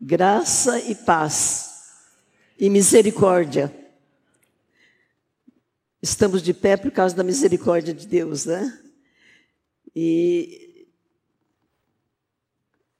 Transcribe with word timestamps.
graça 0.00 0.78
e 0.80 0.94
paz 0.94 1.66
e 2.58 2.68
misericórdia. 2.70 3.74
Estamos 6.02 6.42
de 6.42 6.54
pé 6.54 6.76
por 6.76 6.90
causa 6.90 7.14
da 7.14 7.24
misericórdia 7.24 7.92
de 7.92 8.06
Deus, 8.06 8.46
né? 8.46 8.78
E 9.94 10.86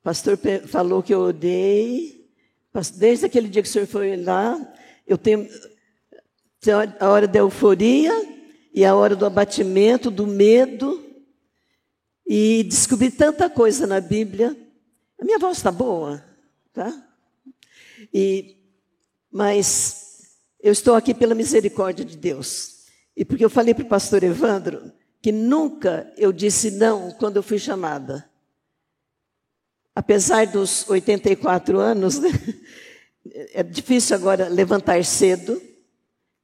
o 0.00 0.02
pastor 0.02 0.38
falou 0.66 1.02
que 1.02 1.14
eu 1.14 1.20
odeio. 1.20 2.16
Desde 2.94 3.26
aquele 3.26 3.48
dia 3.48 3.62
que 3.62 3.68
o 3.68 3.72
senhor 3.72 3.86
foi 3.86 4.16
lá, 4.16 4.58
eu 5.06 5.16
tenho 5.16 5.48
a 6.98 7.08
hora 7.08 7.28
da 7.28 7.38
euforia 7.38 8.12
e 8.74 8.84
a 8.84 8.94
hora 8.94 9.14
do 9.14 9.24
abatimento, 9.24 10.10
do 10.10 10.26
medo. 10.26 11.02
E 12.26 12.64
descobri 12.64 13.10
tanta 13.10 13.48
coisa 13.48 13.86
na 13.86 14.00
Bíblia. 14.00 14.56
A 15.20 15.24
minha 15.24 15.38
voz 15.38 15.58
está 15.58 15.70
boa, 15.70 16.22
tá? 16.76 17.08
E, 18.12 18.54
mas 19.32 20.36
eu 20.60 20.70
estou 20.70 20.94
aqui 20.94 21.14
pela 21.14 21.34
misericórdia 21.34 22.04
de 22.04 22.18
Deus. 22.18 22.84
E 23.16 23.24
porque 23.24 23.42
eu 23.42 23.48
falei 23.48 23.72
para 23.72 23.84
o 23.84 23.88
pastor 23.88 24.22
Evandro 24.22 24.92
que 25.22 25.32
nunca 25.32 26.12
eu 26.18 26.30
disse 26.32 26.70
não 26.72 27.10
quando 27.12 27.36
eu 27.36 27.42
fui 27.42 27.58
chamada. 27.58 28.30
Apesar 29.94 30.46
dos 30.46 30.86
84 30.90 31.80
anos, 31.80 32.18
né? 32.18 32.28
é 33.54 33.62
difícil 33.62 34.14
agora 34.14 34.48
levantar 34.48 35.02
cedo, 35.02 35.60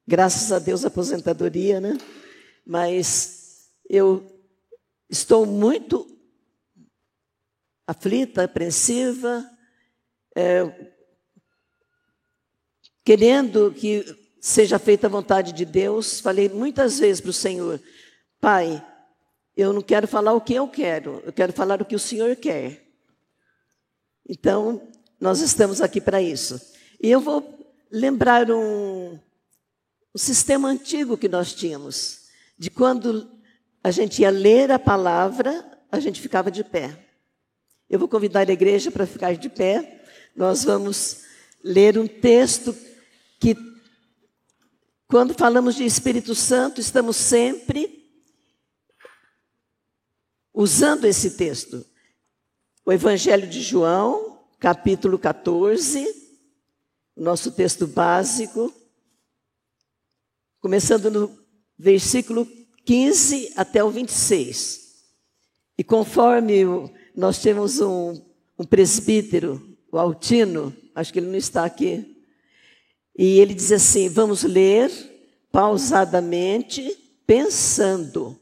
graças 0.09 0.51
a 0.51 0.59
Deus, 0.59 0.83
aposentadoria, 0.87 1.79
né? 1.79 1.99
Mas 2.65 3.69
eu 3.87 4.27
estou 5.11 5.45
muito 5.45 6.09
aflita, 7.87 8.45
apreensiva, 8.45 9.52
é, 10.35 10.93
querendo 13.05 13.73
que 13.73 14.05
seja 14.41 14.79
feita 14.79 15.07
a 15.07 15.11
vontade 15.11 15.53
de 15.53 15.65
Deus. 15.65 16.21
Falei 16.21 16.49
muitas 16.49 16.99
vezes 16.99 17.21
para 17.21 17.31
o 17.31 17.35
Senhor, 17.35 17.81
Pai, 18.41 18.85
eu 19.57 19.73
não 19.73 19.83
quero 19.83 20.09
falar 20.09 20.33
o 20.33 20.41
que 20.41 20.55
eu 20.55 20.67
quero, 20.67 21.23
eu 21.25 21.33
quero 21.33 21.53
falar 21.53 21.81
o 21.81 21.85
que 21.85 21.95
o 21.95 21.99
Senhor 21.99 22.35
quer. 22.37 22.83
Então, 24.29 24.89
nós 25.21 25.41
estamos 25.41 25.81
aqui 25.81 26.01
para 26.01 26.21
isso. 26.21 26.61
E 27.01 27.11
eu 27.11 27.21
vou 27.21 27.59
lembrar 27.91 28.51
um, 28.51 29.19
um 30.15 30.19
sistema 30.19 30.69
antigo 30.69 31.17
que 31.17 31.29
nós 31.29 31.53
tínhamos, 31.55 32.23
de 32.59 32.71
quando 32.71 33.31
a 33.85 33.91
gente 33.91 34.23
ia 34.23 34.31
ler 34.31 34.71
a 34.71 34.79
palavra, 34.79 35.65
a 35.91 36.01
gente 36.01 36.21
ficava 36.21 36.51
de 36.51 36.65
pé. 36.65 36.97
Eu 37.91 37.99
vou 37.99 38.09
convidar 38.09 38.49
a 38.49 38.53
igreja 38.53 38.91
para 38.91 39.07
ficar 39.07 39.37
de 39.37 39.51
pé. 39.51 40.02
Nós 40.35 40.65
vamos 40.65 41.25
ler 41.63 41.99
um 41.99 42.07
texto 42.07 42.75
que, 43.39 43.55
quando 45.07 45.35
falamos 45.35 45.75
de 45.75 45.85
Espírito 45.85 46.35
Santo, 46.35 46.81
estamos 46.81 47.17
sempre 47.17 48.11
usando 50.55 51.05
esse 51.05 51.33
texto. 51.33 51.85
O 52.85 52.93
Evangelho 52.93 53.47
de 53.47 53.61
João, 53.61 54.43
capítulo 54.59 55.19
14, 55.19 56.07
nosso 57.15 57.53
texto 57.53 57.87
básico, 57.87 58.73
começando 60.61 61.11
no 61.11 61.39
versículo 61.79 62.49
15 62.87 63.53
até 63.55 63.85
o 63.85 63.91
26. 63.91 64.81
E 65.77 65.85
conforme 65.85 66.65
nós 67.15 67.39
temos 67.39 67.81
um, 67.81 68.25
um 68.59 68.65
presbítero, 68.65 69.72
o 69.93 69.99
Altino, 69.99 70.75
acho 70.95 71.13
que 71.13 71.19
ele 71.19 71.29
não 71.29 71.37
está 71.37 71.67
aqui, 71.67 72.17
e 73.17 73.39
ele 73.39 73.53
diz 73.53 73.71
assim: 73.71 74.09
vamos 74.09 74.43
ler 74.43 74.91
pausadamente, 75.53 76.97
pensando. 77.27 78.41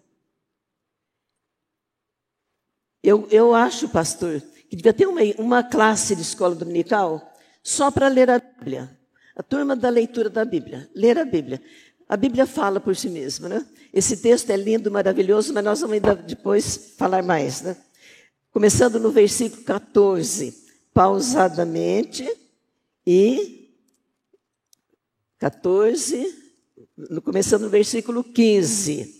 Eu, 3.02 3.26
eu 3.30 3.52
acho, 3.54 3.88
pastor, 3.88 4.40
que 4.68 4.76
devia 4.76 4.92
ter 4.92 5.06
uma, 5.06 5.20
uma 5.38 5.64
classe 5.64 6.14
de 6.14 6.22
escola 6.22 6.54
dominical 6.54 7.34
só 7.62 7.90
para 7.90 8.06
ler 8.06 8.30
a 8.30 8.38
Bíblia. 8.38 8.96
A 9.34 9.42
turma 9.42 9.74
da 9.74 9.88
leitura 9.88 10.30
da 10.30 10.44
Bíblia, 10.44 10.88
ler 10.94 11.18
a 11.18 11.24
Bíblia. 11.24 11.60
A 12.08 12.16
Bíblia 12.16 12.46
fala 12.46 12.78
por 12.78 12.94
si 12.94 13.08
mesma, 13.08 13.48
né? 13.48 13.66
Esse 13.92 14.18
texto 14.18 14.50
é 14.50 14.56
lindo, 14.56 14.90
maravilhoso, 14.90 15.52
mas 15.52 15.64
nós 15.64 15.80
vamos 15.80 15.94
ainda 15.94 16.14
depois 16.14 16.94
falar 16.96 17.22
mais, 17.22 17.62
né? 17.62 17.76
Começando 18.52 19.00
no 19.00 19.10
versículo 19.10 19.62
14, 19.64 20.69
pausadamente 20.92 22.28
e 23.06 23.70
14, 25.38 26.26
começando 27.24 27.62
no 27.62 27.70
versículo 27.70 28.22
15. 28.22 29.14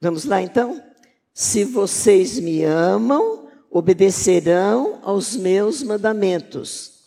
Vamos 0.00 0.24
lá 0.24 0.42
então? 0.42 0.82
Se 1.32 1.64
vocês 1.64 2.38
me 2.40 2.64
amam, 2.64 3.48
obedecerão 3.70 4.98
aos 5.02 5.36
meus 5.36 5.82
mandamentos. 5.82 6.98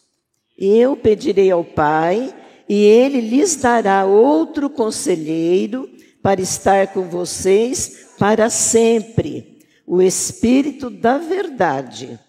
E 0.57 0.77
eu 0.77 0.95
pedirei 0.95 1.51
ao 1.51 1.65
Pai, 1.65 2.33
e 2.69 2.75
ele 2.75 3.19
lhes 3.19 3.55
dará 3.57 4.05
outro 4.05 4.69
conselheiro 4.69 5.89
para 6.21 6.39
estar 6.39 6.93
com 6.93 7.09
vocês 7.09 8.11
para 8.17 8.49
sempre, 8.49 9.59
o 9.85 10.01
Espírito 10.01 10.89
da 10.89 11.17
Verdade. 11.17 12.19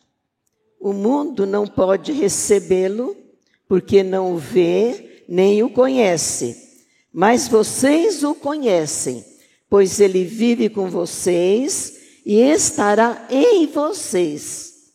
O 0.83 0.93
mundo 0.93 1.47
não 1.47 1.65
pode 1.65 2.11
recebê-lo, 2.11 3.17
porque 3.69 4.03
não 4.03 4.35
o 4.35 4.37
vê 4.37 5.23
nem 5.29 5.63
o 5.63 5.71
conhece. 5.71 6.81
Mas 7.13 7.47
vocês 7.47 8.25
o 8.25 8.35
conhecem, 8.35 9.25
pois 9.71 10.01
ele 10.01 10.25
vive 10.25 10.69
com 10.69 10.91
vocês 10.91 12.01
e 12.27 12.41
estará 12.41 13.29
em 13.31 13.69
vocês. 13.69 14.91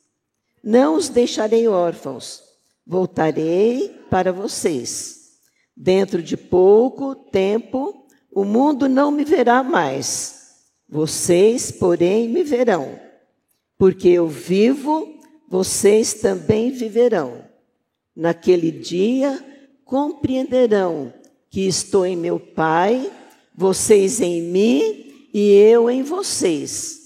Não 0.61 0.95
os 0.95 1.07
deixarei 1.07 1.69
órfãos, 1.69 2.43
voltarei 2.85 3.87
para 4.09 4.33
vocês. 4.33 5.37
Dentro 5.73 6.21
de 6.21 6.35
pouco 6.35 7.15
tempo, 7.15 8.05
o 8.29 8.43
mundo 8.43 8.89
não 8.89 9.09
me 9.09 9.23
verá 9.23 9.63
mais. 9.63 10.49
Vocês, 10.89 11.71
porém, 11.71 12.27
me 12.27 12.43
verão. 12.43 12.99
Porque 13.77 14.09
eu 14.09 14.27
vivo, 14.27 15.16
vocês 15.47 16.15
também 16.15 16.71
viverão. 16.71 17.45
Naquele 18.15 18.71
dia, 18.71 19.43
compreenderão 19.85 21.13
que 21.49 21.67
estou 21.67 22.05
em 22.05 22.15
meu 22.15 22.39
Pai, 22.39 23.09
vocês 23.55 24.19
em 24.19 24.41
mim 24.41 25.29
e 25.33 25.51
eu 25.51 25.89
em 25.89 26.03
vocês. 26.03 26.99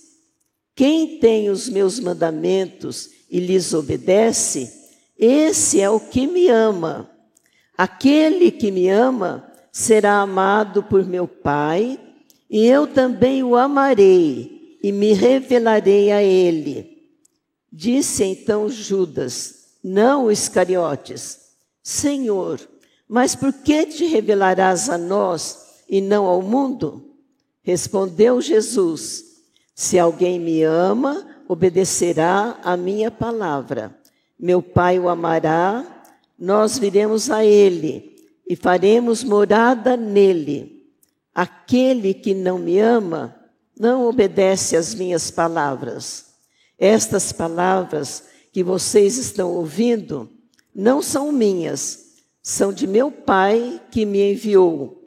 Quem 0.75 1.19
tem 1.19 1.49
os 1.49 1.69
meus 1.69 1.99
mandamentos 1.99 3.09
e 3.29 3.39
lhes 3.39 3.73
obedece, 3.73 4.71
esse 5.17 5.79
é 5.79 5.89
o 5.89 5.99
que 5.99 6.25
me 6.25 6.47
ama. 6.47 7.09
Aquele 7.77 8.51
que 8.51 8.71
me 8.71 8.89
ama 8.89 9.51
será 9.71 10.21
amado 10.21 10.83
por 10.83 11.05
meu 11.05 11.27
Pai, 11.27 11.99
e 12.49 12.65
eu 12.65 12.87
também 12.87 13.43
o 13.43 13.55
amarei 13.55 14.77
e 14.83 14.91
me 14.91 15.13
revelarei 15.13 16.11
a 16.11 16.21
ele. 16.21 16.90
Disse 17.71 18.23
então 18.23 18.67
Judas, 18.69 19.75
não 19.83 20.31
Iscariotes, 20.31 21.39
Senhor, 21.81 22.59
mas 23.07 23.35
por 23.35 23.53
que 23.53 23.85
te 23.85 24.05
revelarás 24.05 24.89
a 24.89 24.97
nós 24.97 25.83
e 25.89 26.01
não 26.01 26.25
ao 26.25 26.41
mundo? 26.41 27.15
Respondeu 27.63 28.41
Jesus: 28.41 29.23
Se 29.73 29.97
alguém 29.97 30.39
me 30.39 30.63
ama, 30.63 31.25
obedecerá 31.47 32.59
a 32.63 32.75
minha 32.75 33.09
palavra. 33.09 33.95
Meu 34.39 34.61
Pai 34.61 34.99
o 34.99 35.07
amará 35.09 36.01
nós 36.41 36.79
viremos 36.79 37.29
a 37.29 37.45
Ele 37.45 38.15
e 38.49 38.55
faremos 38.55 39.23
morada 39.23 39.95
nele. 39.95 40.87
Aquele 41.35 42.15
que 42.15 42.33
não 42.33 42.57
me 42.57 42.79
ama 42.79 43.35
não 43.79 44.07
obedece 44.07 44.75
às 44.75 44.95
minhas 44.95 45.29
palavras. 45.29 46.30
Estas 46.81 47.31
palavras 47.31 48.23
que 48.51 48.63
vocês 48.63 49.15
estão 49.15 49.53
ouvindo 49.53 50.27
não 50.73 50.99
são 50.99 51.31
minhas, 51.31 52.15
são 52.41 52.73
de 52.73 52.87
meu 52.87 53.11
Pai 53.11 53.79
que 53.91 54.03
me 54.03 54.31
enviou. 54.31 54.99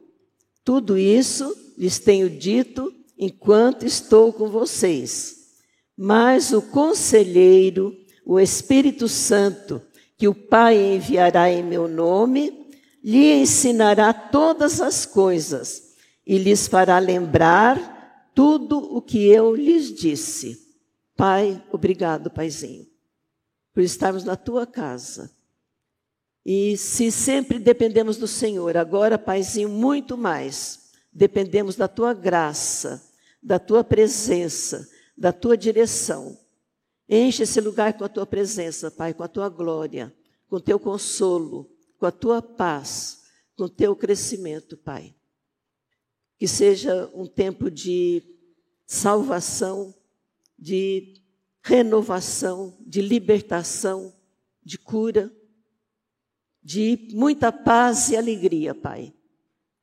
Tudo 0.63 0.97
isso 0.97 1.53
lhes 1.77 1.99
tenho 1.99 2.29
dito 2.29 2.93
enquanto 3.19 3.85
estou 3.85 4.31
com 4.31 4.47
vocês. 4.47 5.49
Mas 5.97 6.53
o 6.53 6.61
conselheiro, 6.61 7.93
o 8.25 8.39
Espírito 8.39 9.09
Santo, 9.09 9.81
que 10.17 10.29
o 10.29 10.33
Pai 10.33 10.95
enviará 10.95 11.51
em 11.51 11.61
meu 11.61 11.89
nome, 11.89 12.67
lhe 13.03 13.33
ensinará 13.33 14.13
todas 14.13 14.79
as 14.79 15.05
coisas 15.05 15.93
e 16.25 16.37
lhes 16.37 16.69
fará 16.69 16.99
lembrar 16.99 18.31
tudo 18.33 18.77
o 18.95 19.01
que 19.01 19.27
eu 19.27 19.53
lhes 19.53 19.93
disse. 19.93 20.64
Pai, 21.15 21.63
obrigado, 21.71 22.29
Paizinho. 22.29 22.87
por 23.73 23.81
estarmos 23.81 24.23
na 24.23 24.37
tua 24.37 24.65
casa. 24.65 25.29
E 26.45 26.77
se 26.77 27.11
sempre 27.11 27.59
dependemos 27.59 28.15
do 28.15 28.27
Senhor, 28.27 28.77
agora, 28.77 29.17
Paizinho, 29.17 29.67
muito 29.67 30.17
mais, 30.17 30.91
dependemos 31.11 31.75
da 31.75 31.87
tua 31.87 32.13
graça, 32.13 33.03
da 33.43 33.59
tua 33.59 33.83
presença, 33.83 34.87
da 35.17 35.33
tua 35.33 35.57
direção. 35.57 36.37
Enche 37.09 37.43
esse 37.43 37.59
lugar 37.59 37.97
com 37.97 38.03
a 38.03 38.09
tua 38.09 38.25
presença, 38.25 38.89
Pai, 38.89 39.13
com 39.13 39.23
a 39.23 39.27
tua 39.27 39.49
glória, 39.49 40.13
com 40.47 40.55
o 40.55 40.61
teu 40.61 40.79
consolo, 40.79 41.69
com 41.99 42.05
a 42.05 42.11
tua 42.11 42.41
paz, 42.41 43.23
com 43.57 43.65
o 43.65 43.69
teu 43.69 43.95
crescimento, 43.95 44.77
Pai. 44.77 45.13
Que 46.37 46.47
seja 46.47 47.09
um 47.13 47.25
tempo 47.27 47.69
de 47.69 48.23
salvação, 48.85 49.93
de 50.57 51.21
renovação, 51.63 52.77
de 52.85 53.01
libertação, 53.01 54.13
de 54.63 54.77
cura, 54.77 55.31
de 56.63 57.09
muita 57.11 57.51
paz 57.51 58.09
e 58.09 58.15
alegria, 58.15 58.73
Pai. 58.73 59.13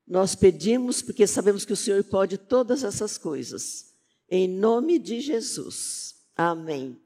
Nós 0.07 0.35
pedimos 0.35 1.01
porque 1.01 1.27
sabemos 1.27 1.65
que 1.65 1.73
o 1.73 1.77
Senhor 1.77 2.03
pode 2.05 2.37
todas 2.39 2.83
essas 2.85 3.17
coisas. 3.17 3.95
Em 4.29 4.49
nome 4.49 4.99
de 4.99 5.21
Jesus. 5.21 6.17
Amém. 6.37 7.01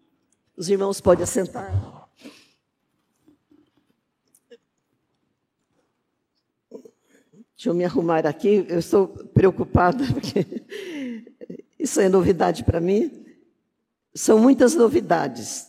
Os 0.57 0.69
irmãos 0.69 1.01
podem 1.01 1.25
assentar. 1.25 2.07
Deixa 6.71 7.71
eu 7.71 7.75
me 7.75 7.85
arrumar 7.85 8.27
aqui, 8.27 8.67
eu 8.69 8.79
estou 8.79 9.09
preocupada, 9.09 10.05
porque 10.13 10.47
isso 11.79 12.01
é 12.01 12.09
novidade 12.09 12.63
para 12.65 12.81
mim. 12.81 13.26
São 14.17 14.39
muitas 14.39 14.75
novidades. 14.75 15.67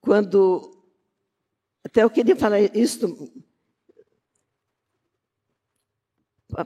Quando. 0.00 0.74
Até 1.84 2.02
eu 2.02 2.08
queria 2.08 2.34
falar 2.34 2.60
isso. 2.74 3.30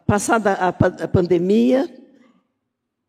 Passada 0.07 0.53
a, 0.53 0.69
a 0.69 1.09
pandemia, 1.09 1.93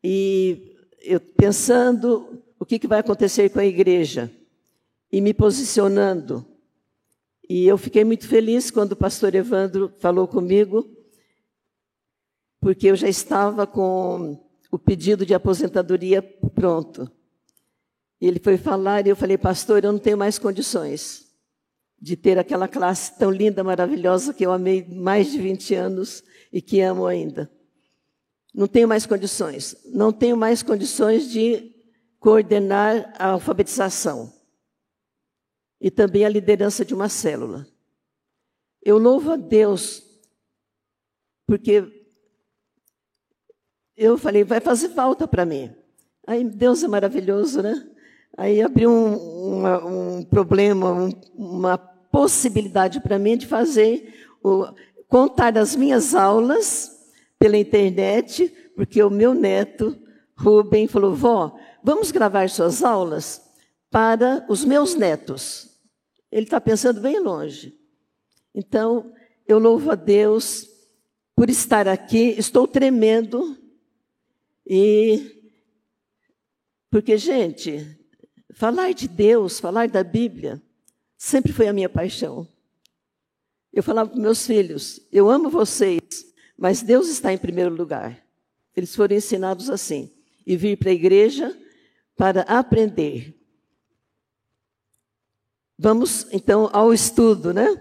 e 0.03 0.75
eu 1.01 1.19
pensando 1.19 2.43
o 2.59 2.65
que, 2.65 2.79
que 2.79 2.87
vai 2.87 2.99
acontecer 2.99 3.47
com 3.49 3.59
a 3.59 3.65
igreja, 3.65 4.31
e 5.11 5.21
me 5.21 5.31
posicionando. 5.31 6.43
E 7.47 7.67
eu 7.67 7.77
fiquei 7.77 8.03
muito 8.03 8.27
feliz 8.27 8.71
quando 8.71 8.93
o 8.93 8.97
pastor 8.97 9.35
Evandro 9.35 9.93
falou 9.99 10.27
comigo, 10.27 10.89
porque 12.59 12.87
eu 12.87 12.95
já 12.95 13.07
estava 13.07 13.67
com 13.67 14.43
o 14.71 14.79
pedido 14.79 15.23
de 15.23 15.35
aposentadoria 15.35 16.23
pronto. 16.55 17.11
E 18.23 18.25
ele 18.25 18.39
foi 18.39 18.55
falar 18.55 19.05
e 19.05 19.09
eu 19.09 19.17
falei, 19.17 19.37
pastor, 19.37 19.83
eu 19.83 19.91
não 19.91 19.99
tenho 19.99 20.17
mais 20.17 20.39
condições 20.39 21.27
de 21.99 22.15
ter 22.15 22.39
aquela 22.39 22.69
classe 22.69 23.19
tão 23.19 23.29
linda, 23.29 23.65
maravilhosa 23.65 24.33
que 24.33 24.45
eu 24.45 24.53
amei 24.53 24.87
mais 24.87 25.29
de 25.29 25.37
20 25.41 25.75
anos 25.75 26.23
e 26.49 26.61
que 26.61 26.79
amo 26.79 27.05
ainda. 27.05 27.51
Não 28.53 28.65
tenho 28.65 28.87
mais 28.87 29.05
condições. 29.05 29.75
Não 29.87 30.13
tenho 30.13 30.37
mais 30.37 30.63
condições 30.63 31.29
de 31.29 31.75
coordenar 32.17 33.13
a 33.19 33.31
alfabetização 33.31 34.31
e 35.81 35.91
também 35.91 36.23
a 36.23 36.29
liderança 36.29 36.85
de 36.85 36.93
uma 36.93 37.09
célula. 37.09 37.67
Eu 38.81 38.97
louvo 38.99 39.33
a 39.33 39.35
Deus 39.35 40.01
porque 41.45 42.07
eu 43.97 44.17
falei, 44.17 44.45
vai 44.45 44.61
fazer 44.61 44.87
falta 44.91 45.27
para 45.27 45.43
mim. 45.43 45.75
Aí 46.25 46.41
Deus 46.45 46.81
é 46.83 46.87
maravilhoso, 46.87 47.61
né? 47.61 47.89
Aí 48.37 48.61
abriu 48.61 48.89
um, 48.89 49.57
uma, 49.57 49.85
um 49.85 50.23
problema, 50.23 50.91
um, 50.91 51.11
uma 51.35 51.77
possibilidade 51.77 52.99
para 52.99 53.19
mim 53.19 53.37
de 53.37 53.47
fazer, 53.47 54.13
o, 54.43 54.65
contar 55.07 55.57
as 55.57 55.75
minhas 55.75 56.15
aulas 56.15 56.91
pela 57.37 57.57
internet, 57.57 58.47
porque 58.75 59.01
o 59.03 59.09
meu 59.09 59.33
neto, 59.33 59.97
Rubem, 60.35 60.87
falou: 60.87 61.13
vó, 61.13 61.57
vamos 61.83 62.11
gravar 62.11 62.49
suas 62.49 62.83
aulas 62.83 63.41
para 63.91 64.45
os 64.49 64.65
meus 64.65 64.95
netos. 64.95 65.69
Ele 66.31 66.45
está 66.45 66.59
pensando 66.59 66.99
bem 66.99 67.19
longe. 67.19 67.77
Então, 68.55 69.13
eu 69.47 69.59
louvo 69.59 69.91
a 69.91 69.95
Deus 69.95 70.67
por 71.35 71.49
estar 71.49 71.87
aqui, 71.87 72.35
estou 72.37 72.67
tremendo 72.67 73.57
e 74.65 75.41
porque, 76.89 77.17
gente, 77.17 78.02
falar 78.53 78.93
de 78.93 79.07
Deus, 79.07 79.59
falar 79.59 79.87
da 79.87 80.03
Bíblia, 80.03 80.61
sempre 81.17 81.51
foi 81.51 81.67
a 81.67 81.73
minha 81.73 81.89
paixão. 81.89 82.47
Eu 83.71 83.83
falava 83.83 84.09
para 84.11 84.19
meus 84.19 84.45
filhos: 84.45 85.01
eu 85.11 85.29
amo 85.29 85.49
vocês, 85.49 86.01
mas 86.57 86.81
Deus 86.81 87.09
está 87.09 87.33
em 87.33 87.37
primeiro 87.37 87.73
lugar. 87.73 88.23
Eles 88.75 88.95
foram 88.95 89.15
ensinados 89.15 89.69
assim, 89.69 90.11
e 90.45 90.55
vir 90.55 90.77
para 90.77 90.89
a 90.89 90.93
igreja 90.93 91.57
para 92.15 92.41
aprender. 92.41 93.39
Vamos 95.77 96.27
então 96.31 96.69
ao 96.71 96.93
estudo, 96.93 97.53
né? 97.53 97.79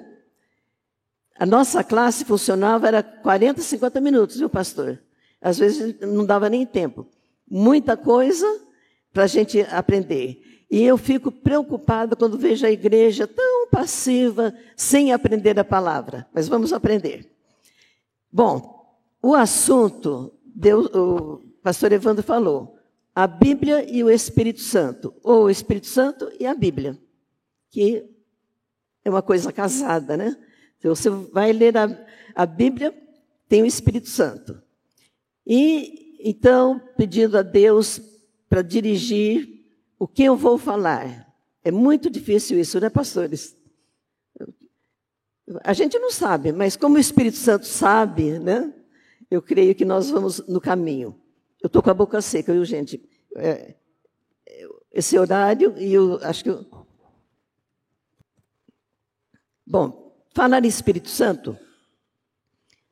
A 1.37 1.47
nossa 1.47 1.83
classe 1.83 2.25
funcionava, 2.25 2.87
era 2.87 3.03
40, 3.03 3.61
50 3.61 4.01
minutos, 4.01 4.37
viu, 4.37 4.49
pastor? 4.49 5.03
Às 5.41 5.59
vezes 5.59 5.99
não 6.01 6.25
dava 6.25 6.49
nem 6.49 6.65
tempo. 6.65 7.07
Muita 7.49 7.97
coisa 7.97 8.47
para 9.13 9.25
a 9.25 9.27
gente 9.27 9.61
aprender. 9.63 10.52
E 10.73 10.83
eu 10.83 10.97
fico 10.97 11.31
preocupada 11.31 12.17
quando 12.17 12.39
vejo 12.39 12.65
a 12.65 12.71
igreja 12.71 13.27
tão 13.27 13.69
passiva, 13.69 14.55
sem 14.75 15.13
aprender 15.13 15.61
a 15.61 15.65
palavra. 15.65 16.27
Mas 16.33 16.49
vamos 16.49 16.73
aprender. 16.73 17.31
Bom, 18.33 18.97
o 19.23 19.35
assunto, 19.35 20.33
Deus, 20.43 20.87
o 20.95 21.43
pastor 21.63 21.93
Evandro 21.93 22.23
falou, 22.23 22.79
a 23.15 23.27
Bíblia 23.27 23.85
e 23.87 24.03
o 24.03 24.09
Espírito 24.09 24.63
Santo, 24.63 25.13
ou 25.23 25.45
o 25.45 25.51
Espírito 25.51 25.89
Santo 25.89 26.33
e 26.41 26.47
a 26.47 26.55
Bíblia, 26.55 26.99
que 27.71 28.09
é 29.05 29.11
uma 29.11 29.21
coisa 29.21 29.53
casada, 29.53 30.17
né? 30.17 30.35
Você 30.83 31.11
vai 31.11 31.53
ler 31.53 31.77
a, 31.77 32.07
a 32.35 32.47
Bíblia, 32.47 32.95
tem 33.47 33.63
o 33.63 33.67
Espírito 33.67 34.09
Santo. 34.09 34.59
E 35.47 36.17
então, 36.25 36.81
pedindo 36.97 37.37
a 37.37 37.43
Deus 37.43 38.01
para 38.49 38.63
dirigir 38.63 39.52
o 40.03 40.09
que 40.09 40.25
eu 40.25 40.37
vou 40.37 40.59
falar. 40.59 41.33
É 41.63 41.71
muito 41.71 42.11
difícil 42.11 42.59
isso, 42.59 42.81
né, 42.81 42.91
pastores? 42.91 43.57
A 45.63 45.73
gente 45.73 45.97
não 45.97 46.11
sabe, 46.11 46.51
mas 46.51 46.75
como 46.75 46.97
o 46.97 46.99
Espírito 46.99 47.37
Santo 47.37 47.67
sabe, 47.67 48.37
né? 48.41 48.75
Eu 49.31 49.41
creio 49.41 49.77
que 49.77 49.85
nós 49.85 50.11
vamos 50.11 50.45
no 50.49 50.61
caminho. 50.61 51.17
Eu 51.63 51.69
estou 51.69 51.81
com 51.81 51.91
a 51.91 51.95
boca 51.95 52.21
seca, 52.21 52.53
viu, 52.53 52.65
gente? 52.65 53.01
É, 53.37 53.77
esse 54.91 55.17
horário, 55.17 55.73
e 55.79 55.95
eu 55.95 56.19
acho 56.25 56.43
que. 56.43 56.51
Eu... 56.51 56.67
Bom, 59.65 60.17
falar 60.35 60.65
em 60.65 60.69
Espírito 60.69 61.11
Santo, 61.11 61.57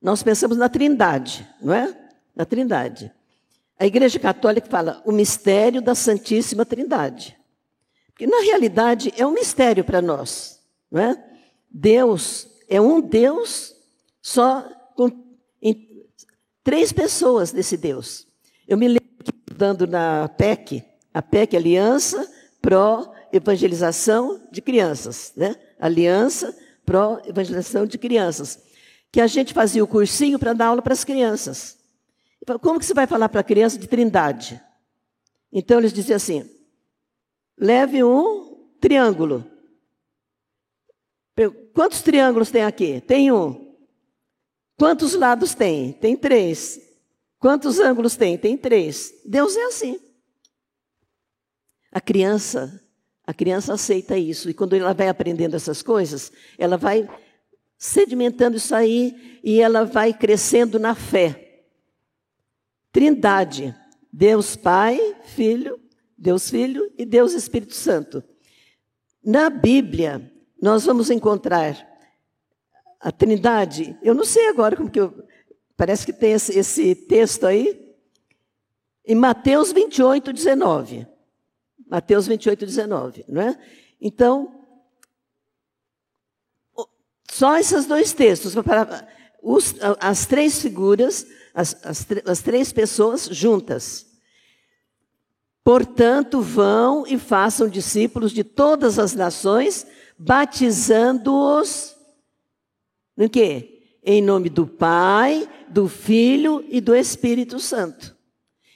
nós 0.00 0.22
pensamos 0.22 0.56
na 0.56 0.68
Trindade, 0.68 1.44
não 1.60 1.74
é? 1.74 2.12
da 2.36 2.44
Trindade. 2.44 3.12
A 3.80 3.86
Igreja 3.86 4.18
Católica 4.18 4.68
fala 4.68 5.00
o 5.06 5.10
mistério 5.10 5.80
da 5.80 5.94
Santíssima 5.94 6.66
Trindade. 6.66 7.34
Porque, 8.08 8.26
na 8.26 8.42
realidade, 8.42 9.10
é 9.16 9.26
um 9.26 9.32
mistério 9.32 9.82
para 9.82 10.02
nós. 10.02 10.60
Não 10.90 11.00
é? 11.00 11.24
Deus 11.70 12.46
é 12.68 12.78
um 12.78 13.00
Deus 13.00 13.74
só 14.20 14.68
com 14.94 15.10
em, 15.62 16.04
três 16.62 16.92
pessoas 16.92 17.52
desse 17.52 17.78
Deus. 17.78 18.26
Eu 18.68 18.76
me 18.76 18.86
lembro 18.86 19.24
que, 19.24 19.32
dando 19.54 19.86
na 19.86 20.28
PEC, 20.28 20.84
a 21.14 21.22
PEC 21.22 21.56
Aliança 21.56 22.30
Pró 22.60 23.10
Evangelização 23.32 24.42
de 24.52 24.60
Crianças, 24.60 25.32
né? 25.34 25.56
Aliança 25.78 26.54
Pró 26.84 27.18
Evangelização 27.24 27.86
de 27.86 27.96
Crianças, 27.96 28.58
que 29.10 29.22
a 29.22 29.26
gente 29.26 29.54
fazia 29.54 29.82
o 29.82 29.88
cursinho 29.88 30.38
para 30.38 30.52
dar 30.52 30.66
aula 30.66 30.82
para 30.82 30.92
as 30.92 31.02
crianças. 31.02 31.79
Como 32.60 32.78
que 32.78 32.86
você 32.86 32.94
vai 32.94 33.06
falar 33.06 33.28
para 33.28 33.40
a 33.40 33.44
criança 33.44 33.78
de 33.78 33.86
trindade? 33.86 34.60
Então 35.52 35.78
eles 35.78 35.92
diziam 35.92 36.16
assim: 36.16 36.48
leve 37.58 38.02
um 38.02 38.68
triângulo. 38.80 39.44
Quantos 41.72 42.02
triângulos 42.02 42.50
tem 42.50 42.64
aqui? 42.64 43.00
Tem 43.00 43.32
um. 43.32 43.74
Quantos 44.78 45.14
lados 45.14 45.54
tem? 45.54 45.92
Tem 45.92 46.16
três. 46.16 46.80
Quantos 47.38 47.78
ângulos 47.78 48.16
tem? 48.16 48.36
Tem 48.36 48.56
três. 48.56 49.12
Deus 49.24 49.56
é 49.56 49.64
assim. 49.64 49.98
A 51.90 52.00
criança, 52.00 52.82
a 53.26 53.32
criança 53.32 53.74
aceita 53.74 54.16
isso. 54.18 54.50
E 54.50 54.54
quando 54.54 54.74
ela 54.74 54.92
vai 54.92 55.08
aprendendo 55.08 55.56
essas 55.56 55.82
coisas, 55.82 56.30
ela 56.58 56.76
vai 56.76 57.08
sedimentando 57.78 58.58
isso 58.58 58.74
aí 58.74 59.40
e 59.42 59.60
ela 59.60 59.84
vai 59.84 60.12
crescendo 60.12 60.78
na 60.78 60.94
fé. 60.94 61.49
Trindade: 62.92 63.74
Deus 64.12 64.56
Pai, 64.56 65.16
Filho, 65.24 65.80
Deus 66.16 66.50
Filho 66.50 66.92
e 66.98 67.04
Deus 67.04 67.32
Espírito 67.32 67.74
Santo. 67.74 68.22
Na 69.24 69.50
Bíblia, 69.50 70.32
nós 70.60 70.84
vamos 70.84 71.10
encontrar 71.10 71.88
a 73.00 73.10
Trindade. 73.10 73.98
Eu 74.02 74.14
não 74.14 74.24
sei 74.24 74.48
agora 74.48 74.76
como 74.76 74.90
que 74.90 75.00
eu. 75.00 75.26
Parece 75.76 76.04
que 76.04 76.12
tem 76.12 76.32
esse, 76.32 76.58
esse 76.58 76.94
texto 76.94 77.46
aí. 77.46 77.88
Em 79.06 79.14
Mateus 79.14 79.72
28, 79.72 80.32
19. 80.32 81.06
Mateus 81.90 82.26
28, 82.28 82.64
19, 82.64 83.24
não 83.26 83.42
é? 83.42 83.58
Então, 84.00 84.64
só 87.28 87.58
esses 87.58 87.84
dois 87.86 88.12
textos, 88.12 88.54
os, 89.42 89.74
as 89.98 90.24
três 90.26 90.62
figuras, 90.62 91.26
as, 91.54 91.76
as, 91.84 92.06
as 92.26 92.40
três 92.40 92.72
pessoas 92.72 93.26
juntas. 93.26 94.06
Portanto, 95.62 96.40
vão 96.40 97.06
e 97.06 97.18
façam 97.18 97.68
discípulos 97.68 98.32
de 98.32 98.42
todas 98.42 98.98
as 98.98 99.14
nações, 99.14 99.86
batizando-os 100.18 101.96
no 103.20 103.28
quê? 103.28 103.98
Em 104.02 104.22
nome 104.22 104.48
do 104.48 104.66
Pai, 104.66 105.46
do 105.68 105.86
Filho 105.86 106.64
e 106.70 106.80
do 106.80 106.94
Espírito 106.94 107.60
Santo. 107.60 108.16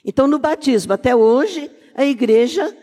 Então, 0.03 0.27
no 0.27 0.37
batismo, 0.37 0.93
até 0.93 1.15
hoje, 1.15 1.71
a 1.95 2.05
igreja 2.05 2.77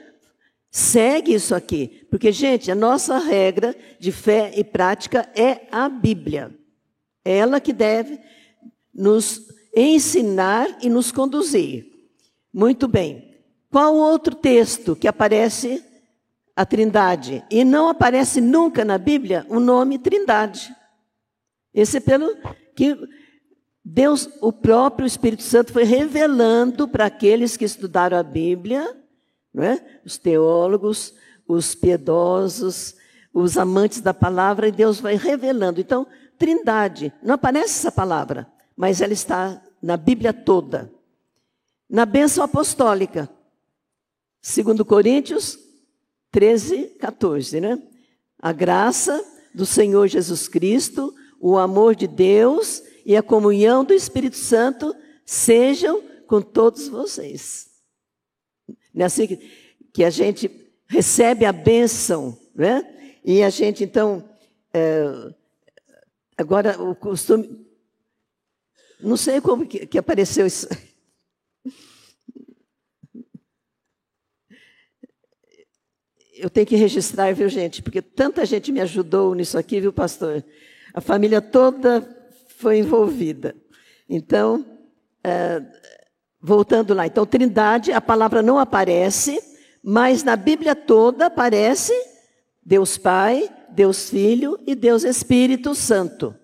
segue 0.68 1.34
isso 1.34 1.54
aqui. 1.54 2.04
Porque, 2.10 2.32
gente, 2.32 2.68
a 2.68 2.74
nossa 2.74 3.18
regra 3.18 3.76
de 4.00 4.10
fé 4.10 4.52
e 4.56 4.64
prática 4.64 5.30
é 5.36 5.68
a 5.70 5.88
Bíblia. 5.88 6.52
É 7.24 7.36
ela 7.36 7.60
que 7.60 7.72
deve 7.72 8.18
nos 8.92 9.51
ensinar 9.74 10.78
e 10.82 10.88
nos 10.88 11.10
conduzir. 11.10 11.86
Muito 12.52 12.86
bem. 12.86 13.32
Qual 13.70 13.94
outro 13.94 14.34
texto 14.34 14.94
que 14.94 15.08
aparece 15.08 15.82
a 16.54 16.66
Trindade? 16.66 17.42
E 17.50 17.64
não 17.64 17.88
aparece 17.88 18.40
nunca 18.40 18.84
na 18.84 18.98
Bíblia 18.98 19.46
o 19.48 19.58
nome 19.58 19.98
Trindade. 19.98 20.74
Esse 21.72 21.96
é 21.96 22.00
pelo 22.00 22.36
que 22.76 22.96
Deus, 23.84 24.28
o 24.40 24.52
próprio 24.52 25.06
Espírito 25.06 25.42
Santo, 25.42 25.72
foi 25.72 25.84
revelando 25.84 26.86
para 26.86 27.06
aqueles 27.06 27.56
que 27.56 27.64
estudaram 27.64 28.16
a 28.16 28.22
Bíblia, 28.22 28.96
é? 29.56 29.80
os 30.04 30.18
teólogos, 30.18 31.14
os 31.48 31.74
piedosos, 31.74 32.94
os 33.34 33.58
amantes 33.58 34.00
da 34.00 34.14
palavra, 34.14 34.68
e 34.68 34.72
Deus 34.72 35.00
vai 35.00 35.16
revelando. 35.16 35.80
Então, 35.80 36.06
Trindade, 36.38 37.12
não 37.22 37.34
aparece 37.34 37.80
essa 37.80 37.90
palavra, 37.92 38.46
mas 38.82 39.00
ela 39.00 39.12
está 39.12 39.62
na 39.80 39.96
Bíblia 39.96 40.32
toda. 40.32 40.92
Na 41.88 42.04
bênção 42.04 42.42
apostólica, 42.42 43.30
Segundo 44.40 44.84
Coríntios 44.84 45.56
13, 46.32 46.96
14, 46.98 47.60
né? 47.60 47.80
A 48.40 48.50
graça 48.50 49.24
do 49.54 49.64
Senhor 49.64 50.08
Jesus 50.08 50.48
Cristo, 50.48 51.14
o 51.40 51.56
amor 51.56 51.94
de 51.94 52.08
Deus 52.08 52.82
e 53.06 53.16
a 53.16 53.22
comunhão 53.22 53.84
do 53.84 53.94
Espírito 53.94 54.36
Santo 54.36 54.92
sejam 55.24 56.02
com 56.26 56.42
todos 56.42 56.88
vocês. 56.88 57.68
Não 58.92 59.04
é 59.04 59.04
assim 59.04 59.28
que, 59.28 59.36
que 59.92 60.02
a 60.02 60.10
gente 60.10 60.50
recebe 60.88 61.44
a 61.44 61.52
bênção, 61.52 62.36
né? 62.52 62.82
E 63.24 63.44
a 63.44 63.48
gente, 63.48 63.84
então, 63.84 64.28
é, 64.74 65.32
agora 66.36 66.82
o 66.82 66.96
costume. 66.96 67.61
Não 69.02 69.16
sei 69.16 69.40
como 69.40 69.66
que, 69.66 69.86
que 69.86 69.98
apareceu 69.98 70.46
isso. 70.46 70.68
eu 76.42 76.50
tenho 76.50 76.66
que 76.66 76.74
registrar, 76.74 77.32
viu, 77.32 77.48
gente? 77.48 77.80
Porque 77.82 78.02
tanta 78.02 78.44
gente 78.44 78.72
me 78.72 78.80
ajudou 78.80 79.32
nisso 79.32 79.56
aqui, 79.56 79.80
viu, 79.80 79.92
pastor? 79.92 80.44
A 80.92 81.00
família 81.00 81.40
toda 81.40 82.04
foi 82.58 82.78
envolvida. 82.78 83.54
Então, 84.08 84.66
é, 85.22 85.62
voltando 86.40 86.94
lá. 86.94 87.06
Então, 87.06 87.24
Trindade, 87.24 87.92
a 87.92 88.00
palavra 88.00 88.42
não 88.42 88.58
aparece, 88.58 89.40
mas 89.82 90.24
na 90.24 90.34
Bíblia 90.34 90.74
toda 90.74 91.26
aparece 91.26 91.92
Deus 92.60 92.98
Pai, 92.98 93.48
Deus 93.68 94.10
Filho 94.10 94.58
e 94.66 94.74
Deus 94.74 95.04
Espírito 95.04 95.76
Santo. 95.76 96.34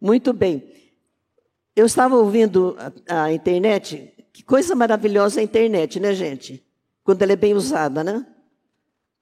Muito 0.00 0.32
bem. 0.32 0.69
Eu 1.80 1.86
estava 1.86 2.14
ouvindo 2.14 2.76
a, 3.08 3.24
a 3.24 3.32
internet, 3.32 4.12
que 4.34 4.42
coisa 4.42 4.74
maravilhosa 4.74 5.40
a 5.40 5.42
internet, 5.42 5.98
né, 5.98 6.12
gente? 6.12 6.62
Quando 7.02 7.22
ela 7.22 7.32
é 7.32 7.36
bem 7.36 7.54
usada, 7.54 8.04
né? 8.04 8.26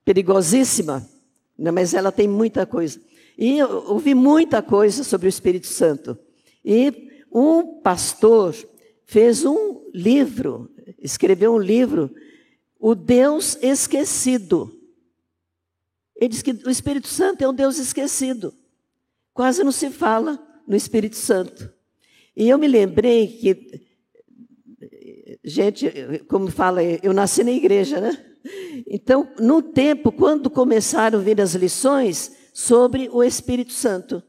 perigosíssima, 0.04 1.08
né, 1.56 1.70
mas 1.70 1.94
ela 1.94 2.10
tem 2.10 2.26
muita 2.26 2.66
coisa. 2.66 2.98
E 3.38 3.58
eu 3.58 3.68
ouvi 3.92 4.12
muita 4.12 4.60
coisa 4.60 5.04
sobre 5.04 5.28
o 5.28 5.30
Espírito 5.30 5.68
Santo. 5.68 6.18
E 6.64 7.24
um 7.30 7.80
pastor 7.80 8.56
fez 9.04 9.44
um 9.44 9.88
livro, 9.94 10.68
escreveu 10.98 11.54
um 11.54 11.58
livro, 11.58 12.12
O 12.76 12.94
Deus 12.96 13.56
Esquecido. 13.62 14.74
Ele 16.16 16.30
diz 16.30 16.42
que 16.42 16.50
o 16.50 16.70
Espírito 16.70 17.06
Santo 17.06 17.44
é 17.44 17.48
um 17.48 17.54
Deus 17.54 17.78
esquecido. 17.78 18.52
Quase 19.32 19.62
não 19.62 19.70
se 19.70 19.90
fala 19.90 20.44
no 20.66 20.74
Espírito 20.74 21.14
Santo. 21.14 21.77
E 22.38 22.48
eu 22.48 22.56
me 22.56 22.68
lembrei 22.68 23.26
que, 23.26 23.82
gente, 25.42 25.90
como 26.28 26.48
fala, 26.52 26.80
eu 26.84 27.12
nasci 27.12 27.42
na 27.42 27.50
igreja, 27.50 28.00
né? 28.00 28.16
Então, 28.86 29.28
no 29.40 29.60
tempo, 29.60 30.12
quando 30.12 30.48
começaram 30.48 31.18
a 31.18 31.22
vir 31.22 31.40
as 31.40 31.56
lições 31.56 32.30
sobre 32.54 33.08
o 33.10 33.24
Espírito 33.24 33.72
Santo, 33.72 34.22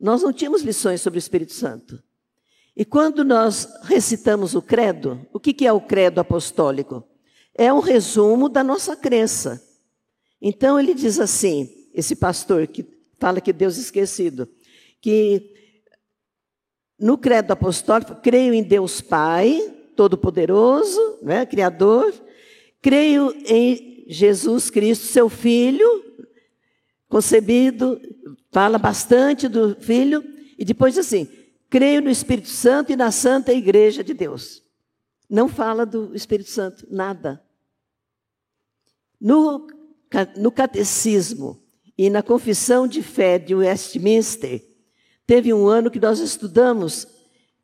nós 0.00 0.22
não 0.22 0.32
tínhamos 0.32 0.62
lições 0.62 1.02
sobre 1.02 1.18
o 1.18 1.20
Espírito 1.20 1.52
Santo. 1.52 2.02
E 2.74 2.82
quando 2.82 3.22
nós 3.22 3.68
recitamos 3.82 4.54
o 4.54 4.62
credo, 4.62 5.20
o 5.30 5.38
que 5.38 5.66
é 5.66 5.72
o 5.72 5.82
credo 5.82 6.20
apostólico? 6.20 7.04
É 7.54 7.70
um 7.70 7.80
resumo 7.80 8.48
da 8.48 8.64
nossa 8.64 8.96
crença. 8.96 9.62
Então 10.40 10.80
ele 10.80 10.94
diz 10.94 11.20
assim, 11.20 11.68
esse 11.92 12.16
pastor 12.16 12.66
que 12.66 12.86
fala 13.18 13.38
que 13.38 13.52
Deus 13.52 13.76
é 13.76 13.80
esquecido, 13.82 14.48
que 14.98 15.57
no 16.98 17.16
credo 17.16 17.52
apostólico, 17.52 18.16
creio 18.16 18.52
em 18.52 18.62
Deus 18.62 19.00
Pai, 19.00 19.74
Todo-Poderoso, 19.94 21.18
né, 21.22 21.46
Criador, 21.46 22.12
Creio 22.80 23.34
em 23.44 24.04
Jesus 24.08 24.70
Cristo, 24.70 25.06
seu 25.06 25.28
Filho, 25.28 26.04
concebido, 27.08 28.00
fala 28.52 28.78
bastante 28.78 29.48
do 29.48 29.74
Filho, 29.76 30.22
e 30.56 30.64
depois 30.64 30.96
assim: 30.96 31.28
creio 31.68 32.00
no 32.00 32.10
Espírito 32.10 32.48
Santo 32.48 32.92
e 32.92 32.96
na 32.96 33.10
Santa 33.10 33.52
Igreja 33.52 34.04
de 34.04 34.14
Deus. 34.14 34.62
Não 35.28 35.48
fala 35.48 35.84
do 35.84 36.14
Espírito 36.14 36.50
Santo, 36.50 36.86
nada. 36.88 37.42
No, 39.20 39.66
no 40.36 40.52
catecismo 40.52 41.60
e 41.96 42.08
na 42.08 42.22
confissão 42.22 42.86
de 42.86 43.02
fé 43.02 43.38
de 43.38 43.54
Westminster, 43.54 44.64
teve 45.28 45.52
um 45.52 45.68
ano 45.68 45.90
que 45.90 46.00
nós 46.00 46.20
estudamos 46.20 47.06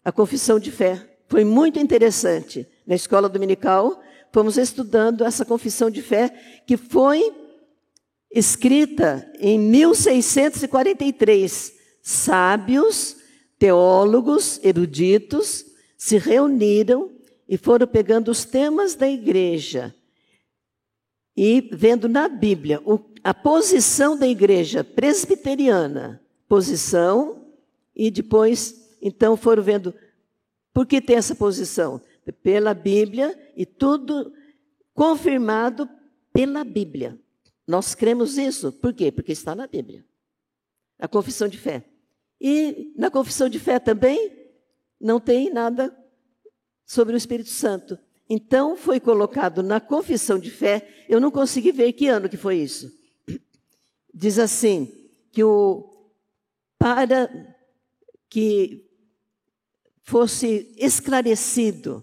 a 0.04 0.12
confissão 0.12 0.60
de 0.60 0.70
fé. 0.70 1.16
Foi 1.26 1.44
muito 1.44 1.78
interessante. 1.78 2.68
Na 2.86 2.94
escola 2.94 3.26
dominical, 3.26 4.02
fomos 4.30 4.58
estudando 4.58 5.24
essa 5.24 5.46
confissão 5.46 5.88
de 5.88 6.02
fé 6.02 6.28
que 6.66 6.76
foi 6.76 7.32
escrita 8.30 9.26
em 9.40 9.58
1643. 9.58 11.72
Sábios, 12.02 13.16
teólogos, 13.58 14.60
eruditos 14.62 15.64
se 15.96 16.18
reuniram 16.18 17.12
e 17.48 17.56
foram 17.56 17.86
pegando 17.86 18.30
os 18.30 18.44
temas 18.44 18.94
da 18.94 19.08
igreja 19.08 19.94
e 21.34 21.66
vendo 21.72 22.10
na 22.10 22.28
Bíblia 22.28 22.82
a 23.22 23.32
posição 23.32 24.18
da 24.18 24.28
igreja 24.28 24.84
presbiteriana, 24.84 26.20
posição, 26.46 27.43
e 27.94 28.10
depois, 28.10 28.96
então, 29.00 29.36
foram 29.36 29.62
vendo 29.62 29.94
por 30.72 30.86
que 30.86 31.00
tem 31.00 31.16
essa 31.16 31.34
posição 31.34 32.00
pela 32.42 32.74
Bíblia 32.74 33.38
e 33.56 33.64
tudo 33.64 34.32
confirmado 34.92 35.88
pela 36.32 36.64
Bíblia. 36.64 37.18
Nós 37.66 37.94
cremos 37.94 38.36
isso. 38.36 38.72
Por 38.72 38.92
quê? 38.92 39.12
Porque 39.12 39.32
está 39.32 39.54
na 39.54 39.66
Bíblia. 39.66 40.04
A 40.98 41.06
confissão 41.06 41.48
de 41.48 41.58
fé. 41.58 41.84
E 42.40 42.92
na 42.96 43.10
confissão 43.10 43.48
de 43.48 43.58
fé 43.58 43.78
também 43.78 44.32
não 45.00 45.20
tem 45.20 45.50
nada 45.50 45.96
sobre 46.84 47.14
o 47.14 47.16
Espírito 47.16 47.50
Santo. 47.50 47.98
Então 48.28 48.76
foi 48.76 48.98
colocado 48.98 49.62
na 49.62 49.80
confissão 49.80 50.38
de 50.38 50.50
fé, 50.50 51.04
eu 51.08 51.20
não 51.20 51.30
consegui 51.30 51.72
ver 51.72 51.92
que 51.92 52.08
ano 52.08 52.28
que 52.28 52.36
foi 52.36 52.56
isso. 52.56 52.90
Diz 54.12 54.38
assim, 54.38 55.10
que 55.30 55.42
o 55.44 55.90
para 56.78 57.53
que 58.34 58.84
fosse 60.02 60.74
esclarecido 60.76 62.02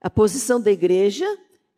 a 0.00 0.10
posição 0.10 0.60
da 0.60 0.72
igreja 0.72 1.24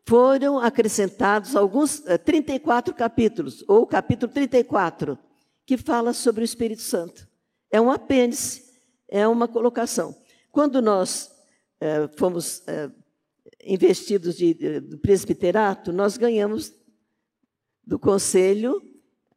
foram 0.07 0.57
acrescentados 0.57 1.55
alguns 1.55 2.01
34 2.25 2.95
capítulos, 2.95 3.63
ou 3.67 3.85
capítulo 3.85 4.33
34, 4.33 5.19
que 5.67 5.77
fala 5.77 6.13
sobre 6.13 6.41
o 6.41 6.43
Espírito 6.43 6.81
Santo. 6.81 7.27
É 7.69 7.79
um 7.79 7.91
apêndice, 7.91 8.73
é 9.07 9.27
uma 9.27 9.47
colocação. 9.47 10.15
Quando 10.51 10.81
nós 10.81 11.31
eh, 11.79 12.09
fomos 12.17 12.63
eh, 12.65 12.89
investidos 13.63 14.35
de, 14.35 14.55
de, 14.55 14.79
do 14.79 14.97
presbiterato, 14.97 15.93
nós 15.93 16.17
ganhamos 16.17 16.73
do 17.85 17.99
conselho 17.99 18.81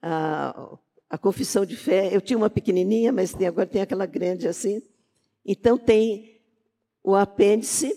a, 0.00 0.78
a 1.14 1.18
confissão 1.18 1.64
de 1.64 1.76
fé. 1.76 2.14
Eu 2.14 2.20
tinha 2.20 2.36
uma 2.36 2.50
pequenininha, 2.50 3.12
mas 3.12 3.32
tem, 3.32 3.46
agora 3.46 3.66
tem 3.68 3.80
aquela 3.80 4.04
grande 4.04 4.48
assim. 4.48 4.82
Então 5.46 5.78
tem 5.78 6.40
o 7.04 7.14
apêndice, 7.14 7.96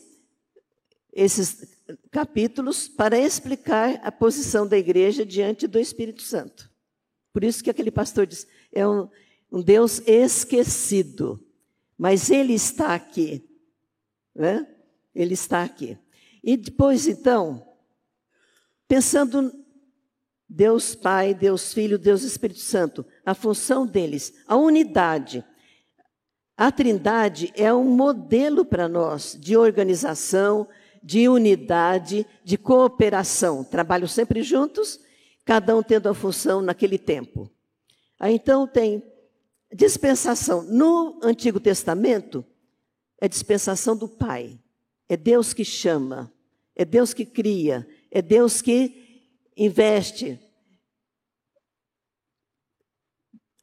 esses 1.11 1.79
capítulos, 2.11 2.87
para 2.87 3.17
explicar 3.17 3.99
a 4.03 4.11
posição 4.11 4.67
da 4.67 4.77
igreja 4.77 5.25
diante 5.25 5.65
do 5.65 5.79
Espírito 5.79 6.21
Santo. 6.21 6.69
Por 7.33 7.43
isso 7.43 7.63
que 7.63 7.71
aquele 7.71 7.89
pastor 7.89 8.27
diz, 8.27 8.47
é 8.71 8.87
um, 8.87 9.09
um 9.51 9.63
Deus 9.63 9.99
esquecido, 10.05 11.43
mas 11.97 12.29
ele 12.29 12.53
está 12.53 12.93
aqui. 12.93 13.43
Né? 14.35 14.67
Ele 15.15 15.33
está 15.33 15.63
aqui. 15.63 15.97
E 16.43 16.55
depois, 16.55 17.07
então, 17.07 17.67
pensando 18.87 19.51
Deus 20.49 20.95
Pai, 20.95 21.33
Deus 21.33 21.73
Filho, 21.73 21.97
Deus 21.99 22.23
Espírito 22.23 22.59
Santo, 22.59 23.05
a 23.25 23.33
função 23.33 23.85
deles, 23.85 24.33
a 24.47 24.55
unidade. 24.55 25.43
A 26.55 26.71
Trindade 26.71 27.51
é 27.55 27.71
um 27.73 27.83
modelo 27.83 28.65
para 28.65 28.87
nós 28.87 29.37
de 29.39 29.57
organização, 29.57 30.67
de 31.03 31.27
unidade, 31.27 32.25
de 32.43 32.57
cooperação. 32.57 33.63
Trabalham 33.63 34.07
sempre 34.07 34.41
juntos, 34.41 34.99
cada 35.45 35.75
um 35.75 35.83
tendo 35.83 36.09
a 36.09 36.13
função 36.13 36.61
naquele 36.61 36.97
tempo. 36.97 37.51
Aí 38.19 38.33
então 38.33 38.65
tem 38.65 39.03
dispensação. 39.73 40.63
No 40.63 41.19
Antigo 41.21 41.59
Testamento, 41.59 42.43
é 43.19 43.27
dispensação 43.27 43.95
do 43.95 44.07
Pai. 44.07 44.59
É 45.09 45.15
Deus 45.15 45.53
que 45.53 45.63
chama, 45.63 46.31
é 46.75 46.83
Deus 46.83 47.13
que 47.13 47.25
cria, 47.25 47.87
é 48.11 48.21
Deus 48.21 48.61
que 48.61 49.06
investe. 49.57 50.39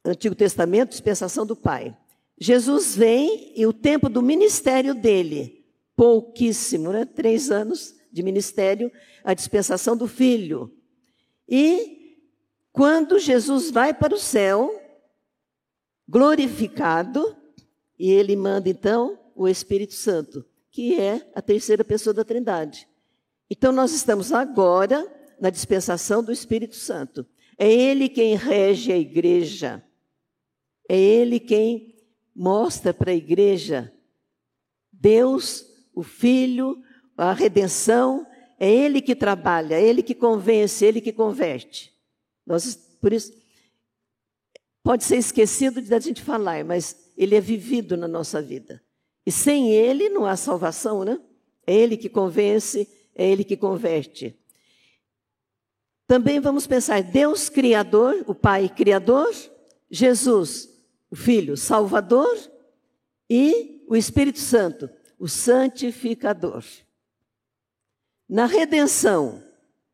Antigo 0.03 0.35
Testamento, 0.35 0.89
dispensação 0.89 1.45
do 1.45 1.55
Pai. 1.55 1.97
Jesus 2.37 2.95
vem 2.95 3.53
e 3.55 3.65
o 3.65 3.71
tempo 3.71 4.09
do 4.09 4.21
ministério 4.21 4.93
dele, 4.93 5.65
pouquíssimo, 5.95 6.91
né? 6.91 7.05
Três 7.05 7.49
anos 7.49 7.95
de 8.11 8.21
ministério, 8.21 8.91
a 9.23 9.33
dispensação 9.33 9.95
do 9.95 10.07
Filho. 10.07 10.71
E 11.47 12.19
quando 12.71 13.17
Jesus 13.17 13.71
vai 13.71 13.93
para 13.93 14.13
o 14.13 14.19
céu, 14.19 14.69
glorificado, 16.07 17.35
e 17.97 18.11
ele 18.11 18.35
manda 18.35 18.69
então 18.69 19.17
o 19.33 19.47
Espírito 19.47 19.93
Santo, 19.93 20.45
que 20.69 20.99
é 20.99 21.31
a 21.33 21.41
terceira 21.41 21.83
pessoa 21.83 22.13
da 22.13 22.25
Trindade. 22.25 22.87
Então 23.49 23.71
nós 23.71 23.93
estamos 23.93 24.33
agora 24.33 25.09
na 25.39 25.49
dispensação 25.49 26.23
do 26.23 26.31
Espírito 26.31 26.75
Santo. 26.75 27.25
É 27.57 27.71
ele 27.71 28.09
quem 28.09 28.35
rege 28.35 28.91
a 28.91 28.97
igreja. 28.97 29.83
É 30.89 30.97
ele 30.97 31.39
quem 31.39 31.95
mostra 32.35 32.93
para 32.93 33.11
a 33.11 33.15
igreja 33.15 33.91
Deus, 34.91 35.65
o 35.93 36.01
Filho, 36.01 36.81
a 37.15 37.33
redenção. 37.33 38.25
É 38.59 38.71
ele 38.71 39.01
que 39.01 39.15
trabalha, 39.15 39.75
é 39.75 39.83
ele 39.83 40.01
que 40.01 40.15
convence, 40.15 40.83
é 40.83 40.87
ele 40.87 41.01
que 41.01 41.11
converte. 41.11 41.93
Nós, 42.45 42.75
por 43.01 43.11
isso, 43.11 43.33
pode 44.81 45.03
ser 45.03 45.17
esquecido 45.17 45.81
de 45.81 45.93
a 45.93 45.99
gente 45.99 46.21
falar, 46.21 46.63
mas 46.63 47.11
ele 47.17 47.35
é 47.35 47.41
vivido 47.41 47.97
na 47.97 48.07
nossa 48.07 48.41
vida. 48.41 48.81
E 49.25 49.31
sem 49.31 49.71
ele 49.71 50.09
não 50.09 50.25
há 50.25 50.35
salvação, 50.35 51.03
né? 51.03 51.19
É 51.67 51.73
ele 51.73 51.97
que 51.97 52.07
convence, 52.07 52.87
é 53.13 53.29
ele 53.29 53.43
que 53.43 53.57
converte. 53.57 54.37
Também 56.07 56.39
vamos 56.39 56.67
pensar 56.67 57.01
Deus 57.01 57.49
criador, 57.49 58.23
o 58.27 58.35
Pai 58.35 58.69
criador, 58.69 59.33
Jesus, 59.89 60.69
o 61.09 61.15
Filho 61.15 61.57
salvador 61.57 62.37
e 63.29 63.83
o 63.87 63.95
Espírito 63.95 64.39
Santo, 64.39 64.89
o 65.17 65.27
santificador. 65.27 66.63
Na 68.27 68.45
redenção, 68.45 69.43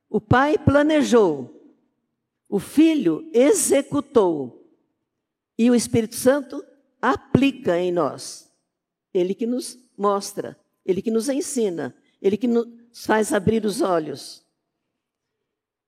o 0.10 0.20
Pai 0.20 0.58
planejou, 0.58 1.50
o 2.50 2.60
Filho 2.60 3.30
executou 3.34 4.70
e 5.58 5.70
o 5.70 5.76
Espírito 5.76 6.16
Santo 6.16 6.64
aplica 7.02 7.78
em 7.80 7.92
nós. 7.92 8.52
Ele 9.14 9.34
que 9.34 9.46
nos 9.46 9.78
mostra, 9.98 10.58
ele 10.86 11.02
que 11.02 11.12
nos 11.12 11.30
ensina, 11.30 11.96
ele 12.22 12.36
que 12.36 12.48
nos 12.48 12.68
faz 13.06 13.34
abrir 13.34 13.66
os 13.66 13.82
olhos. 13.82 14.46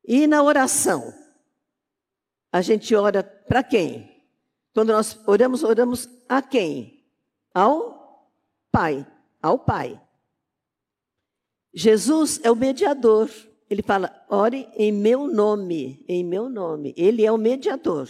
E 0.05 0.27
na 0.27 0.43
oração, 0.43 1.13
a 2.51 2.61
gente 2.61 2.93
ora 2.93 3.23
para 3.23 3.63
quem? 3.63 4.11
Quando 4.73 4.91
nós 4.91 5.19
oramos, 5.25 5.63
oramos 5.63 6.09
a 6.27 6.41
quem? 6.41 7.03
Ao 7.53 8.29
Pai, 8.71 9.05
ao 9.41 9.57
Pai. 9.59 9.99
Jesus 11.73 12.39
é 12.43 12.51
o 12.51 12.55
mediador. 12.55 13.29
Ele 13.69 13.81
fala: 13.81 14.25
ore 14.29 14.67
em 14.75 14.91
meu 14.91 15.27
nome, 15.27 16.03
em 16.07 16.23
meu 16.23 16.49
nome. 16.49 16.93
Ele 16.97 17.25
é 17.25 17.31
o 17.31 17.37
mediador. 17.37 18.07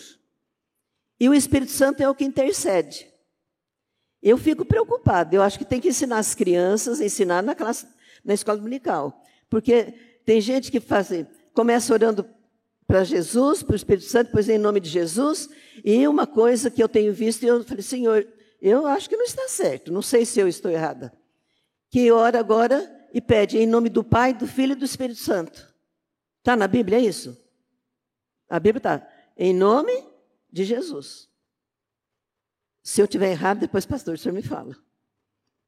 E 1.20 1.30
o 1.30 1.34
Espírito 1.34 1.72
Santo 1.72 2.02
é 2.02 2.10
o 2.10 2.16
que 2.16 2.26
intercede. 2.26 3.10
Eu 4.22 4.38
fico 4.38 4.66
preocupada. 4.66 5.36
Eu 5.36 5.42
acho 5.42 5.58
que 5.58 5.66
tem 5.66 5.80
que 5.80 5.90
ensinar 5.90 6.18
as 6.18 6.34
crianças, 6.34 7.00
ensinar 7.00 7.44
na 7.44 7.54
classe, 7.54 7.88
na 8.24 8.34
escola 8.34 8.58
dominical, 8.58 9.22
porque 9.50 9.94
tem 10.26 10.40
gente 10.40 10.72
que 10.72 10.80
faz, 10.80 11.10
começa 11.54 11.94
orando 11.94 12.28
para 12.86 13.04
Jesus, 13.04 13.64
para 13.64 13.74
o 13.74 13.76
Espírito 13.76 14.06
Santo, 14.06 14.28
depois 14.28 14.50
em 14.50 14.58
nome 14.58 14.80
de 14.80 14.90
Jesus. 14.90 15.50
E 15.84 16.08
uma 16.08 16.28
coisa 16.28 16.70
que 16.70 16.82
eu 16.82 16.90
tenho 16.90 17.14
visto, 17.14 17.44
eu 17.44 17.64
falei, 17.64 17.82
Senhor, 17.82 18.28
eu 18.62 18.86
acho 18.86 19.10
que 19.10 19.18
não 19.18 19.26
está 19.26 19.48
certo. 19.48 19.92
Não 19.92 20.02
sei 20.02 20.26
se 20.26 20.40
eu 20.40 20.48
estou 20.48 20.72
errada. 20.72 21.14
Que 21.90 22.12
ora 22.12 22.40
agora 22.40 22.90
e 23.14 23.22
pede 23.22 23.58
em 23.58 23.68
nome 23.68 23.90
do 23.90 24.04
Pai, 24.04 24.34
do 24.34 24.48
Filho 24.48 24.74
e 24.74 24.76
do 24.76 24.86
Espírito 24.86 25.20
Santo. 25.20 25.74
Está 26.40 26.56
na 26.56 26.68
Bíblia 26.68 26.98
é 26.98 27.02
isso? 27.02 27.38
A 28.50 28.60
Bíblia 28.60 28.80
está 28.80 29.08
em 29.38 29.54
nome 29.54 29.94
de 30.52 30.64
Jesus. 30.64 31.30
Se 32.84 33.02
eu 33.02 33.08
tiver 33.08 33.32
errado, 33.32 33.60
depois, 33.60 33.86
pastor, 33.86 34.16
o 34.16 34.18
senhor 34.18 34.36
me 34.36 34.42
fala. 34.42 34.76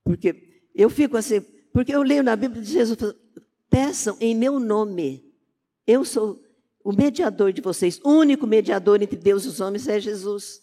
Porque 0.04 0.62
eu 0.76 0.90
fico 0.90 1.16
assim, 1.16 1.42
porque 1.74 1.96
eu 1.96 2.04
leio 2.04 2.22
na 2.22 2.36
Bíblia 2.36 2.62
de 2.62 2.72
Jesus, 2.72 2.98
peçam 3.70 4.18
em 4.20 4.36
meu 4.36 4.60
nome. 4.60 5.25
Eu 5.86 6.04
sou 6.04 6.44
o 6.84 6.92
mediador 6.92 7.52
de 7.52 7.62
vocês, 7.62 8.00
o 8.04 8.10
único 8.10 8.46
mediador 8.46 9.02
entre 9.02 9.18
Deus 9.18 9.46
e 9.46 9.48
os 9.48 9.60
homens 9.60 9.88
é 9.88 10.00
Jesus. 10.00 10.62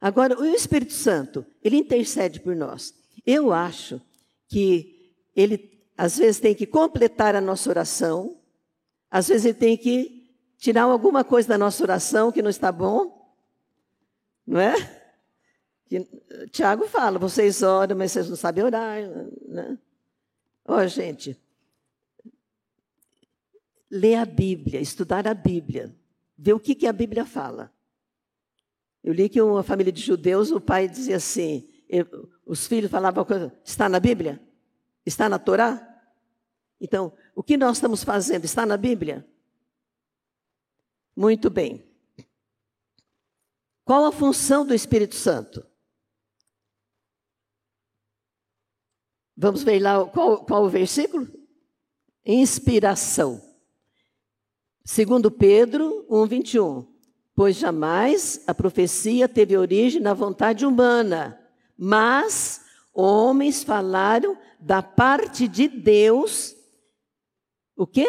Agora, 0.00 0.38
o 0.38 0.44
Espírito 0.44 0.92
Santo, 0.92 1.44
ele 1.62 1.76
intercede 1.76 2.40
por 2.40 2.56
nós. 2.56 2.94
Eu 3.24 3.52
acho 3.52 4.00
que 4.48 5.14
ele, 5.36 5.84
às 5.96 6.18
vezes, 6.18 6.40
tem 6.40 6.54
que 6.54 6.66
completar 6.66 7.36
a 7.36 7.40
nossa 7.40 7.70
oração, 7.70 8.36
às 9.10 9.28
vezes, 9.28 9.44
ele 9.44 9.54
tem 9.54 9.76
que 9.76 10.20
tirar 10.56 10.82
alguma 10.82 11.24
coisa 11.24 11.48
da 11.48 11.58
nossa 11.58 11.82
oração 11.82 12.30
que 12.30 12.42
não 12.42 12.50
está 12.50 12.70
bom, 12.70 13.34
não 14.46 14.60
é? 14.60 14.74
Que, 15.86 16.06
Tiago 16.52 16.86
fala, 16.86 17.18
vocês 17.18 17.62
oram, 17.62 17.96
mas 17.96 18.12
vocês 18.12 18.28
não 18.28 18.36
sabem 18.36 18.62
orar. 18.62 19.00
Né? 19.48 19.78
Ó, 20.64 20.86
gente, 20.86 21.36
ler 23.90 24.16
a 24.16 24.24
Bíblia, 24.24 24.80
estudar 24.80 25.26
a 25.26 25.34
Bíblia, 25.34 25.94
ver 26.38 26.52
o 26.52 26.60
que, 26.60 26.74
que 26.74 26.86
a 26.86 26.92
Bíblia 26.92 27.26
fala. 27.26 27.72
Eu 29.02 29.12
li 29.12 29.28
que 29.28 29.40
uma 29.40 29.62
família 29.62 29.92
de 29.92 30.00
judeus, 30.00 30.50
o 30.50 30.60
pai 30.60 30.86
dizia 30.88 31.16
assim, 31.16 31.68
os 32.46 32.66
filhos 32.66 32.90
falavam 32.90 33.24
coisa, 33.24 33.52
está 33.64 33.88
na 33.88 33.98
Bíblia? 33.98 34.40
Está 35.04 35.28
na 35.28 35.38
Torá? 35.38 35.86
Então, 36.80 37.12
o 37.34 37.42
que 37.42 37.56
nós 37.56 37.78
estamos 37.78 38.04
fazendo 38.04 38.44
está 38.44 38.64
na 38.64 38.76
Bíblia? 38.76 39.26
Muito 41.16 41.50
bem. 41.50 41.84
Qual 43.84 44.04
a 44.04 44.12
função 44.12 44.64
do 44.64 44.74
Espírito 44.74 45.16
Santo? 45.16 45.66
Vamos 49.36 49.62
ver 49.62 49.80
lá 49.80 50.04
qual, 50.06 50.44
qual 50.44 50.64
o 50.64 50.68
versículo? 50.68 51.26
Inspiração. 52.24 53.49
Segundo 54.90 55.30
Pedro 55.30 56.04
1, 56.10 56.26
21. 56.26 56.84
Pois 57.32 57.54
jamais 57.54 58.42
a 58.44 58.52
profecia 58.52 59.28
teve 59.28 59.56
origem 59.56 60.02
na 60.02 60.12
vontade 60.12 60.66
humana, 60.66 61.40
mas 61.78 62.62
homens 62.92 63.62
falaram 63.62 64.36
da 64.58 64.82
parte 64.82 65.46
de 65.46 65.68
Deus 65.68 66.56
o 67.76 67.86
quê? 67.86 68.04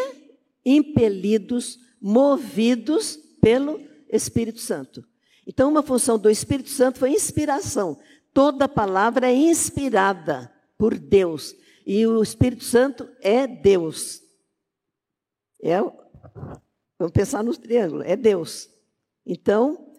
Impelidos, 0.66 1.78
movidos 2.02 3.16
pelo 3.40 3.80
Espírito 4.10 4.60
Santo. 4.60 5.08
Então, 5.46 5.70
uma 5.70 5.84
função 5.84 6.18
do 6.18 6.32
Espírito 6.32 6.72
Santo 6.72 6.98
foi 6.98 7.12
inspiração. 7.12 8.00
Toda 8.34 8.68
palavra 8.68 9.30
é 9.30 9.36
inspirada 9.36 10.52
por 10.80 10.98
Deus. 10.98 11.56
E 11.86 12.08
o 12.08 12.24
Espírito 12.24 12.64
Santo 12.64 13.08
é 13.22 13.46
Deus. 13.46 14.20
É, 15.62 15.80
vamos 17.02 17.14
pensar 17.14 17.44
no 17.44 17.58
triângulo, 17.58 18.04
é 18.04 18.16
Deus. 18.16 18.70
Então, 19.26 19.92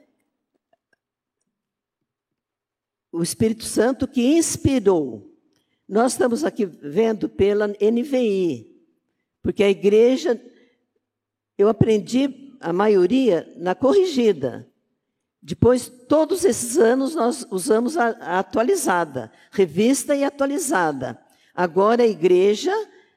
o 3.11 3.23
Espírito 3.23 3.65
Santo 3.65 4.07
que 4.07 4.23
inspirou. 4.23 5.29
Nós 5.89 6.13
estamos 6.13 6.45
aqui 6.45 6.65
vendo 6.65 7.29
pela 7.29 7.67
NVI, 7.67 8.73
porque 9.43 9.65
a 9.65 9.69
igreja, 9.69 10.41
eu 11.59 11.69
aprendi 11.69 12.57
a 12.61 12.73
maioria 12.73 13.53
na 13.57 13.75
corrigida. 13.75 14.71
Depois, 15.43 15.89
todos 16.09 16.45
esses 16.45 16.79
anos, 16.79 17.17
nós 17.17 17.45
usamos 17.51 17.97
a, 17.97 18.11
a 18.11 18.39
atualizada, 18.39 19.33
revista 19.51 20.15
e 20.15 20.23
atualizada. 20.23 21.21
Agora 21.53 22.05
a 22.05 22.07
igreja 22.07 22.73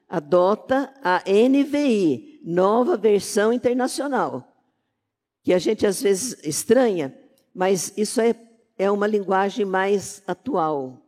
adota 0.09 0.91
a 1.03 1.23
NVI, 1.27 2.34
nova 2.45 2.95
versão 2.95 3.51
internacional, 3.51 4.55
que 5.43 5.53
a 5.53 5.59
gente 5.59 5.85
às 5.85 6.01
vezes 6.01 6.37
estranha, 6.45 7.17
mas 7.53 7.91
isso 7.97 8.21
é, 8.21 8.35
é 8.77 8.91
uma 8.91 9.07
linguagem 9.07 9.65
mais 9.65 10.21
atual, 10.27 11.01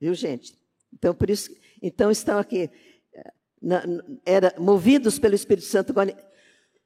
viu 0.00 0.14
gente? 0.14 0.56
Então 0.92 1.14
por 1.14 1.28
isso, 1.28 1.54
então 1.82 2.10
estão 2.10 2.38
aqui, 2.38 2.70
na, 3.60 3.82
era 4.24 4.54
movidos 4.58 5.18
pelo 5.18 5.34
Espírito 5.34 5.66
Santo, 5.66 5.90
agora 5.90 6.16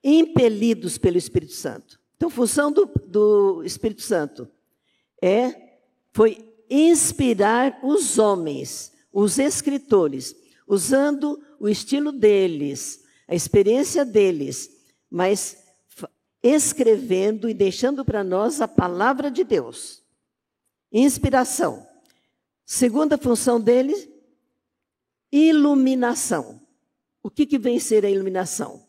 impelidos 0.03 0.99
pelo 0.99 1.17
Espírito 1.17 1.53
Santo. 1.53 2.01
Então, 2.17 2.29
função 2.29 2.73
do, 2.73 2.87
do 3.07 3.63
Espírito 3.65 4.03
Santo 4.03 4.49
é 5.23 5.79
foi 6.13 6.53
inspirar 6.69 7.81
os 7.83 8.19
homens 8.19 8.95
os 9.15 9.39
escritores, 9.39 10.35
usando 10.67 11.41
o 11.61 11.69
estilo 11.69 12.11
deles, 12.11 13.04
a 13.27 13.35
experiência 13.35 14.05
deles, 14.05 14.71
mas 15.11 15.57
escrevendo 16.43 17.49
e 17.49 17.55
deixando 17.55 18.05
para 18.05 18.23
nós 18.23 18.61
a 18.61 18.69
palavra 18.69 19.31
de 19.31 19.43
Deus. 19.43 20.03
Inspiração. 20.93 21.87
Segunda 22.67 23.17
função 23.17 23.61
deles, 23.61 24.09
iluminação. 25.33 26.61
O 27.23 27.31
que, 27.31 27.47
que 27.47 27.59
vem 27.59 27.79
ser 27.79 28.05
a 28.05 28.11
iluminação? 28.11 28.87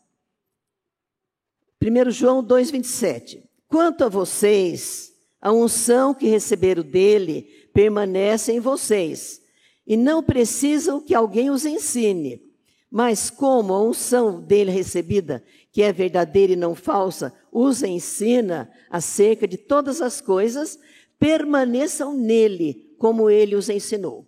1 1.82 2.10
João 2.10 2.44
2,27. 2.44 3.42
Quanto 3.68 4.04
a 4.04 4.08
vocês, 4.08 5.12
a 5.40 5.52
unção 5.52 6.14
que 6.14 6.26
receberam 6.26 6.82
dele 6.82 7.42
permanece 7.72 8.52
em 8.52 8.60
vocês 8.60 9.42
e 9.86 9.96
não 9.96 10.22
precisam 10.22 11.00
que 11.00 11.14
alguém 11.14 11.50
os 11.50 11.64
ensine. 11.64 12.45
Mas 12.90 13.30
como 13.30 13.72
a 13.72 13.82
unção 13.82 14.40
dele 14.40 14.70
recebida, 14.70 15.44
que 15.72 15.82
é 15.82 15.92
verdadeira 15.92 16.52
e 16.52 16.56
não 16.56 16.74
falsa, 16.74 17.34
os 17.52 17.82
ensina 17.82 18.70
acerca 18.88 19.46
de 19.46 19.56
todas 19.56 20.00
as 20.00 20.20
coisas, 20.20 20.78
permaneçam 21.18 22.16
nele, 22.16 22.94
como 22.98 23.28
ele 23.28 23.54
os 23.54 23.68
ensinou. 23.68 24.26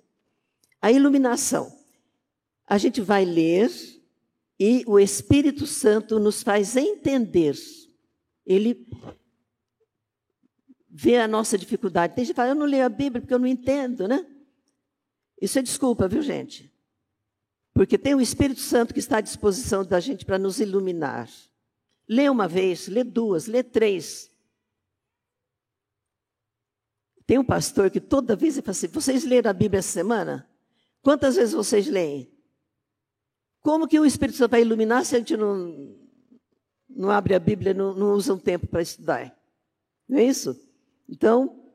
A 0.81 0.92
iluminação. 0.92 1.73
A 2.66 2.77
gente 2.77 3.01
vai 3.01 3.25
ler 3.25 3.71
e 4.61 4.85
o 4.87 4.99
Espírito 4.99 5.66
Santo 5.66 6.18
nos 6.18 6.42
faz 6.42 6.77
entender. 6.77 7.57
Ele 8.44 8.87
vê 10.90 11.16
a 11.16 11.29
nossa 11.29 11.57
dificuldade. 11.57 12.14
Tem 12.14 12.25
gente 12.25 12.33
que 12.33 12.37
fala, 12.37 12.51
eu 12.51 12.55
não 12.55 12.66
leio 12.66 12.85
a 12.85 12.88
Bíblia 12.88 13.21
porque 13.21 13.33
eu 13.33 13.38
não 13.38 13.47
entendo, 13.47 14.09
né? 14.09 14.27
Isso 15.40 15.59
é 15.59 15.62
desculpa, 15.62 16.09
viu, 16.09 16.21
gente? 16.21 16.73
Porque 17.79 17.97
tem 17.97 18.12
o 18.12 18.21
Espírito 18.21 18.59
Santo 18.59 18.93
que 18.93 18.99
está 18.99 19.19
à 19.19 19.21
disposição 19.21 19.85
da 19.85 20.01
gente 20.01 20.27
para 20.27 20.37
nos 20.37 20.59
iluminar. 20.59 21.31
Lê 22.09 22.29
uma 22.29 22.49
vez, 22.49 22.88
lê 22.88 23.05
duas, 23.05 23.47
lê 23.47 23.62
três. 23.62 24.29
Tem 27.25 27.38
um 27.38 27.45
pastor 27.45 27.88
que 27.88 28.01
toda 28.01 28.35
vez 28.35 28.57
ele 28.57 28.64
fala 28.64 28.73
assim: 28.73 28.88
vocês 28.88 29.25
leram 29.25 29.49
a 29.49 29.53
Bíblia 29.53 29.79
essa 29.79 29.93
semana? 29.93 30.51
Quantas 31.03 31.37
vezes 31.37 31.55
vocês 31.55 31.87
leem? 31.87 32.29
Como 33.61 33.87
que 33.87 34.01
o 34.01 34.05
Espírito 34.05 34.38
Santo 34.38 34.51
vai 34.51 34.62
iluminar 34.62 35.05
se 35.05 35.14
a 35.14 35.21
gente 35.21 35.37
não, 35.37 35.97
não 36.91 37.12
abre 37.12 37.33
a 37.33 37.38
Bíblia, 37.38 37.73
não, 37.73 37.95
não 37.95 38.14
usa 38.14 38.35
um 38.35 38.41
tempo 38.41 38.67
para 38.67 38.83
estudar? 38.83 39.38
Não 40.09 40.19
é 40.19 40.25
isso? 40.25 40.61
Então, 41.09 41.73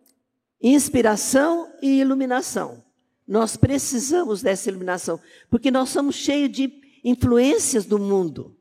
inspiração 0.62 1.74
e 1.82 2.02
iluminação. 2.02 2.84
Nós 3.28 3.56
precisamos 3.56 4.42
dessa 4.42 4.70
iluminação, 4.70 5.20
porque 5.50 5.72
nós 5.72 5.90
somos 5.90 6.16
cheios 6.16 6.52
de 6.52 6.82
influências 7.04 7.86
do 7.86 7.98
mundo 7.98 8.56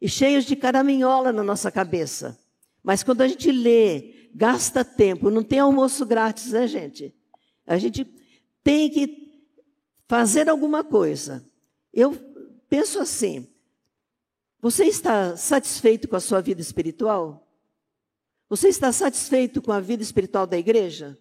e 0.00 0.08
cheios 0.08 0.44
de 0.44 0.54
caraminhola 0.54 1.32
na 1.32 1.42
nossa 1.42 1.70
cabeça. 1.70 2.38
Mas 2.82 3.02
quando 3.02 3.22
a 3.22 3.28
gente 3.28 3.50
lê, 3.50 4.28
gasta 4.34 4.84
tempo, 4.84 5.30
não 5.30 5.42
tem 5.42 5.58
almoço 5.58 6.04
grátis, 6.04 6.52
né, 6.52 6.66
gente? 6.66 7.14
A 7.66 7.78
gente 7.78 8.06
tem 8.62 8.90
que 8.90 9.46
fazer 10.06 10.48
alguma 10.48 10.84
coisa. 10.84 11.44
Eu 11.92 12.14
penso 12.68 13.00
assim: 13.00 13.48
você 14.60 14.84
está 14.84 15.36
satisfeito 15.36 16.08
com 16.08 16.16
a 16.16 16.20
sua 16.20 16.40
vida 16.40 16.60
espiritual? 16.60 17.48
Você 18.48 18.68
está 18.68 18.92
satisfeito 18.92 19.62
com 19.62 19.72
a 19.72 19.80
vida 19.80 20.02
espiritual 20.02 20.46
da 20.46 20.58
igreja? 20.58 21.18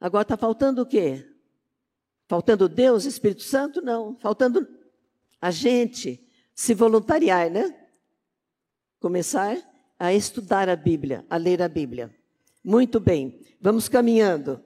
Agora 0.00 0.22
está 0.22 0.36
faltando 0.36 0.82
o 0.82 0.86
quê? 0.86 1.26
Faltando 2.26 2.68
Deus, 2.68 3.04
Espírito 3.04 3.42
Santo? 3.42 3.82
Não. 3.82 4.16
Faltando 4.18 4.66
a 5.40 5.50
gente 5.50 6.26
se 6.54 6.74
voluntariar, 6.74 7.50
né? 7.50 7.76
Começar 8.98 9.56
a 9.98 10.14
estudar 10.14 10.68
a 10.68 10.76
Bíblia, 10.76 11.26
a 11.28 11.36
ler 11.36 11.60
a 11.60 11.68
Bíblia. 11.68 12.14
Muito 12.64 12.98
bem, 12.98 13.40
vamos 13.60 13.88
caminhando. 13.88 14.62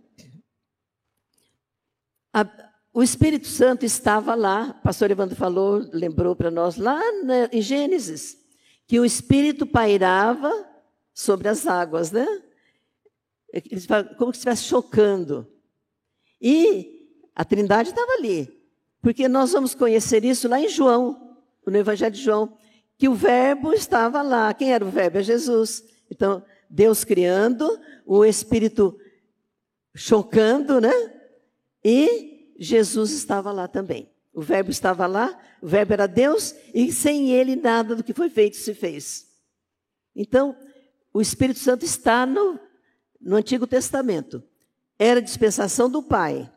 A, 2.33 2.47
o 2.93 3.03
Espírito 3.03 3.47
Santo 3.47 3.85
estava 3.85 4.35
lá, 4.35 4.75
pastor 4.75 5.11
Evandro 5.11 5.37
falou, 5.37 5.89
lembrou 5.93 6.37
para 6.37 6.51
nós, 6.51 6.77
lá 6.77 7.01
na, 7.23 7.49
em 7.53 7.63
Gênesis, 7.63 8.37
que 8.87 9.01
o 9.01 9.05
Espírito 9.05 9.67
pairava 9.67 10.53
sobre 11.13 11.49
as 11.49 11.67
águas, 11.67 12.11
né? 12.11 12.27
Como 14.19 14.33
se 14.33 14.39
estivesse 14.39 14.65
chocando. 14.65 15.47
E 16.41 17.09
a 17.35 17.45
Trindade 17.45 17.91
estava 17.91 18.13
ali. 18.13 18.49
Porque 19.01 19.29
nós 19.29 19.53
vamos 19.53 19.75
conhecer 19.75 20.25
isso 20.25 20.49
lá 20.49 20.59
em 20.61 20.69
João, 20.69 21.39
no 21.67 21.77
Evangelho 21.77 22.15
de 22.15 22.23
João, 22.23 22.57
que 22.97 23.09
o 23.09 23.15
Verbo 23.15 23.73
estava 23.73 24.23
lá. 24.23 24.53
Quem 24.55 24.73
era 24.73 24.85
o 24.85 24.91
Verbo? 24.91 25.19
É 25.19 25.23
Jesus. 25.23 25.85
Então, 26.11 26.45
Deus 26.71 27.05
criando, 27.05 27.79
o 28.07 28.25
Espírito 28.25 28.99
chocando, 29.95 30.81
né? 30.81 30.93
E 31.85 32.55
Jesus 32.59 33.13
estava 33.13 33.53
lá 33.53 33.69
também. 33.69 34.11
O 34.33 34.41
Verbo 34.41 34.71
estava 34.71 35.07
lá, 35.07 35.39
o 35.63 35.67
Verbo 35.67 35.93
era 35.93 36.07
Deus, 36.07 36.55
e 36.75 36.91
sem 36.91 37.31
ele 37.31 37.55
nada 37.55 37.95
do 37.95 38.03
que 38.03 38.13
foi 38.13 38.29
feito 38.29 38.57
se 38.57 38.75
fez. 38.75 39.29
Então, 40.15 40.57
o 41.13 41.21
Espírito 41.21 41.61
Santo 41.61 41.85
está 41.85 42.27
no, 42.27 42.59
no 43.25 43.37
Antigo 43.37 43.67
Testamento. 43.67 44.43
Era 44.99 45.23
dispensação 45.23 45.91
do 45.91 46.03
Pai, 46.03 46.51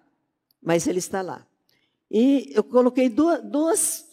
mas 0.62 0.86
ele 0.86 1.00
está 1.00 1.22
lá. 1.22 1.48
E 2.12 2.52
eu 2.54 2.64
coloquei 2.64 3.10
duas, 3.10 3.42
duas 3.44 4.06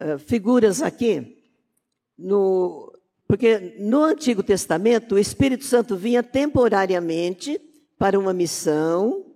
uh, 0.00 0.18
figuras 0.18 0.82
aqui, 0.82 1.42
no, 2.16 2.92
porque 3.26 3.76
no 3.78 4.04
Antigo 4.04 4.42
Testamento 4.42 5.14
o 5.14 5.18
Espírito 5.18 5.64
Santo 5.64 5.96
vinha 5.96 6.22
temporariamente 6.22 7.60
para 7.98 8.18
uma 8.18 8.32
missão, 8.32 9.34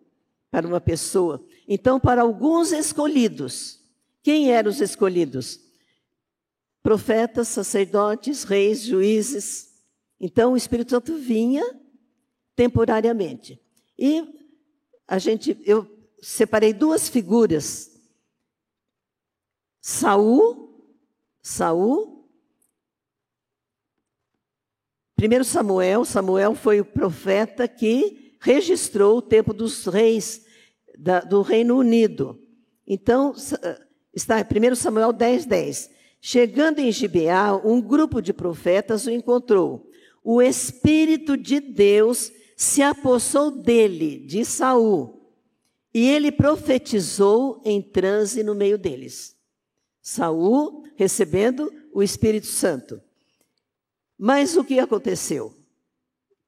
para 0.51 0.67
uma 0.67 0.81
pessoa. 0.81 1.45
Então, 1.67 1.99
para 1.99 2.23
alguns 2.23 2.73
escolhidos. 2.73 3.81
Quem 4.23 4.53
eram 4.53 4.71
os 4.71 4.81
escolhidos? 4.81 5.61
Profetas, 6.83 7.49
sacerdotes, 7.49 8.45
reis, 8.45 8.83
juízes. 8.83 9.71
Então, 10.21 10.53
o 10.53 10.57
Espírito 10.57 10.91
Santo 10.91 11.17
vinha 11.17 11.65
temporariamente. 12.61 13.59
E 13.99 14.23
a 15.09 15.19
gente, 15.19 15.59
eu 15.65 15.91
separei 16.21 16.75
duas 16.75 17.09
figuras. 17.09 17.99
Saul, 19.81 20.95
Saul. 21.41 22.29
Primeiro 25.17 25.43
Samuel, 25.43 26.05
Samuel 26.05 26.55
foi 26.55 26.83
o 26.83 26.85
profeta 26.85 27.67
que 27.67 28.37
registrou 28.39 29.17
o 29.17 29.23
tempo 29.23 29.55
dos 29.55 29.87
reis 29.87 30.45
da, 30.99 31.21
do 31.21 31.41
Reino 31.41 31.79
Unido. 31.79 32.39
Então, 32.87 33.35
está 34.15 34.37
1 34.37 34.75
Samuel 34.75 35.15
10, 35.15 35.47
10. 35.47 35.91
Chegando 36.21 36.79
em 36.79 36.93
Gibeá, 36.93 37.57
um 37.57 37.81
grupo 37.81 38.21
de 38.21 38.35
profetas 38.35 39.07
o 39.07 39.11
encontrou. 39.11 39.91
O 40.23 40.43
Espírito 40.43 41.39
de 41.39 41.59
Deus 41.59 42.31
se 42.61 42.83
apossou 42.83 43.51
dele, 43.51 44.19
de 44.19 44.45
Saul, 44.45 45.19
e 45.95 46.07
ele 46.07 46.31
profetizou 46.31 47.63
em 47.65 47.81
transe 47.81 48.43
no 48.43 48.55
meio 48.55 48.77
deles. 48.77 49.35
Saul 50.03 50.85
recebendo 50.95 51.73
o 51.91 52.03
Espírito 52.03 52.49
Santo. 52.49 53.01
Mas 54.19 54.59
o 54.59 54.63
que 54.63 54.79
aconteceu? 54.79 55.57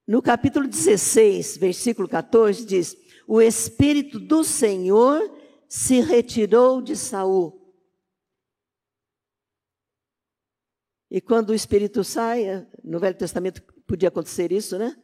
No 0.06 0.20
capítulo 0.20 0.68
16, 0.68 1.56
versículo 1.56 2.06
14, 2.06 2.66
diz: 2.66 2.94
O 3.26 3.40
Espírito 3.40 4.20
do 4.20 4.44
Senhor 4.44 5.34
se 5.66 6.02
retirou 6.02 6.82
de 6.82 6.94
Saul. 6.94 7.74
E 11.10 11.22
quando 11.22 11.50
o 11.50 11.54
Espírito 11.54 12.04
sai, 12.04 12.68
no 12.84 13.00
Velho 13.00 13.16
Testamento 13.16 13.62
podia 13.86 14.10
acontecer 14.10 14.52
isso, 14.52 14.76
né? 14.76 14.94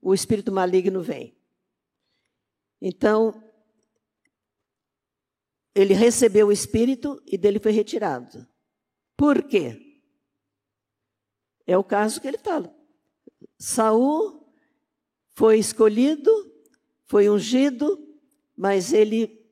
O 0.00 0.14
Espírito 0.14 0.52
maligno 0.52 1.02
vem. 1.02 1.36
Então, 2.80 3.42
ele 5.74 5.94
recebeu 5.94 6.48
o 6.48 6.52
Espírito 6.52 7.22
e 7.26 7.36
dele 7.36 7.58
foi 7.58 7.72
retirado. 7.72 8.46
Por 9.16 9.42
quê? 9.44 10.00
É 11.66 11.76
o 11.76 11.84
caso 11.84 12.20
que 12.20 12.28
ele 12.28 12.38
fala. 12.38 12.74
Saul 13.58 14.48
foi 15.34 15.58
escolhido, 15.58 16.30
foi 17.04 17.28
ungido, 17.28 17.98
mas 18.56 18.92
ele 18.92 19.44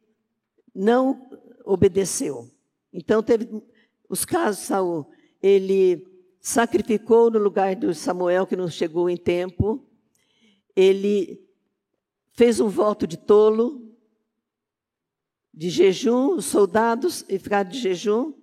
não 0.74 1.28
obedeceu. 1.64 2.50
Então 2.92 3.22
teve 3.22 3.48
os 4.09 4.24
casos 4.24 4.62
de 4.62 4.66
Saul, 4.66 5.11
ele 5.42 6.06
sacrificou 6.40 7.30
no 7.30 7.38
lugar 7.38 7.74
de 7.74 7.92
Samuel 7.94 8.46
que 8.46 8.56
não 8.56 8.68
chegou 8.68 9.11
em 9.11 9.16
tempo. 9.16 9.85
Ele 10.77 11.43
fez 12.33 12.61
um 12.61 12.69
voto 12.69 13.07
de 13.07 13.17
tolo, 13.17 13.97
de 15.53 15.71
jejum, 15.71 16.37
os 16.37 16.45
soldados 16.45 17.25
ficaram 17.41 17.71
de 17.71 17.79
jejum, 17.79 18.35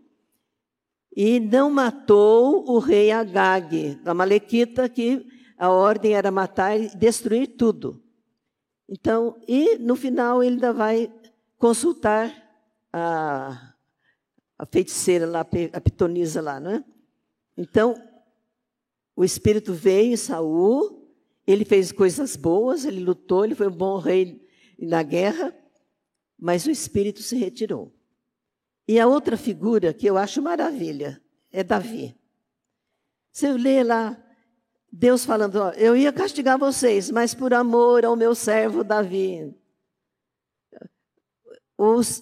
e 1.15 1.39
não 1.39 1.69
matou 1.69 2.67
o 2.67 2.79
rei 2.79 3.11
Agag, 3.11 3.95
da 4.03 4.15
Malequita, 4.15 4.89
que 4.89 5.27
a 5.55 5.69
ordem 5.69 6.13
era 6.15 6.31
matar 6.31 6.79
e 6.79 6.87
destruir 6.95 7.55
tudo. 7.55 8.03
Então, 8.89 9.39
e 9.47 9.77
no 9.77 9.95
final 9.95 10.43
ele 10.43 10.55
ainda 10.55 10.73
vai 10.73 11.13
consultar 11.57 12.33
a, 12.91 13.73
a 14.57 14.65
feiticeira 14.65 15.27
lá, 15.27 15.41
a 15.41 15.81
pitonisa 15.81 16.41
lá, 16.41 16.59
não 16.59 16.71
é? 16.71 16.83
Então, 17.55 17.95
o 19.15 19.23
Espírito 19.23 19.71
veio 19.71 20.13
em 20.13 20.17
Saul, 20.17 21.02
ele 21.45 21.65
fez 21.65 21.91
coisas 21.91 22.35
boas, 22.35 22.85
ele 22.85 23.03
lutou, 23.03 23.43
ele 23.43 23.55
foi 23.55 23.67
um 23.67 23.75
bom 23.75 23.97
rei 23.97 24.41
na 24.79 25.03
guerra, 25.03 25.55
mas 26.37 26.65
o 26.65 26.71
Espírito 26.71 27.21
se 27.21 27.35
retirou. 27.35 27.93
E 28.87 28.99
a 28.99 29.07
outra 29.07 29.37
figura 29.37 29.93
que 29.93 30.05
eu 30.05 30.17
acho 30.17 30.41
maravilha 30.41 31.21
é 31.51 31.63
Davi. 31.63 32.15
Você 33.31 33.51
lê 33.53 33.83
lá 33.83 34.21
Deus 34.91 35.25
falando, 35.25 35.55
ó, 35.55 35.69
eu 35.71 35.97
ia 35.97 36.13
castigar 36.13 36.57
vocês, 36.57 37.09
mas 37.09 37.33
por 37.33 37.53
amor 37.53 38.05
ao 38.05 38.15
meu 38.15 38.35
servo 38.35 38.83
Davi. 38.83 39.55
Os, 41.75 42.21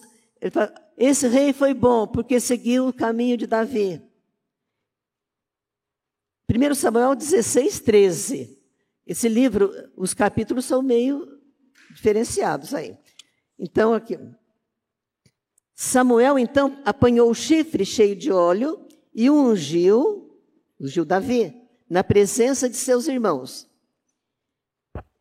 fala, 0.50 0.72
esse 0.96 1.28
rei 1.28 1.52
foi 1.52 1.74
bom 1.74 2.06
porque 2.06 2.40
seguiu 2.40 2.88
o 2.88 2.92
caminho 2.92 3.36
de 3.36 3.46
Davi. 3.46 4.00
1 6.48 6.74
Samuel 6.74 7.14
16, 7.14 7.80
13. 7.80 8.61
Esse 9.06 9.28
livro, 9.28 9.72
os 9.96 10.14
capítulos 10.14 10.64
são 10.64 10.82
meio 10.82 11.26
diferenciados 11.90 12.72
aí. 12.72 12.96
Então, 13.58 13.92
aqui. 13.92 14.18
Samuel, 15.74 16.38
então, 16.38 16.80
apanhou 16.84 17.30
o 17.30 17.34
chifre 17.34 17.84
cheio 17.84 18.14
de 18.14 18.30
óleo 18.30 18.86
e 19.14 19.28
ungiu, 19.28 20.38
ungiu 20.80 21.04
Davi 21.04 21.54
na 21.88 22.02
presença 22.02 22.68
de 22.68 22.76
seus 22.76 23.08
irmãos. 23.08 23.68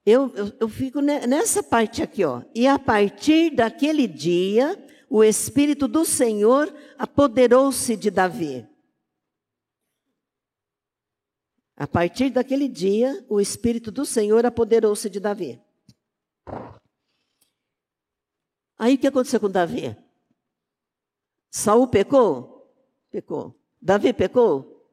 Eu, 0.06 0.32
eu, 0.36 0.54
eu, 0.60 0.70
fico 0.70 1.00
nessa 1.00 1.62
parte 1.62 2.02
aqui, 2.02 2.24
ó. 2.24 2.42
E 2.56 2.66
a 2.66 2.80
partir 2.80 3.56
daquele 3.56 4.08
dia, 4.08 4.84
o 5.10 5.24
Espírito 5.24 5.88
do 5.88 6.04
Senhor 6.04 6.74
apoderou-se 6.98 7.96
de 7.96 8.10
Davi. 8.10 8.68
A 11.82 11.88
partir 11.88 12.30
daquele 12.30 12.68
dia, 12.68 13.26
o 13.28 13.42
Espírito 13.42 13.92
do 13.92 14.06
Senhor 14.06 14.46
apoderou-se 14.46 15.10
de 15.10 15.20
Davi. 15.20 15.60
Aí 18.78 18.94
o 18.94 18.98
que 19.00 19.08
aconteceu 19.08 19.40
com 19.40 19.50
Davi? 19.50 19.98
Saul 21.50 21.88
pecou? 21.88 22.72
Pecou. 23.10 23.60
Davi 23.82 24.14
pecou? 24.14 24.88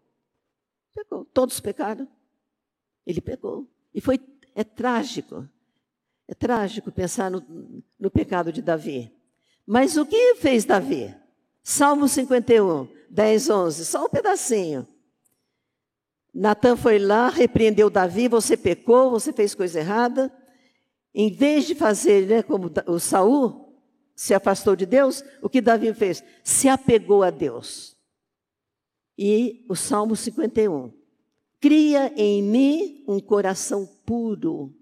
Pecou. 0.94 1.26
Todos 1.26 1.60
pecaram. 1.60 2.08
Ele 3.04 3.20
pecou. 3.20 3.68
E 3.92 4.00
foi, 4.00 4.18
é 4.54 4.64
trágico. 4.64 5.46
É 6.26 6.32
trágico 6.32 6.90
pensar 6.90 7.30
no, 7.30 7.84
no 8.00 8.10
pecado 8.10 8.50
de 8.50 8.62
Davi. 8.62 9.14
Mas 9.66 9.98
o 9.98 10.06
que 10.06 10.36
fez 10.36 10.64
Davi? 10.64 11.14
Salmo 11.62 12.08
51, 12.08 12.88
10, 13.10 13.50
11, 13.50 13.84
só 13.84 14.06
um 14.06 14.08
pedacinho. 14.08 14.88
Natan 16.34 16.76
foi 16.76 16.98
lá, 16.98 17.28
repreendeu 17.28 17.90
Davi, 17.90 18.28
você 18.28 18.56
pecou, 18.56 19.10
você 19.10 19.32
fez 19.32 19.54
coisa 19.54 19.80
errada. 19.80 20.32
Em 21.14 21.32
vez 21.32 21.66
de 21.66 21.74
fazer 21.74 22.26
né, 22.26 22.42
como 22.42 22.70
o 22.86 22.98
Saul 22.98 23.80
se 24.14 24.34
afastou 24.34 24.76
de 24.76 24.86
Deus, 24.86 25.24
o 25.42 25.48
que 25.48 25.60
Davi 25.60 25.92
fez? 25.94 26.22
Se 26.44 26.68
apegou 26.68 27.22
a 27.22 27.30
Deus 27.30 27.96
e 29.18 29.64
o 29.68 29.74
Salmo 29.74 30.14
51. 30.14 30.92
Cria 31.60 32.12
em 32.16 32.40
mim 32.40 33.04
um 33.08 33.18
coração 33.18 33.84
puro 34.06 34.72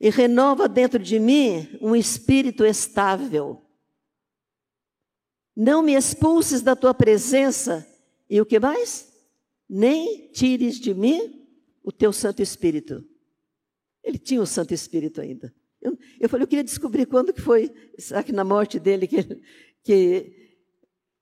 e 0.00 0.10
renova 0.10 0.68
dentro 0.68 0.98
de 0.98 1.20
mim 1.20 1.78
um 1.80 1.94
espírito 1.94 2.64
estável. 2.64 3.62
Não 5.56 5.82
me 5.82 5.94
expulses 5.94 6.62
da 6.62 6.74
tua 6.74 6.92
presença 6.92 7.86
e 8.28 8.40
o 8.40 8.46
que 8.46 8.58
mais? 8.58 9.13
Nem 9.68 10.28
tires 10.28 10.78
de 10.78 10.92
mim 10.94 11.46
o 11.82 11.90
teu 11.90 12.12
Santo 12.12 12.42
Espírito. 12.42 13.04
Ele 14.02 14.18
tinha 14.18 14.40
o 14.40 14.46
Santo 14.46 14.74
Espírito 14.74 15.20
ainda. 15.20 15.54
Eu, 15.80 15.98
eu 16.20 16.28
falei, 16.28 16.44
eu 16.44 16.48
queria 16.48 16.64
descobrir 16.64 17.06
quando 17.06 17.32
que 17.32 17.40
foi, 17.40 17.72
será 17.98 18.22
que 18.22 18.32
na 18.32 18.44
morte 18.44 18.78
dele, 18.78 19.06
que, 19.06 19.22
que 19.82 20.44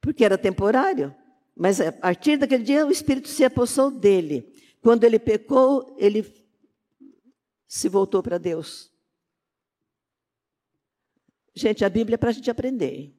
porque 0.00 0.24
era 0.24 0.36
temporário. 0.36 1.14
Mas 1.54 1.80
a 1.80 1.92
partir 1.92 2.36
daquele 2.36 2.64
dia 2.64 2.86
o 2.86 2.90
Espírito 2.90 3.28
se 3.28 3.44
apossou 3.44 3.90
dele. 3.90 4.52
Quando 4.80 5.04
ele 5.04 5.18
pecou, 5.18 5.94
ele 5.98 6.26
se 7.68 7.88
voltou 7.88 8.22
para 8.22 8.36
Deus. 8.36 8.92
Gente, 11.54 11.84
a 11.84 11.88
Bíblia 11.88 12.14
é 12.14 12.18
para 12.18 12.30
a 12.30 12.32
gente 12.32 12.50
aprender. 12.50 13.14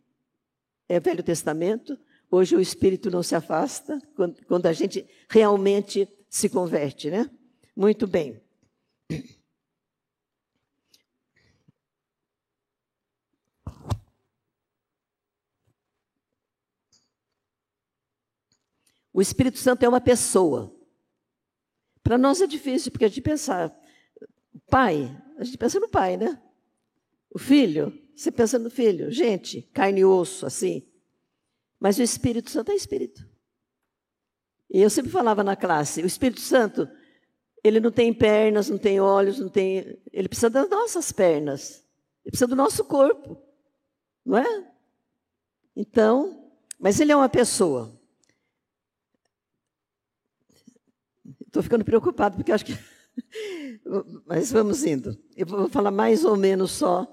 É 0.89 0.99
Velho 0.99 1.23
Testamento. 1.23 1.97
Hoje 2.33 2.55
o 2.55 2.59
Espírito 2.59 3.11
não 3.11 3.21
se 3.21 3.35
afasta 3.35 4.01
quando, 4.47 4.65
a 4.65 4.73
gente 4.73 5.07
realmente 5.29 6.09
se 6.27 6.49
converte, 6.49 7.11
né? 7.11 7.29
Muito 7.75 8.07
bem. 8.07 8.41
O 19.13 19.21
Espírito 19.21 19.59
Santo 19.59 19.83
é 19.83 19.87
uma 19.87 20.01
pessoa. 20.01 20.75
Para 22.01 22.17
nós 22.17 22.41
é 22.41 22.47
difícil, 22.47 22.91
porque 22.91 23.05
a 23.05 23.09
gente 23.09 23.21
pensa, 23.21 23.71
pai, 24.71 25.15
a 25.37 25.43
gente 25.43 25.59
pensa 25.59 25.79
no 25.79 25.87
pai, 25.87 26.17
né? 26.17 26.41
O 27.29 27.37
filho, 27.37 27.93
você 28.15 28.31
pensa 28.31 28.57
no 28.57 28.71
filho, 28.71 29.11
gente, 29.11 29.61
carne 29.71 29.99
e 29.99 30.05
osso, 30.05 30.47
assim. 30.47 30.91
Mas 31.83 31.99
o 31.99 32.01
Espírito 32.01 32.49
Santo 32.49 32.71
é 32.71 32.75
Espírito. 32.75 33.27
E 34.69 34.81
eu 34.81 34.89
sempre 34.89 35.11
falava 35.11 35.43
na 35.43 35.53
classe, 35.53 36.01
o 36.01 36.05
Espírito 36.05 36.39
Santo, 36.39 36.89
ele 37.61 37.81
não 37.81 37.91
tem 37.91 38.13
pernas, 38.13 38.69
não 38.69 38.77
tem 38.77 39.01
olhos, 39.01 39.37
não 39.37 39.49
tem. 39.49 40.01
Ele 40.13 40.29
precisa 40.29 40.49
das 40.49 40.69
nossas 40.69 41.11
pernas. 41.11 41.83
Ele 42.23 42.31
precisa 42.31 42.47
do 42.47 42.55
nosso 42.55 42.85
corpo. 42.85 43.37
Não 44.25 44.37
é? 44.37 44.73
Então, 45.75 46.49
mas 46.79 47.01
ele 47.01 47.11
é 47.11 47.15
uma 47.17 47.27
pessoa. 47.27 47.99
Estou 51.45 51.61
ficando 51.61 51.83
preocupado, 51.83 52.37
porque 52.37 52.53
acho 52.53 52.65
que. 52.65 52.79
Mas 54.25 54.51
vamos 54.51 54.83
indo. 54.85 55.21
Eu 55.35 55.45
vou 55.45 55.69
falar 55.69 55.91
mais 55.91 56.23
ou 56.25 56.35
menos 56.35 56.71
só. 56.71 57.05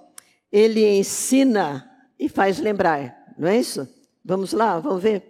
Ele 0.51 0.87
ensina 0.97 2.09
e 2.19 2.29
faz 2.29 2.59
lembrar, 2.59 3.35
não 3.37 3.49
é 3.49 3.59
isso? 3.59 3.87
Vamos 4.31 4.53
lá, 4.53 4.79
vamos 4.79 5.03
ver. 5.03 5.25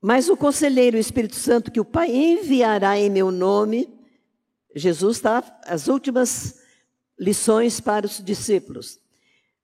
Mas 0.00 0.28
o 0.28 0.36
conselheiro, 0.36 0.96
o 0.96 1.00
Espírito 1.00 1.34
Santo, 1.34 1.72
que 1.72 1.80
o 1.80 1.84
Pai 1.84 2.08
enviará 2.08 2.96
em 2.96 3.10
meu 3.10 3.32
nome, 3.32 3.92
Jesus 4.76 5.16
está, 5.16 5.42
as 5.66 5.88
últimas 5.88 6.62
lições 7.18 7.80
para 7.80 8.06
os 8.06 8.22
discípulos. 8.22 9.00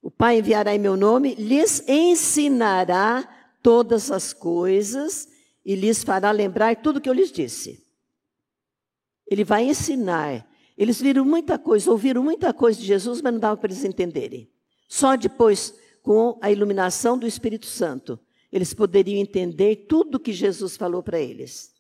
O 0.03 0.11
Pai 0.11 0.41
enviará 0.41 0.75
em 0.75 0.79
meu 0.81 0.97
nome, 0.97 1.37
lhes 1.37 1.89
ensinará 1.89 3.23
todas 3.63 4.11
as 4.11 4.33
coisas 4.33 5.29
e 5.65 5.77
lhes 5.77 6.03
fará 6.03 6.33
lembrar 6.33 6.75
tudo 6.83 7.01
que 7.01 7.09
eu 7.09 7.15
lhes 7.15 7.31
disse. 7.31 7.87
Ele 9.25 9.45
vai 9.45 9.63
ensinar. 9.63 10.51
Eles 10.77 11.01
viram 11.01 11.25
muita 11.25 11.57
coisa, 11.61 11.89
ouviram 11.93 12.25
muita 12.25 12.53
coisa 12.53 12.81
de 12.81 12.87
Jesus, 12.87 13.23
mas 13.23 13.33
não 13.33 13.39
dava 13.39 13.57
para 13.57 13.71
eles 13.71 13.85
entenderem. 13.85 14.51
Só 14.89 15.17
depois, 15.17 15.75
com 16.03 16.39
a 16.41 16.51
iluminação 16.51 17.19
do 17.19 17.27
Espírito 17.27 17.67
Santo, 17.67 18.19
eles 18.53 18.73
poderiam 18.73 19.21
entender 19.21 19.87
tudo 19.89 20.21
que 20.21 20.33
Jesus 20.33 20.77
falou 20.77 21.03
para 21.03 21.19
eles. 21.19 21.75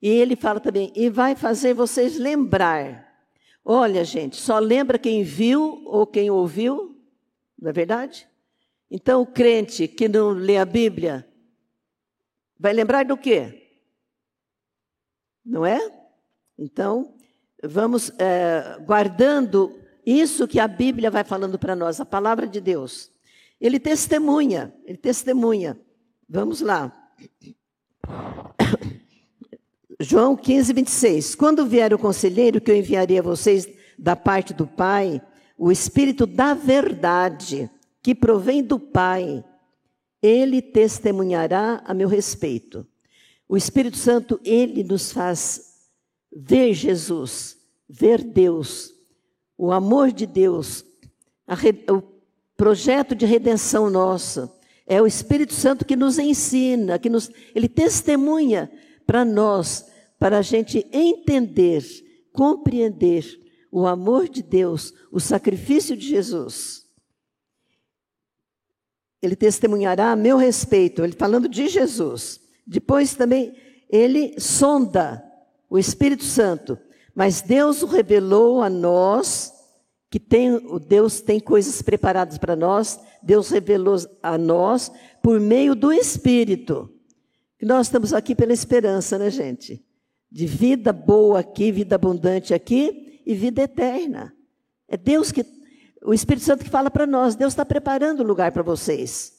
E 0.00 0.08
ele 0.08 0.36
fala 0.36 0.60
também, 0.60 0.92
e 0.94 1.10
vai 1.10 1.34
fazer 1.34 1.74
vocês 1.74 2.16
lembrar. 2.16 3.06
Olha, 3.64 4.04
gente, 4.04 4.36
só 4.36 4.58
lembra 4.58 4.98
quem 4.98 5.22
viu 5.22 5.82
ou 5.84 6.06
quem 6.06 6.30
ouviu, 6.30 6.96
não 7.58 7.70
é 7.70 7.72
verdade? 7.72 8.26
Então, 8.90 9.20
o 9.20 9.26
crente 9.26 9.86
que 9.86 10.08
não 10.08 10.30
lê 10.30 10.56
a 10.56 10.64
Bíblia, 10.64 11.28
vai 12.58 12.72
lembrar 12.72 13.04
do 13.04 13.16
quê? 13.16 13.68
Não 15.44 15.66
é? 15.66 15.78
Então, 16.56 17.14
vamos 17.62 18.10
é, 18.18 18.78
guardando 18.86 19.77
isso 20.10 20.48
que 20.48 20.58
a 20.58 20.68
Bíblia 20.68 21.10
vai 21.10 21.24
falando 21.24 21.58
para 21.58 21.76
nós, 21.76 22.00
a 22.00 22.06
palavra 22.06 22.46
de 22.46 22.60
Deus. 22.60 23.10
Ele 23.60 23.78
testemunha, 23.78 24.72
ele 24.84 24.96
testemunha. 24.96 25.78
Vamos 26.28 26.60
lá. 26.60 26.92
João 30.00 30.36
15, 30.36 30.72
26. 30.72 31.34
Quando 31.34 31.66
vier 31.66 31.92
o 31.92 31.98
conselheiro 31.98 32.60
que 32.60 32.70
eu 32.70 32.76
enviarei 32.76 33.18
a 33.18 33.22
vocês 33.22 33.68
da 33.98 34.14
parte 34.14 34.54
do 34.54 34.66
Pai, 34.66 35.20
o 35.56 35.72
Espírito 35.72 36.24
da 36.24 36.54
verdade, 36.54 37.68
que 38.00 38.14
provém 38.14 38.62
do 38.62 38.78
Pai, 38.78 39.44
ele 40.22 40.62
testemunhará 40.62 41.82
a 41.84 41.92
meu 41.92 42.08
respeito. 42.08 42.86
O 43.48 43.56
Espírito 43.56 43.96
Santo, 43.96 44.40
ele 44.44 44.84
nos 44.84 45.10
faz 45.10 45.74
ver 46.30 46.72
Jesus, 46.74 47.56
ver 47.88 48.22
Deus, 48.22 48.97
o 49.58 49.72
amor 49.72 50.12
de 50.12 50.24
Deus, 50.24 50.86
o 51.90 52.00
projeto 52.56 53.14
de 53.14 53.26
redenção 53.26 53.90
nosso. 53.90 54.48
É 54.86 55.02
o 55.02 55.06
Espírito 55.06 55.52
Santo 55.52 55.84
que 55.84 55.96
nos 55.96 56.18
ensina, 56.18 56.98
que 56.98 57.10
nos, 57.10 57.30
ele 57.54 57.68
testemunha 57.68 58.70
para 59.04 59.24
nós, 59.24 59.86
para 60.18 60.38
a 60.38 60.42
gente 60.42 60.86
entender, 60.92 61.84
compreender 62.32 63.24
o 63.70 63.86
amor 63.86 64.28
de 64.28 64.42
Deus, 64.42 64.94
o 65.12 65.20
sacrifício 65.20 65.96
de 65.96 66.06
Jesus. 66.06 66.86
Ele 69.20 69.36
testemunhará 69.36 70.12
a 70.12 70.16
meu 70.16 70.36
respeito, 70.36 71.02
ele 71.02 71.12
falando 71.12 71.48
de 71.48 71.68
Jesus. 71.68 72.40
Depois 72.66 73.14
também 73.14 73.54
ele 73.90 74.38
sonda 74.38 75.22
o 75.68 75.78
Espírito 75.78 76.24
Santo, 76.24 76.78
mas 77.18 77.42
Deus 77.42 77.82
o 77.82 77.86
revelou 77.86 78.62
a 78.62 78.70
nós 78.70 79.52
que 80.08 80.20
tem, 80.20 80.56
Deus 80.86 81.20
tem 81.20 81.40
coisas 81.40 81.82
preparadas 81.82 82.38
para 82.38 82.54
nós, 82.54 83.00
Deus 83.20 83.50
revelou 83.50 83.96
a 84.22 84.38
nós 84.38 84.92
por 85.20 85.40
meio 85.40 85.74
do 85.74 85.92
Espírito. 85.92 86.88
Nós 87.60 87.88
estamos 87.88 88.14
aqui 88.14 88.36
pela 88.36 88.52
esperança, 88.52 89.18
né, 89.18 89.32
gente? 89.32 89.84
De 90.30 90.46
vida 90.46 90.92
boa 90.92 91.40
aqui, 91.40 91.72
vida 91.72 91.96
abundante 91.96 92.54
aqui 92.54 93.20
e 93.26 93.34
vida 93.34 93.62
eterna. 93.62 94.32
É 94.86 94.96
Deus 94.96 95.32
que, 95.32 95.44
o 96.04 96.14
Espírito 96.14 96.46
Santo 96.46 96.62
que 96.62 96.70
fala 96.70 96.88
para 96.88 97.04
nós, 97.04 97.34
Deus 97.34 97.52
está 97.52 97.64
preparando 97.64 98.20
o 98.20 98.26
lugar 98.26 98.52
para 98.52 98.62
vocês. 98.62 99.32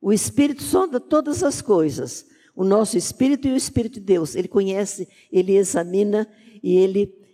O 0.00 0.10
Espírito 0.10 0.62
sonda 0.62 0.98
todas 0.98 1.42
as 1.42 1.60
coisas. 1.60 2.24
O 2.54 2.64
nosso 2.64 2.96
Espírito 2.96 3.46
e 3.46 3.52
o 3.52 3.56
Espírito 3.56 4.00
de 4.00 4.06
Deus. 4.06 4.34
Ele 4.34 4.48
conhece, 4.48 5.06
ele 5.30 5.54
examina 5.54 6.26
e 6.62 6.78
ele 6.78 7.25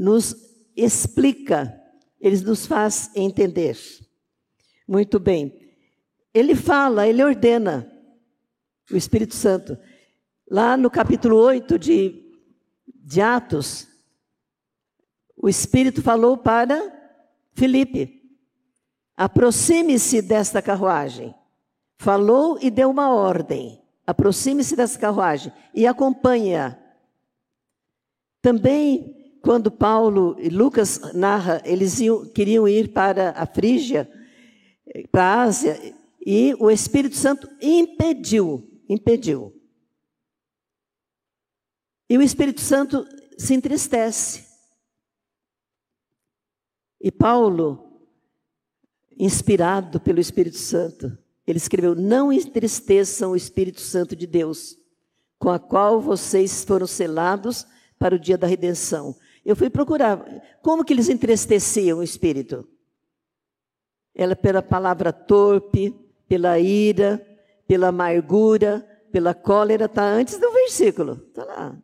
nos 0.00 0.34
explica 0.74 1.78
ele 2.20 2.38
nos 2.42 2.66
faz 2.66 3.10
entender. 3.14 3.78
Muito 4.86 5.18
bem. 5.18 5.58
Ele 6.34 6.54
fala, 6.54 7.08
ele 7.08 7.22
ordena, 7.22 7.90
o 8.90 8.96
Espírito 8.96 9.34
Santo. 9.34 9.78
Lá 10.48 10.76
no 10.76 10.90
capítulo 10.90 11.36
8 11.36 11.78
de, 11.78 12.22
de 12.86 13.20
Atos, 13.20 13.88
o 15.36 15.48
Espírito 15.48 16.02
falou 16.02 16.36
para 16.36 16.78
Filipe: 17.52 18.22
aproxime-se 19.16 20.20
desta 20.20 20.60
carruagem. 20.60 21.34
Falou 21.98 22.58
e 22.60 22.70
deu 22.70 22.90
uma 22.90 23.12
ordem: 23.12 23.82
aproxime-se 24.06 24.76
dessa 24.76 24.98
carruagem 24.98 25.52
e 25.74 25.86
acompanhe-a. 25.86 26.78
Também 28.42 29.19
quando 29.50 29.68
Paulo 29.68 30.36
e 30.38 30.48
Lucas 30.48 31.12
narra, 31.12 31.60
eles 31.64 31.98
iam, 31.98 32.24
queriam 32.24 32.68
ir 32.68 32.92
para 32.92 33.30
a 33.30 33.44
Frígia, 33.44 34.08
para 35.10 35.24
a 35.24 35.42
Ásia, 35.42 35.76
e 36.24 36.54
o 36.60 36.70
Espírito 36.70 37.16
Santo 37.16 37.50
impediu, 37.60 38.70
impediu. 38.88 39.52
E 42.08 42.16
o 42.16 42.22
Espírito 42.22 42.60
Santo 42.60 43.04
se 43.36 43.52
entristece. 43.52 44.46
E 47.00 47.10
Paulo, 47.10 48.00
inspirado 49.18 49.98
pelo 49.98 50.20
Espírito 50.20 50.58
Santo, 50.58 51.18
ele 51.44 51.58
escreveu: 51.58 51.96
Não 51.96 52.32
entristeçam 52.32 53.32
o 53.32 53.36
Espírito 53.36 53.80
Santo 53.80 54.14
de 54.14 54.28
Deus, 54.28 54.78
com 55.40 55.50
a 55.50 55.58
qual 55.58 56.00
vocês 56.00 56.62
foram 56.62 56.86
selados 56.86 57.66
para 57.98 58.14
o 58.14 58.18
dia 58.18 58.38
da 58.38 58.46
redenção. 58.46 59.16
Eu 59.44 59.56
fui 59.56 59.70
procurar 59.70 60.22
como 60.62 60.84
que 60.84 60.92
eles 60.92 61.08
entristeciam 61.08 61.98
o 61.98 62.02
espírito. 62.02 62.68
Ela 64.14 64.36
pela 64.36 64.62
palavra 64.62 65.12
torpe, 65.12 65.94
pela 66.28 66.58
ira, 66.58 67.24
pela 67.66 67.88
amargura, 67.88 68.86
pela 69.10 69.34
cólera, 69.34 69.86
está 69.86 70.04
antes 70.04 70.38
do 70.38 70.52
versículo, 70.52 71.24
está 71.28 71.44
lá. 71.44 71.78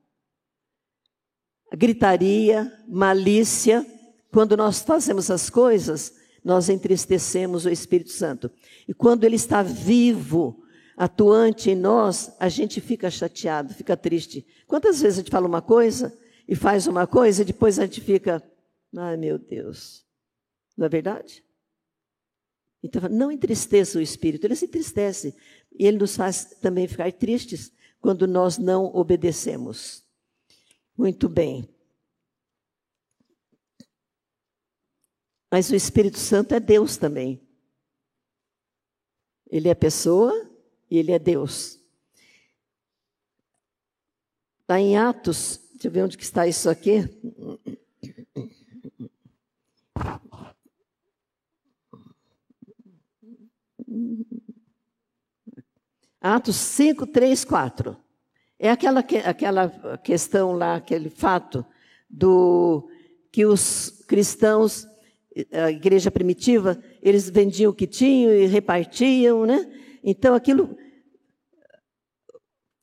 Gritaria, 1.73 2.73
malícia, 2.87 3.85
quando 4.33 4.57
nós 4.57 4.81
fazemos 4.81 5.31
as 5.31 5.51
coisas, 5.51 6.15
nós 6.45 6.69
entristecemos 6.69 7.65
o 7.65 7.71
Espírito 7.71 8.11
Santo. 8.11 8.51
E 8.87 8.95
quando 8.95 9.25
ele 9.25 9.37
está 9.37 9.63
vivo, 9.63 10.63
atuante 10.97 11.71
em 11.71 11.75
nós, 11.75 12.35
a 12.39 12.49
gente 12.49 12.81
fica 12.81 13.11
chateado, 13.11 13.75
fica 13.75 13.97
triste. 13.97 14.47
Quantas 14.67 15.01
vezes 15.01 15.19
a 15.19 15.23
gente 15.23 15.31
fala 15.31 15.47
uma 15.47 15.61
coisa 15.61 16.17
e 16.49 16.55
faz 16.55 16.87
uma 16.87 17.07
coisa 17.07 17.43
e 17.43 17.45
depois 17.45 17.79
a 17.79 17.85
gente 17.85 18.01
fica, 18.01 18.43
ai 18.97 19.17
meu 19.17 19.39
Deus. 19.39 20.07
Não 20.77 20.87
é 20.87 20.89
verdade? 20.89 21.45
Então, 22.83 23.09
não 23.09 23.33
entristeça 23.33 23.99
o 23.99 24.03
espírito, 24.03 24.45
ele 24.45 24.55
se 24.55 24.67
entristece. 24.67 25.35
E 25.73 25.87
ele 25.87 25.99
nos 25.99 26.17
faz 26.17 26.45
também 26.61 26.87
ficar 26.87 27.13
tristes 27.13 27.73
quando 28.01 28.27
nós 28.27 28.59
não 28.59 28.85
obedecemos. 28.95 30.05
Muito 30.97 31.29
bem. 31.29 31.69
Mas 35.51 35.71
o 35.71 35.75
Espírito 35.75 36.19
Santo 36.19 36.55
é 36.55 36.61
Deus 36.61 36.97
também. 36.97 37.41
Ele 39.49 39.69
é 39.69 39.75
pessoa 39.75 40.51
e 40.91 40.99
ele 40.99 41.13
é 41.13 41.19
Deus. 41.19 41.81
Está 44.61 44.81
em 44.81 44.97
Atos 44.97 45.66
Deixa 45.77 45.89
eu 45.89 45.93
ver 45.93 46.05
onde 46.05 46.17
que 46.17 46.25
está 46.25 46.47
isso 46.47 46.71
aqui. 46.71 47.05
Atos 56.19 56.57
5, 56.57 57.07
3, 57.09 57.45
4. 57.45 57.95
É 58.59 58.71
aquela, 58.71 59.01
aquela 59.01 59.99
questão 59.99 60.53
lá, 60.53 60.77
aquele 60.77 61.11
fato 61.11 61.63
do 62.09 62.89
que 63.31 63.45
os 63.45 64.03
cristãos, 64.09 64.89
a 65.53 65.71
igreja 65.71 66.11
primitiva, 66.11 66.83
eles 67.03 67.29
vendiam 67.29 67.71
o 67.71 67.75
que 67.75 67.87
tinham 67.87 68.33
e 68.33 68.47
repartiam, 68.47 69.45
né? 69.45 69.71
Então 70.03 70.35
aquilo 70.35 70.75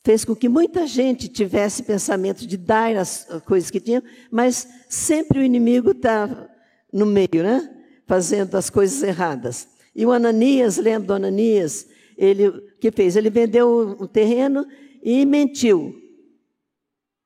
fez 0.04 0.26
com 0.26 0.36
que 0.36 0.50
muita 0.50 0.86
gente 0.86 1.28
tivesse 1.30 1.84
pensamento 1.84 2.46
de 2.46 2.58
dar 2.58 2.96
as 2.98 3.26
coisas 3.46 3.72
que 3.72 3.80
tinham, 3.80 4.04
mas 4.30 4.68
sempre 4.90 5.40
o 5.40 5.44
inimigo 5.44 5.92
está 5.92 6.50
no 6.92 7.06
meio, 7.06 7.42
né? 7.42 7.70
fazendo 8.06 8.56
as 8.56 8.70
coisas 8.70 9.02
erradas. 9.02 9.68
E 9.96 10.06
o 10.06 10.12
Ananias, 10.12 10.78
lembra 10.78 11.08
do 11.08 11.14
Ananias? 11.14 11.88
Ele 12.18 12.52
que 12.80 12.92
fez? 12.92 13.16
Ele 13.16 13.30
vendeu 13.30 13.98
o 14.00 14.08
terreno 14.08 14.68
e 15.02 15.26
mentiu. 15.26 15.96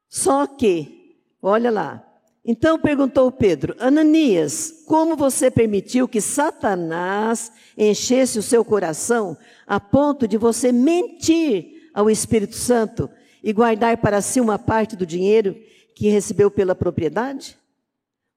Só 0.08 0.46
que, 0.46 1.18
olha 1.42 1.72
lá. 1.72 2.04
Então 2.46 2.80
perguntou 2.80 3.32
Pedro: 3.32 3.76
Ananias, 3.80 4.84
como 4.86 5.18
você 5.18 5.52
permitiu 5.52 6.08
que 6.08 6.22
Satanás 6.22 7.52
enchesse 7.78 8.40
o 8.40 8.44
seu 8.44 8.64
coração 8.64 9.38
a 9.66 9.80
ponto 9.80 10.28
de 10.28 10.38
você 10.38 10.72
mentir 10.72 11.77
ao 11.98 12.12
Espírito 12.12 12.56
Santo 12.56 13.10
e 13.44 13.52
guardar 13.52 13.98
para 13.98 14.22
si 14.22 14.40
uma 14.40 14.60
parte 14.60 14.96
do 14.96 15.04
dinheiro 15.04 15.60
que 15.96 16.10
recebeu 16.10 16.52
pela 16.52 16.76
propriedade? 16.76 17.58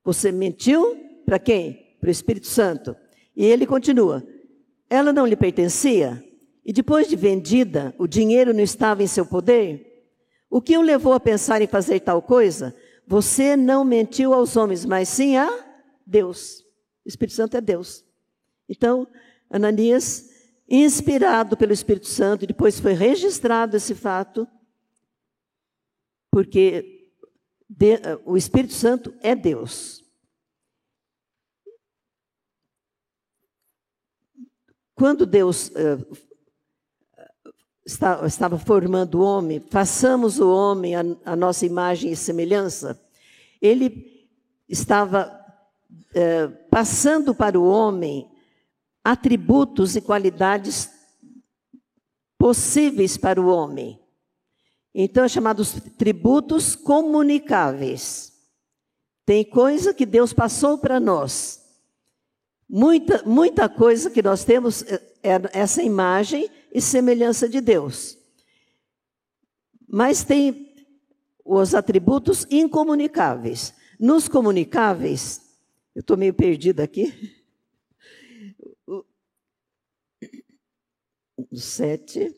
Você 0.02 0.32
mentiu 0.32 0.96
para 1.26 1.38
quem? 1.38 1.94
Para 2.00 2.08
o 2.08 2.11
Espírito 2.11 2.46
Santo. 2.46 2.96
E 3.36 3.44
ele 3.44 3.66
continua: 3.66 4.26
ela 4.88 5.12
não 5.12 5.26
lhe 5.26 5.36
pertencia? 5.36 6.24
E 6.64 6.72
depois 6.72 7.06
de 7.06 7.16
vendida, 7.16 7.94
o 7.98 8.06
dinheiro 8.06 8.54
não 8.54 8.62
estava 8.62 9.02
em 9.02 9.06
seu 9.06 9.26
poder? 9.26 10.08
O 10.48 10.62
que 10.62 10.78
o 10.78 10.82
levou 10.82 11.12
a 11.12 11.20
pensar 11.20 11.61
em 11.61 11.66
fazer 11.66 12.00
tal 12.00 12.22
coisa? 12.22 12.74
Você 13.06 13.58
não 13.58 13.84
mentiu 13.84 14.32
aos 14.32 14.56
homens, 14.56 14.86
mas 14.86 15.06
sim 15.11 15.36
a 15.36 15.50
Deus. 16.06 16.64
O 17.04 17.08
Espírito 17.11 17.34
Santo 17.34 17.58
é 17.58 17.61
Deus. 17.61 18.06
Então, 18.66 19.06
Ananias, 19.50 20.30
inspirado 20.71 21.57
pelo 21.57 21.73
Espírito 21.73 22.07
Santo, 22.07 22.47
depois 22.47 22.79
foi 22.79 22.93
registrado 22.93 23.77
esse 23.77 23.95
fato, 23.95 24.47
porque 26.31 27.11
o 28.25 28.37
Espírito 28.37 28.73
Santo 28.73 29.12
é 29.21 29.35
Deus. 29.35 30.01
Quando 34.95 35.27
Deus 35.27 35.71
uh, 35.71 36.07
estava 38.27 38.59
formando 38.59 39.18
o 39.18 39.23
homem, 39.23 39.59
façamos 39.71 40.39
o 40.39 40.49
homem 40.53 40.95
a, 40.95 41.01
a 41.25 41.35
nossa 41.35 41.64
imagem 41.64 42.12
e 42.12 42.16
semelhança, 42.16 43.01
ele 43.61 44.29
estava 44.68 45.27
uh, 45.91 46.68
passando 46.71 47.35
para 47.35 47.59
o 47.59 47.66
homem 47.66 48.30
atributos 49.05 49.96
e 49.96 50.01
qualidades 50.01 50.90
possíveis 52.38 53.16
para 53.16 53.40
o 53.40 53.48
homem. 53.48 54.01
Então, 54.94 55.24
é 55.24 55.28
chamados 55.28 55.72
tributos 55.96 56.74
comunicáveis. 56.74 58.32
Tem 59.24 59.44
coisa 59.44 59.94
que 59.94 60.05
Deus 60.05 60.32
passou 60.32 60.78
para 60.78 60.98
nós 60.98 61.61
Muita, 62.72 63.24
muita 63.26 63.68
coisa 63.68 64.09
que 64.09 64.22
nós 64.22 64.44
temos 64.44 64.82
é, 64.82 65.03
é 65.24 65.40
essa 65.53 65.82
imagem 65.82 66.48
e 66.72 66.80
semelhança 66.80 67.48
de 67.48 67.61
Deus. 67.61 68.16
Mas 69.88 70.22
tem 70.22 70.72
os 71.44 71.74
atributos 71.74 72.46
incomunicáveis. 72.48 73.74
Nos 73.98 74.28
comunicáveis, 74.28 75.40
eu 75.96 76.01
estou 76.01 76.16
meio 76.16 76.32
perdida 76.32 76.84
aqui. 76.84 77.12
O 81.51 81.57
sete. 81.57 82.34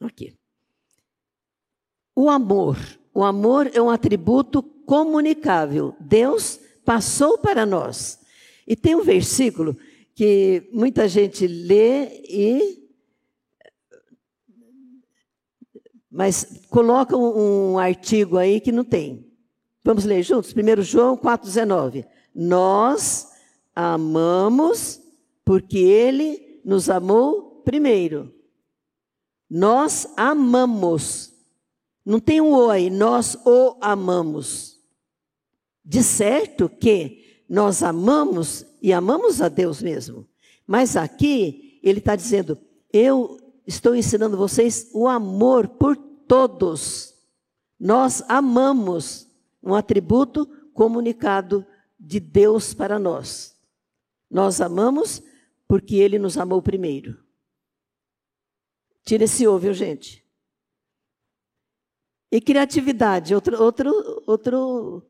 Aqui. 0.00 0.36
O 2.14 2.28
amor 2.28 2.76
o 3.14 3.22
amor 3.22 3.70
é 3.72 3.80
um 3.80 3.88
atributo 3.88 4.60
comunicável. 4.60 5.94
Deus 6.00 6.58
passou 6.84 7.38
para 7.38 7.64
nós. 7.64 8.18
E 8.66 8.74
tem 8.74 8.96
um 8.96 9.04
versículo 9.04 9.76
que 10.14 10.68
muita 10.72 11.06
gente 11.06 11.46
lê 11.46 12.22
e. 12.28 12.82
Mas 16.10 16.66
coloca 16.68 17.16
um, 17.16 17.78
artigo 17.78 18.36
aí 18.36 18.60
que 18.60 18.72
não 18.72 18.84
tem. 18.84 19.32
Vamos 19.84 20.04
ler 20.04 20.22
juntos? 20.22 20.52
1 20.52 20.82
João 20.82 21.16
4,19. 21.16 22.04
Nós 22.34 23.28
amamos 23.74 25.00
porque 25.44 25.78
ele 25.78 26.60
nos 26.64 26.90
amou 26.90 27.62
primeiro. 27.64 28.34
Nós 29.48 30.08
amamos. 30.16 31.32
Não 32.04 32.18
tem 32.18 32.40
um 32.40 32.52
o 32.52 32.70
aí, 32.70 32.90
nós 32.90 33.36
o 33.44 33.76
amamos. 33.80 34.80
De 35.84 36.02
certo 36.02 36.68
que 36.68 37.42
nós 37.48 37.82
amamos 37.82 38.64
e 38.82 38.92
amamos 38.92 39.40
a 39.40 39.48
Deus 39.48 39.82
mesmo. 39.82 40.26
Mas 40.66 40.96
aqui 40.96 41.78
ele 41.82 41.98
está 41.98 42.16
dizendo: 42.16 42.58
eu 42.92 43.38
estou 43.66 43.94
ensinando 43.94 44.36
vocês 44.36 44.90
o 44.92 45.06
amor 45.06 45.68
por 45.68 45.96
todos. 45.96 47.14
Nós 47.78 48.22
amamos 48.28 49.28
um 49.62 49.74
atributo 49.74 50.46
comunicado 50.72 51.66
de 52.04 52.20
Deus 52.20 52.74
para 52.74 52.98
nós. 52.98 53.56
Nós 54.30 54.60
amamos 54.60 55.22
porque 55.66 55.96
ele 55.96 56.18
nos 56.18 56.36
amou 56.36 56.60
primeiro. 56.60 57.18
Tira 59.04 59.24
esse 59.24 59.46
ouvido, 59.46 59.74
gente. 59.74 60.24
E 62.30 62.40
criatividade, 62.40 63.34
outro, 63.34 63.62
outro, 63.62 64.22
outro 64.26 65.02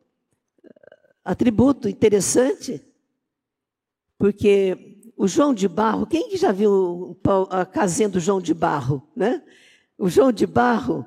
atributo 1.24 1.88
interessante, 1.88 2.84
porque 4.18 5.12
o 5.16 5.26
João 5.26 5.54
de 5.54 5.68
Barro, 5.68 6.06
quem 6.06 6.28
que 6.28 6.36
já 6.36 6.52
viu 6.52 7.18
a 7.50 7.64
casinha 7.64 8.08
do 8.08 8.20
João 8.20 8.40
de 8.40 8.52
Barro, 8.52 9.08
né? 9.16 9.42
O 9.96 10.08
João 10.08 10.32
de 10.32 10.46
Barro 10.46 11.06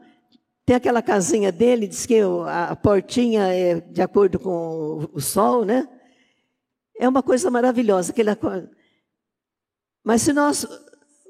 tem 0.68 0.76
aquela 0.76 1.02
casinha 1.02 1.50
dele, 1.50 1.88
diz 1.88 2.06
que 2.06 2.20
a 2.46 2.76
portinha 2.76 3.48
é 3.54 3.80
de 3.80 4.02
acordo 4.02 4.38
com 4.38 5.10
o 5.14 5.22
sol, 5.22 5.64
né? 5.64 5.88
É 7.00 7.08
uma 7.08 7.24
coisa 7.24 7.50
maravilhosa. 7.50 8.12
Aquele... 8.12 8.32
Mas 10.04 10.24
se 10.24 10.34
nós, 10.34 10.68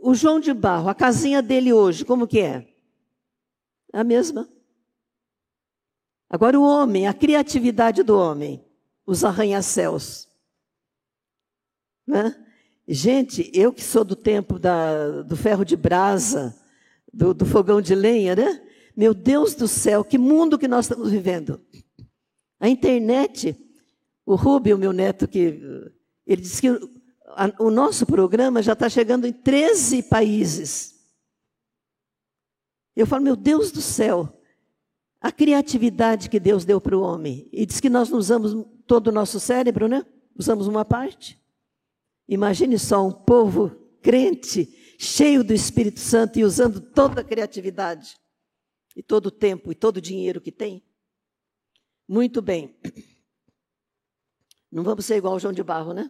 o 0.02 0.16
João 0.16 0.40
de 0.40 0.52
Barro, 0.56 0.90
a 0.90 0.96
casinha 0.96 1.40
dele 1.40 1.72
hoje, 1.72 2.04
como 2.04 2.26
que 2.26 2.40
é? 2.40 2.68
A 3.94 4.04
mesma. 4.04 4.50
Agora, 6.28 6.60
o 6.60 6.64
homem, 6.64 7.08
a 7.08 7.14
criatividade 7.14 8.02
do 8.02 8.18
homem, 8.18 8.66
os 9.06 9.24
arranha-céus. 9.24 10.28
Né? 12.08 12.36
Gente, 12.88 13.52
eu 13.54 13.72
que 13.72 13.84
sou 13.84 14.04
do 14.04 14.16
tempo 14.16 14.58
da, 14.58 15.22
do 15.22 15.38
ferro 15.38 15.64
de 15.64 15.78
brasa, 15.78 16.60
do, 17.14 17.36
do 17.36 17.46
fogão 17.46 17.80
de 17.80 17.94
lenha, 17.94 18.36
né? 18.36 18.67
Meu 18.98 19.14
Deus 19.14 19.54
do 19.54 19.68
céu, 19.68 20.04
que 20.04 20.18
mundo 20.18 20.58
que 20.58 20.68
nós 20.68 20.86
estamos 20.86 21.12
vivendo. 21.12 21.62
A 22.60 22.68
internet, 22.68 23.56
o 24.26 24.34
Rubio, 24.34 24.76
meu 24.76 24.92
neto, 24.92 25.28
que 25.28 25.62
ele 26.26 26.42
disse 26.42 26.60
que 26.60 26.68
a, 27.28 27.54
o 27.60 27.70
nosso 27.70 28.08
programa 28.08 28.64
já 28.64 28.74
está 28.74 28.90
chegando 28.90 29.28
em 29.28 29.32
13 29.32 30.02
países. 30.02 30.96
Eu 32.96 33.06
falo, 33.06 33.24
meu 33.24 33.36
Deus 33.36 33.72
do 33.72 33.84
céu, 33.84 34.42
a 35.22 35.32
criatividade 35.32 36.28
que 36.28 36.40
Deus 36.40 36.66
deu 36.66 36.82
para 36.82 36.98
o 36.98 37.02
homem. 37.02 37.48
E 37.54 37.68
diz 37.68 37.80
que 37.80 37.92
nós 37.92 38.10
não 38.10 38.18
usamos 38.18 38.66
todo 38.88 39.10
o 39.10 39.12
nosso 39.12 39.40
cérebro, 39.40 39.88
né? 39.88 40.04
Usamos 40.36 40.66
uma 40.66 40.84
parte. 40.84 41.40
Imagine 42.28 42.80
só 42.80 43.06
um 43.06 43.12
povo 43.12 43.70
crente, 44.02 44.96
cheio 44.98 45.44
do 45.44 45.54
Espírito 45.54 46.00
Santo 46.00 46.40
e 46.40 46.44
usando 46.44 46.82
toda 46.82 47.22
a 47.22 47.24
criatividade, 47.24 48.18
e 48.98 49.04
todo 49.04 49.28
o 49.28 49.32
tempo, 49.32 49.72
e 49.72 49.76
todo 49.76 49.98
o 49.98 50.02
dinheiro 50.02 50.42
que 50.42 50.52
tem. 50.52 50.84
Muito 52.08 52.42
bem. 52.42 52.76
Não 54.72 54.82
vamos 54.82 55.06
ser 55.06 55.18
igual 55.18 55.34
ao 55.34 55.40
João 55.40 55.54
de 55.54 55.62
Barro, 55.62 55.94
né? 55.94 56.10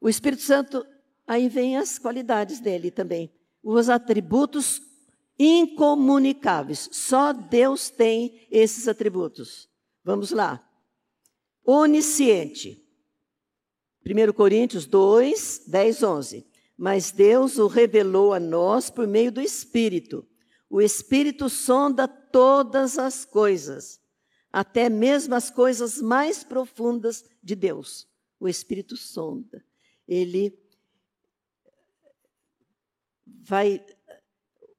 O 0.00 0.08
Espírito 0.08 0.42
Santo, 0.42 0.86
aí 1.26 1.48
vem 1.48 1.76
as 1.76 1.98
qualidades 1.98 2.60
dele 2.60 2.92
também. 2.92 3.34
Os 3.60 3.88
atributos 3.88 4.80
incomunicáveis. 5.36 6.88
Só 6.92 7.32
Deus 7.32 7.90
tem 7.90 8.46
esses 8.52 8.86
atributos. 8.86 9.68
Vamos 10.04 10.30
lá. 10.30 10.64
Onisciente. 11.64 12.86
1 14.06 14.32
Coríntios 14.32 14.86
2, 14.86 15.64
10, 15.66 16.02
11. 16.04 16.46
Mas 16.76 17.10
Deus 17.10 17.58
o 17.58 17.66
revelou 17.66 18.32
a 18.32 18.38
nós 18.38 18.90
por 18.90 19.08
meio 19.08 19.32
do 19.32 19.40
Espírito. 19.40 20.24
O 20.70 20.80
Espírito 20.80 21.48
sonda 21.48 22.06
todas 22.06 22.98
as 22.98 23.24
coisas, 23.24 24.00
até 24.52 24.88
mesmo 24.88 25.34
as 25.34 25.50
coisas 25.50 26.00
mais 26.00 26.44
profundas 26.44 27.24
de 27.42 27.54
Deus. 27.54 28.06
O 28.38 28.48
Espírito 28.48 28.96
sonda. 28.96 29.64
Ele 30.06 30.58
vai 33.26 33.84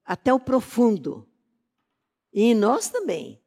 até 0.05 0.33
o 0.33 0.39
profundo. 0.39 1.27
E 2.31 2.43
em 2.43 2.55
nós 2.55 2.89
também. 2.89 3.41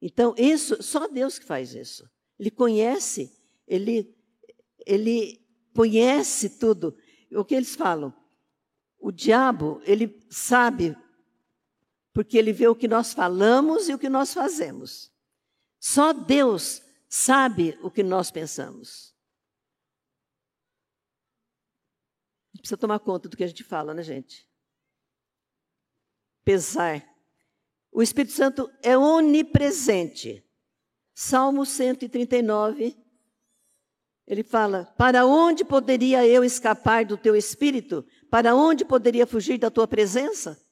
Então, 0.00 0.34
isso, 0.38 0.82
só 0.82 1.08
Deus 1.08 1.38
que 1.38 1.44
faz 1.44 1.74
isso. 1.74 2.08
Ele 2.38 2.50
conhece, 2.50 3.32
ele, 3.66 4.14
ele 4.84 5.44
conhece 5.74 6.58
tudo. 6.58 6.96
O 7.32 7.44
que 7.44 7.54
eles 7.54 7.74
falam? 7.74 8.14
O 8.98 9.10
diabo, 9.10 9.80
ele 9.84 10.20
sabe, 10.30 10.96
porque 12.16 12.38
ele 12.38 12.50
vê 12.50 12.66
o 12.66 12.74
que 12.74 12.88
nós 12.88 13.12
falamos 13.12 13.90
e 13.90 13.92
o 13.92 13.98
que 13.98 14.08
nós 14.08 14.32
fazemos. 14.32 15.12
Só 15.78 16.14
Deus 16.14 16.82
sabe 17.10 17.78
o 17.82 17.90
que 17.90 18.02
nós 18.02 18.30
pensamos. 18.30 19.14
Precisa 22.56 22.78
tomar 22.78 23.00
conta 23.00 23.28
do 23.28 23.36
que 23.36 23.44
a 23.44 23.46
gente 23.46 23.62
fala, 23.62 23.92
né, 23.92 24.02
gente? 24.02 24.48
Pesar. 26.42 27.06
O 27.92 28.02
Espírito 28.02 28.32
Santo 28.32 28.72
é 28.82 28.96
onipresente. 28.96 30.42
Salmo 31.14 31.66
139, 31.66 32.96
ele 34.26 34.42
fala: 34.42 34.86
Para 34.96 35.26
onde 35.26 35.66
poderia 35.66 36.26
eu 36.26 36.42
escapar 36.42 37.04
do 37.04 37.18
teu 37.18 37.36
espírito? 37.36 38.06
Para 38.30 38.54
onde 38.54 38.86
poderia 38.86 39.26
fugir 39.26 39.58
da 39.58 39.70
tua 39.70 39.86
presença? 39.86 40.65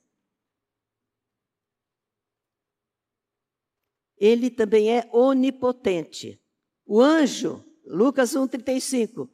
Ele 4.25 4.49
também 4.49 4.91
é 4.91 5.07
onipotente. 5.13 6.41
O 6.87 6.99
anjo, 7.03 7.63
Lucas 7.85 8.31
1,35, 8.31 9.29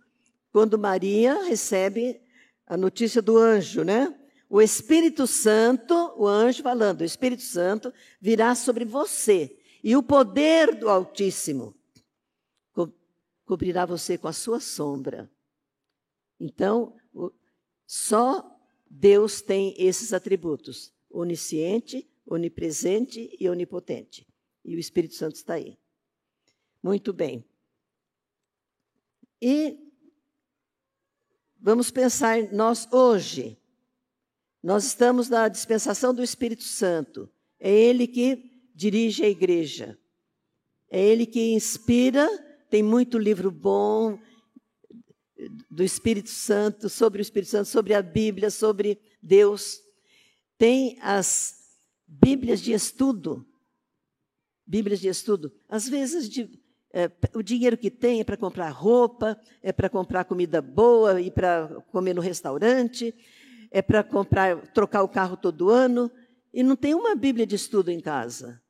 quando 0.50 0.76
Maria 0.76 1.44
recebe 1.44 2.20
a 2.66 2.76
notícia 2.76 3.22
do 3.22 3.38
anjo, 3.38 3.84
né? 3.84 4.12
O 4.48 4.60
Espírito 4.60 5.28
Santo, 5.28 5.94
o 6.16 6.26
anjo 6.26 6.64
falando, 6.64 7.02
o 7.02 7.04
Espírito 7.04 7.42
Santo 7.42 7.94
virá 8.20 8.56
sobre 8.56 8.84
você, 8.84 9.56
e 9.84 9.94
o 9.94 10.02
poder 10.02 10.74
do 10.74 10.88
Altíssimo 10.88 11.72
co 12.72 12.92
cobrirá 13.44 13.86
você 13.86 14.18
com 14.18 14.26
a 14.26 14.32
sua 14.32 14.58
sombra. 14.58 15.30
Então, 16.40 16.96
o, 17.14 17.30
só 17.86 18.44
Deus 18.90 19.40
tem 19.40 19.72
esses 19.78 20.12
atributos: 20.12 20.92
onisciente, 21.08 22.10
onipresente 22.26 23.36
e 23.38 23.48
onipotente. 23.48 24.28
E 24.64 24.76
o 24.76 24.78
Espírito 24.78 25.14
Santo 25.14 25.36
está 25.36 25.54
aí. 25.54 25.78
Muito 26.82 27.12
bem. 27.12 27.44
E 29.40 29.90
Vamos 31.62 31.90
pensar 31.90 32.50
nós 32.52 32.88
hoje. 32.90 33.58
Nós 34.62 34.84
estamos 34.84 35.28
na 35.28 35.46
dispensação 35.46 36.14
do 36.14 36.22
Espírito 36.22 36.62
Santo. 36.62 37.30
É 37.58 37.70
Ele 37.70 38.06
que 38.06 38.50
dirige 38.74 39.22
a 39.22 39.28
igreja. 39.28 39.98
É 40.90 40.98
Ele 40.98 41.26
que 41.26 41.52
inspira. 41.52 42.26
Tem 42.70 42.82
muito 42.82 43.18
livro 43.18 43.50
bom 43.50 44.18
do 45.70 45.82
Espírito 45.82 46.30
Santo, 46.30 46.88
sobre 46.88 47.20
o 47.20 47.22
Espírito 47.22 47.50
Santo, 47.50 47.68
sobre 47.68 47.92
a 47.92 48.00
Bíblia, 48.00 48.50
sobre 48.50 48.98
Deus. 49.22 49.82
Tem 50.56 50.98
as 51.02 51.56
Bíblias 52.06 52.62
de 52.62 52.72
estudo. 52.72 53.46
Bíblias 54.70 55.00
de 55.00 55.08
estudo. 55.08 55.52
Às 55.68 55.88
vezes 55.88 56.28
de 56.28 56.48
é, 56.92 57.10
o 57.34 57.42
dinheiro 57.42 57.76
que 57.76 57.90
tem 57.90 58.20
é 58.20 58.24
para 58.24 58.36
comprar 58.36 58.70
roupa, 58.70 59.36
é 59.60 59.72
para 59.72 59.90
comprar 59.90 60.24
comida 60.24 60.62
boa 60.62 61.20
e 61.20 61.28
para 61.28 61.82
comer 61.90 62.14
no 62.14 62.20
restaurante, 62.20 63.12
é 63.68 63.82
para 63.82 64.04
comprar, 64.04 64.64
trocar 64.68 65.02
o 65.02 65.08
carro 65.08 65.36
todo 65.36 65.70
ano, 65.70 66.08
e 66.54 66.62
não 66.62 66.76
tem 66.76 66.94
uma 66.94 67.16
Bíblia 67.16 67.44
de 67.44 67.56
estudo 67.56 67.90
em 67.90 68.00
casa. 68.00 68.62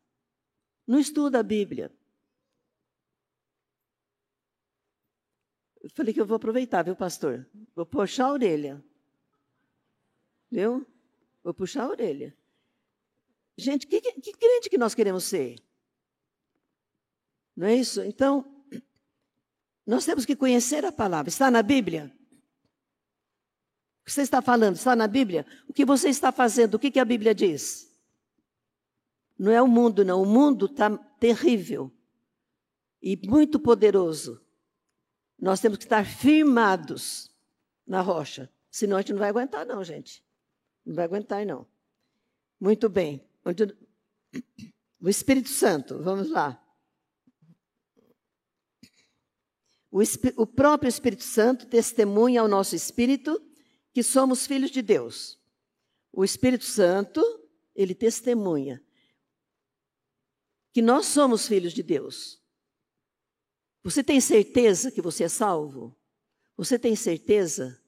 Não 0.87 0.99
estuda 0.99 1.41
a 1.41 1.43
Bíblia. 1.43 1.93
Eu 5.83 5.91
falei 5.91 6.15
que 6.15 6.21
eu 6.21 6.27
vou 6.27 6.37
aproveitar, 6.37 6.83
viu, 6.83 6.97
pastor? 6.97 7.47
Vou 7.75 7.85
puxar 7.85 8.25
a 8.25 8.33
orelha. 8.33 8.83
Viu? 10.51 10.87
Vou 11.45 11.53
puxar 11.53 11.85
a 11.85 11.89
orelha. 11.89 12.35
Gente, 13.55 13.87
que, 13.87 14.01
que, 14.01 14.13
que 14.13 14.33
crente 14.33 14.71
que 14.71 14.79
nós 14.79 14.95
queremos 14.95 15.25
ser? 15.25 15.57
Não 17.61 17.67
é 17.67 17.75
isso? 17.75 18.03
Então, 18.03 18.43
nós 19.87 20.07
temos 20.07 20.25
que 20.25 20.35
conhecer 20.35 20.83
a 20.83 20.91
palavra. 20.91 21.29
Está 21.29 21.51
na 21.51 21.63
Bíblia? 21.63 22.11
O 24.01 24.07
que 24.07 24.13
você 24.13 24.23
está 24.23 24.41
falando? 24.41 24.77
Está 24.77 24.97
na 24.97 25.07
Bíblia? 25.07 25.45
O 25.69 25.73
que 25.75 25.85
você 25.85 26.09
está 26.09 26.33
fazendo? 26.33 26.77
O 26.77 26.79
que, 26.79 26.91
que 26.91 26.99
a 26.99 27.05
Bíblia 27.05 27.35
diz? 27.35 27.95
Não 29.39 29.53
é 29.53 29.61
o 29.61 29.69
mundo, 29.69 30.03
não. 30.07 30.23
O 30.23 30.25
mundo 30.25 30.65
está 30.65 30.89
terrível 31.19 31.93
e 33.03 33.15
muito 33.29 33.61
poderoso. 33.61 34.41
Nós 35.39 35.61
temos 35.61 35.77
que 35.77 35.85
estar 35.85 36.07
firmados 36.07 37.31
na 37.87 38.01
rocha. 38.01 38.51
Senão 38.71 38.97
a 38.97 39.03
gente 39.03 39.13
não 39.13 39.19
vai 39.19 39.29
aguentar, 39.29 39.67
não, 39.67 39.85
gente. 39.85 40.25
Não 40.83 40.95
vai 40.95 41.05
aguentar, 41.05 41.45
não. 41.45 41.67
Muito 42.59 42.89
bem. 42.89 43.23
O 45.03 45.09
Espírito 45.09 45.49
Santo, 45.49 45.99
vamos 46.03 46.31
lá. 46.31 46.63
O, 49.91 50.01
o 50.37 50.47
próprio 50.47 50.89
Espírito 50.89 51.25
Santo 51.25 51.67
testemunha 51.67 52.41
ao 52.41 52.49
nosso 52.49 52.77
espírito 52.77 53.41
que 53.93 54.03
somos 54.03 54.47
filhos 54.47 54.71
de 54.71 54.83
Deus. 54.83 55.39
O 56.13 56.25
Espírito 56.25 56.65
Santo, 56.65 57.21
ele 57.75 57.95
testemunha 57.95 58.83
que 60.73 60.81
nós 60.81 61.07
somos 61.07 61.47
filhos 61.49 61.73
de 61.73 61.83
Deus. 61.83 62.41
Você 63.83 64.05
tem 64.05 64.21
certeza 64.21 64.91
que 64.91 65.01
você 65.01 65.25
é 65.25 65.29
salvo? 65.29 65.97
Você 66.57 66.79
tem 66.79 66.95
certeza 66.95 67.81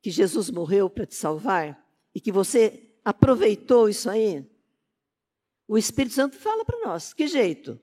que 0.00 0.10
Jesus 0.10 0.50
morreu 0.50 0.90
para 0.90 1.06
te 1.06 1.14
salvar 1.14 1.86
e 2.14 2.20
que 2.20 2.32
você 2.32 2.92
aproveitou 3.04 3.88
isso 3.88 4.10
aí? 4.10 4.50
O 5.68 5.78
Espírito 5.78 6.14
Santo 6.14 6.36
fala 6.36 6.64
para 6.64 6.80
nós. 6.80 7.12
Que 7.12 7.26
jeito? 7.26 7.80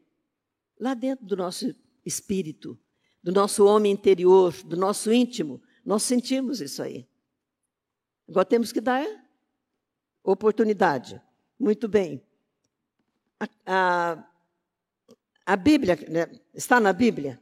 Lá 0.80 0.94
dentro 0.94 1.26
do 1.26 1.38
nosso 1.38 1.74
espírito, 2.06 2.78
do 3.22 3.32
nosso 3.32 3.66
homem 3.66 3.92
interior, 3.92 4.54
do 4.64 4.78
nosso 4.78 5.12
íntimo, 5.12 5.62
nós 5.86 6.04
sentimos 6.04 6.62
isso 6.62 6.82
aí. 6.82 7.08
Agora 8.28 8.46
temos 8.46 8.72
que 8.72 8.80
dar 8.80 9.06
oportunidade. 10.24 11.22
Muito 11.60 11.88
bem. 11.88 12.24
A, 13.40 13.48
a, 13.66 14.30
a 15.46 15.56
Bíblia, 15.56 15.98
né, 16.08 16.40
está 16.54 16.80
na 16.80 16.94
Bíblia? 16.94 17.42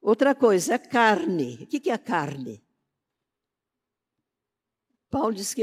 Outra 0.00 0.34
coisa, 0.34 0.74
a 0.74 0.78
carne. 0.78 1.62
O 1.62 1.66
que 1.66 1.88
é 1.88 1.92
a 1.92 1.98
carne? 1.98 2.62
Paulo 5.08 5.34
diz 5.34 5.54
que 5.54 5.62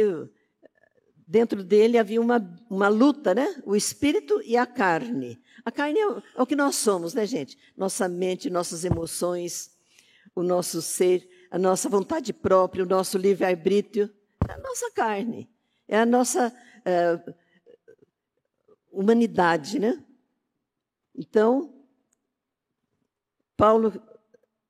dentro 1.30 1.64
dele 1.64 2.00
havia 2.00 2.20
uma, 2.20 2.44
uma 2.68 2.88
luta, 2.88 3.36
né? 3.36 3.62
O 3.64 3.76
espírito 3.76 4.42
e 4.44 4.58
a 4.58 4.66
carne. 4.66 5.40
A 5.64 5.72
carne 5.72 6.00
é 6.00 6.08
o, 6.08 6.18
é 6.18 6.42
o 6.42 6.46
que 6.46 6.56
nós 6.56 6.76
somos, 6.76 7.14
né, 7.14 7.24
gente? 7.28 7.56
Nossa 7.78 8.10
mente, 8.10 8.50
nossas 8.50 8.84
emoções, 8.84 9.78
o 10.34 10.42
nosso 10.42 10.82
ser, 10.82 11.30
a 11.52 11.60
nossa 11.60 11.88
vontade 11.88 12.34
própria, 12.34 12.84
o 12.84 12.88
nosso 12.88 13.16
livre-arbítrio. 13.16 14.12
É 14.48 14.54
a 14.54 14.58
nossa 14.58 14.90
carne. 14.92 15.48
É 15.88 16.00
a 16.00 16.06
nossa 16.06 16.52
é, 16.84 17.20
humanidade, 18.92 19.78
né? 19.78 20.04
Então, 21.16 21.86
Paulo 23.56 24.02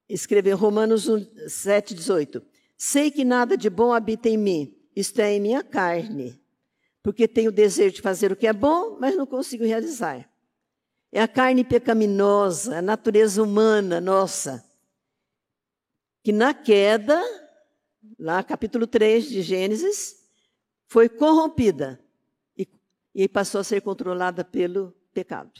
escreveu 0.09 0.57
Romanos 0.57 1.07
7, 1.47 1.95
18: 1.95 2.41
Sei 2.75 3.09
que 3.09 3.23
nada 3.23 3.55
de 3.55 3.69
bom 3.69 3.93
habita 3.93 4.27
em 4.27 4.37
mim, 4.37 4.77
isto 4.93 5.21
é, 5.21 5.31
em 5.31 5.39
minha 5.39 5.63
carne 5.63 6.37
porque 7.01 7.27
tenho 7.27 7.49
o 7.49 7.53
desejo 7.53 7.95
de 7.95 8.01
fazer 8.01 8.31
o 8.31 8.35
que 8.35 8.47
é 8.47 8.53
bom, 8.53 8.97
mas 8.99 9.15
não 9.15 9.25
consigo 9.25 9.63
realizar. 9.63 10.29
É 11.11 11.21
a 11.21 11.27
carne 11.27 11.63
pecaminosa, 11.63 12.77
a 12.77 12.81
natureza 12.81 13.41
humana 13.41 13.99
nossa, 13.99 14.63
que 16.23 16.31
na 16.31 16.53
queda, 16.53 17.19
lá 18.19 18.43
capítulo 18.43 18.85
3 18.85 19.27
de 19.27 19.41
Gênesis, 19.41 20.19
foi 20.87 21.07
corrompida 21.07 21.99
e, 22.57 22.67
e 23.15 23.27
passou 23.27 23.61
a 23.61 23.63
ser 23.63 23.81
controlada 23.81 24.43
pelo 24.43 24.91
pecado. 25.13 25.51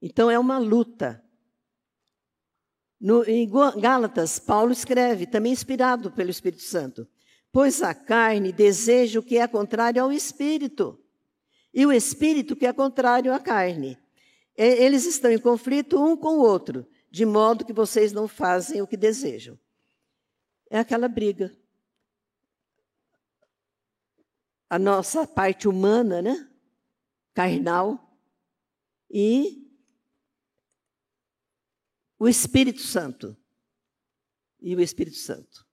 Então 0.00 0.30
é 0.30 0.38
uma 0.38 0.58
luta. 0.58 1.22
No, 3.00 3.22
em 3.24 3.48
Gálatas, 3.80 4.38
Paulo 4.38 4.72
escreve, 4.72 5.26
também 5.26 5.52
inspirado 5.52 6.10
pelo 6.10 6.30
Espírito 6.30 6.62
Santo: 6.62 7.06
Pois 7.50 7.82
a 7.82 7.94
carne 7.94 8.52
deseja 8.52 9.18
o 9.18 9.22
que 9.22 9.38
é 9.38 9.46
contrário 9.46 10.02
ao 10.02 10.12
espírito, 10.12 10.98
e 11.72 11.86
o 11.86 11.92
espírito 11.92 12.56
que 12.56 12.66
é 12.66 12.72
contrário 12.72 13.32
à 13.32 13.38
carne. 13.38 13.98
Eles 14.56 15.04
estão 15.04 15.30
em 15.30 15.38
conflito 15.38 16.02
um 16.02 16.16
com 16.16 16.38
o 16.38 16.42
outro, 16.42 16.86
de 17.10 17.24
modo 17.24 17.64
que 17.64 17.72
vocês 17.72 18.12
não 18.12 18.26
fazem 18.26 18.82
o 18.82 18.86
que 18.86 18.96
desejam. 18.96 19.58
É 20.68 20.78
aquela 20.78 21.08
briga. 21.08 21.56
A 24.68 24.78
nossa 24.78 25.26
parte 25.26 25.68
humana, 25.68 26.20
né? 26.20 26.50
Carnal, 27.32 28.08
e 29.10 29.64
o 32.18 32.28
Espírito 32.28 32.80
Santo. 32.80 33.36
E 34.60 34.74
o 34.74 34.80
Espírito 34.80 35.16
Santo. 35.16 35.67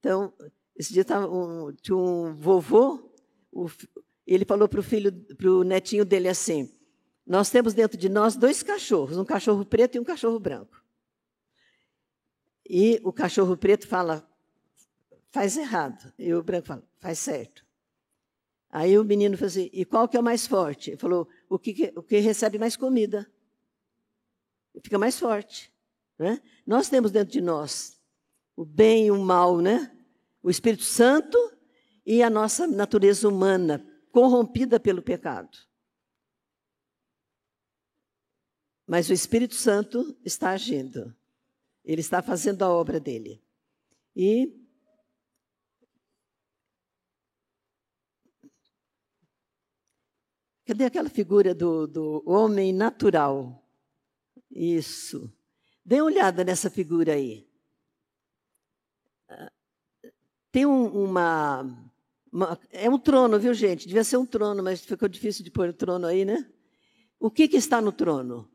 Então, 0.00 0.32
esse 0.74 0.92
dia 0.92 1.04
tava 1.04 1.28
um, 1.30 1.72
tinha 1.72 1.96
um 1.96 2.34
vovô, 2.34 3.12
o, 3.52 3.68
ele 4.26 4.44
falou 4.44 4.68
para 4.68 4.80
o 4.80 4.82
filho, 4.82 5.12
para 5.12 5.50
o 5.50 5.62
netinho 5.62 6.04
dele 6.04 6.28
assim: 6.28 6.72
Nós 7.26 7.50
temos 7.50 7.74
dentro 7.74 7.98
de 7.98 8.08
nós 8.08 8.34
dois 8.34 8.62
cachorros, 8.62 9.18
um 9.18 9.24
cachorro 9.24 9.64
preto 9.64 9.96
e 9.96 10.00
um 10.00 10.04
cachorro 10.04 10.40
branco. 10.40 10.80
E 12.68 13.00
o 13.02 13.12
cachorro 13.12 13.56
preto 13.56 13.86
fala, 13.86 14.24
faz 15.32 15.56
errado. 15.56 16.12
E 16.16 16.32
o 16.32 16.42
branco 16.42 16.68
fala, 16.68 16.82
faz 17.00 17.18
certo. 17.18 17.66
Aí 18.70 18.96
o 18.96 19.04
menino 19.04 19.36
falou 19.36 19.48
assim, 19.48 19.68
e 19.72 19.84
qual 19.84 20.08
que 20.08 20.16
é 20.16 20.20
o 20.20 20.22
mais 20.22 20.46
forte? 20.46 20.90
Ele 20.90 20.96
falou, 20.96 21.28
o 21.48 21.58
que, 21.58 21.92
o 21.96 22.02
que 22.02 22.18
recebe 22.18 22.58
mais 22.58 22.76
comida. 22.76 23.28
Fica 24.84 24.98
mais 24.98 25.18
forte. 25.18 25.72
Né? 26.16 26.40
Nós 26.64 26.88
temos 26.88 27.10
dentro 27.10 27.32
de 27.32 27.40
nós 27.40 27.99
o 28.60 28.64
bem 28.66 29.06
e 29.06 29.10
o 29.10 29.18
mal, 29.18 29.58
né? 29.58 29.90
O 30.42 30.50
Espírito 30.50 30.82
Santo 30.82 31.38
e 32.04 32.22
a 32.22 32.28
nossa 32.28 32.66
natureza 32.66 33.26
humana, 33.26 33.82
corrompida 34.12 34.78
pelo 34.78 35.00
pecado. 35.00 35.56
Mas 38.86 39.08
o 39.08 39.14
Espírito 39.14 39.54
Santo 39.54 40.14
está 40.22 40.50
agindo. 40.50 41.16
Ele 41.82 42.02
está 42.02 42.20
fazendo 42.20 42.62
a 42.62 42.68
obra 42.68 43.00
dele. 43.00 43.42
E 44.14 44.54
Cadê 50.66 50.84
aquela 50.84 51.08
figura 51.08 51.54
do, 51.54 51.86
do 51.86 52.22
homem 52.26 52.74
natural? 52.74 53.66
Isso. 54.50 55.32
Dê 55.82 56.02
uma 56.02 56.04
olhada 56.04 56.44
nessa 56.44 56.68
figura 56.68 57.14
aí. 57.14 57.49
Tem 60.52 60.66
um, 60.66 60.86
uma, 61.04 61.62
uma, 62.32 62.58
É 62.70 62.88
um 62.90 62.98
trono, 62.98 63.38
viu, 63.38 63.54
gente? 63.54 63.86
Devia 63.86 64.04
ser 64.04 64.16
um 64.16 64.26
trono, 64.26 64.62
mas 64.62 64.84
ficou 64.84 65.08
difícil 65.08 65.44
de 65.44 65.50
pôr 65.50 65.68
o 65.68 65.74
trono 65.74 66.06
aí, 66.06 66.24
né? 66.24 66.50
O 67.18 67.30
que, 67.30 67.46
que 67.46 67.56
está 67.56 67.80
no 67.80 67.92
trono? 67.92 68.50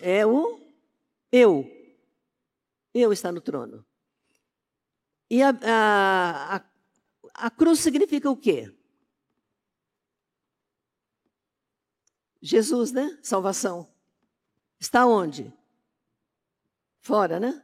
É 0.00 0.26
o 0.26 0.60
eu. 1.32 1.68
Eu 2.92 3.12
está 3.12 3.32
no 3.32 3.40
trono. 3.40 3.84
E 5.28 5.42
a, 5.42 5.48
a, 5.48 6.56
a, 6.56 6.64
a 7.34 7.50
cruz 7.50 7.80
significa 7.80 8.30
o 8.30 8.36
quê? 8.36 8.72
Jesus, 12.40 12.92
né? 12.92 13.18
Salvação. 13.22 13.88
Está 14.78 15.06
onde? 15.06 15.52
Fora, 17.00 17.40
né? 17.40 17.63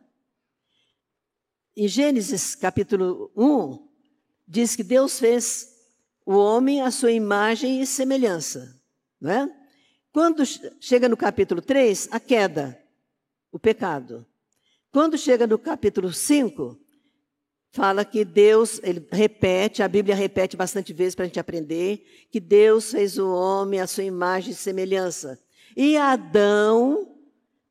Em 1.76 1.86
Gênesis 1.86 2.56
capítulo 2.56 3.30
1, 3.36 3.88
diz 4.46 4.74
que 4.74 4.82
Deus 4.82 5.20
fez 5.20 5.68
o 6.26 6.34
homem 6.34 6.82
à 6.82 6.90
sua 6.90 7.12
imagem 7.12 7.80
e 7.80 7.86
semelhança. 7.86 8.76
Não 9.20 9.30
é? 9.30 9.56
Quando 10.12 10.42
chega 10.80 11.08
no 11.08 11.16
capítulo 11.16 11.62
3, 11.62 12.08
a 12.10 12.18
queda, 12.18 12.76
o 13.52 13.58
pecado. 13.58 14.26
Quando 14.90 15.16
chega 15.16 15.46
no 15.46 15.56
capítulo 15.56 16.12
5, 16.12 16.76
fala 17.70 18.04
que 18.04 18.24
Deus, 18.24 18.80
ele 18.82 19.06
repete, 19.12 19.80
a 19.80 19.88
Bíblia 19.88 20.16
repete 20.16 20.56
bastante 20.56 20.92
vezes 20.92 21.14
para 21.14 21.24
a 21.24 21.28
gente 21.28 21.38
aprender, 21.38 22.26
que 22.32 22.40
Deus 22.40 22.90
fez 22.90 23.16
o 23.16 23.32
homem 23.32 23.78
à 23.80 23.86
sua 23.86 24.02
imagem 24.02 24.50
e 24.50 24.56
semelhança. 24.56 25.40
E 25.76 25.96
Adão 25.96 27.16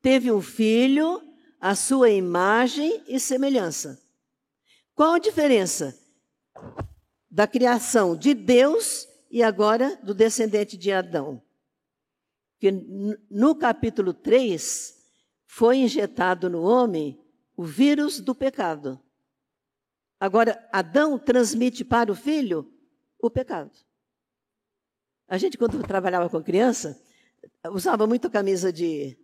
teve 0.01 0.31
um 0.31 0.41
filho 0.41 1.21
a 1.59 1.75
sua 1.75 2.09
imagem 2.09 3.03
e 3.07 3.19
semelhança. 3.19 4.01
Qual 4.95 5.13
a 5.13 5.19
diferença 5.19 5.97
da 7.29 7.47
criação 7.47 8.15
de 8.15 8.33
Deus 8.33 9.07
e 9.29 9.43
agora 9.43 9.97
do 10.03 10.13
descendente 10.13 10.77
de 10.77 10.91
Adão? 10.91 11.41
Que 12.59 12.71
no 13.29 13.55
capítulo 13.55 14.13
3 14.13 14.95
foi 15.45 15.77
injetado 15.77 16.49
no 16.49 16.61
homem 16.61 17.19
o 17.55 17.63
vírus 17.63 18.19
do 18.19 18.33
pecado. 18.33 18.99
Agora, 20.19 20.67
Adão 20.71 21.17
transmite 21.17 21.83
para 21.83 22.11
o 22.11 22.15
filho 22.15 22.69
o 23.21 23.29
pecado. 23.29 23.71
A 25.27 25.37
gente, 25.37 25.57
quando 25.57 25.81
trabalhava 25.83 26.29
com 26.29 26.43
criança, 26.43 27.01
usava 27.71 28.05
muito 28.05 28.29
camisa 28.29 28.73
de, 28.73 29.17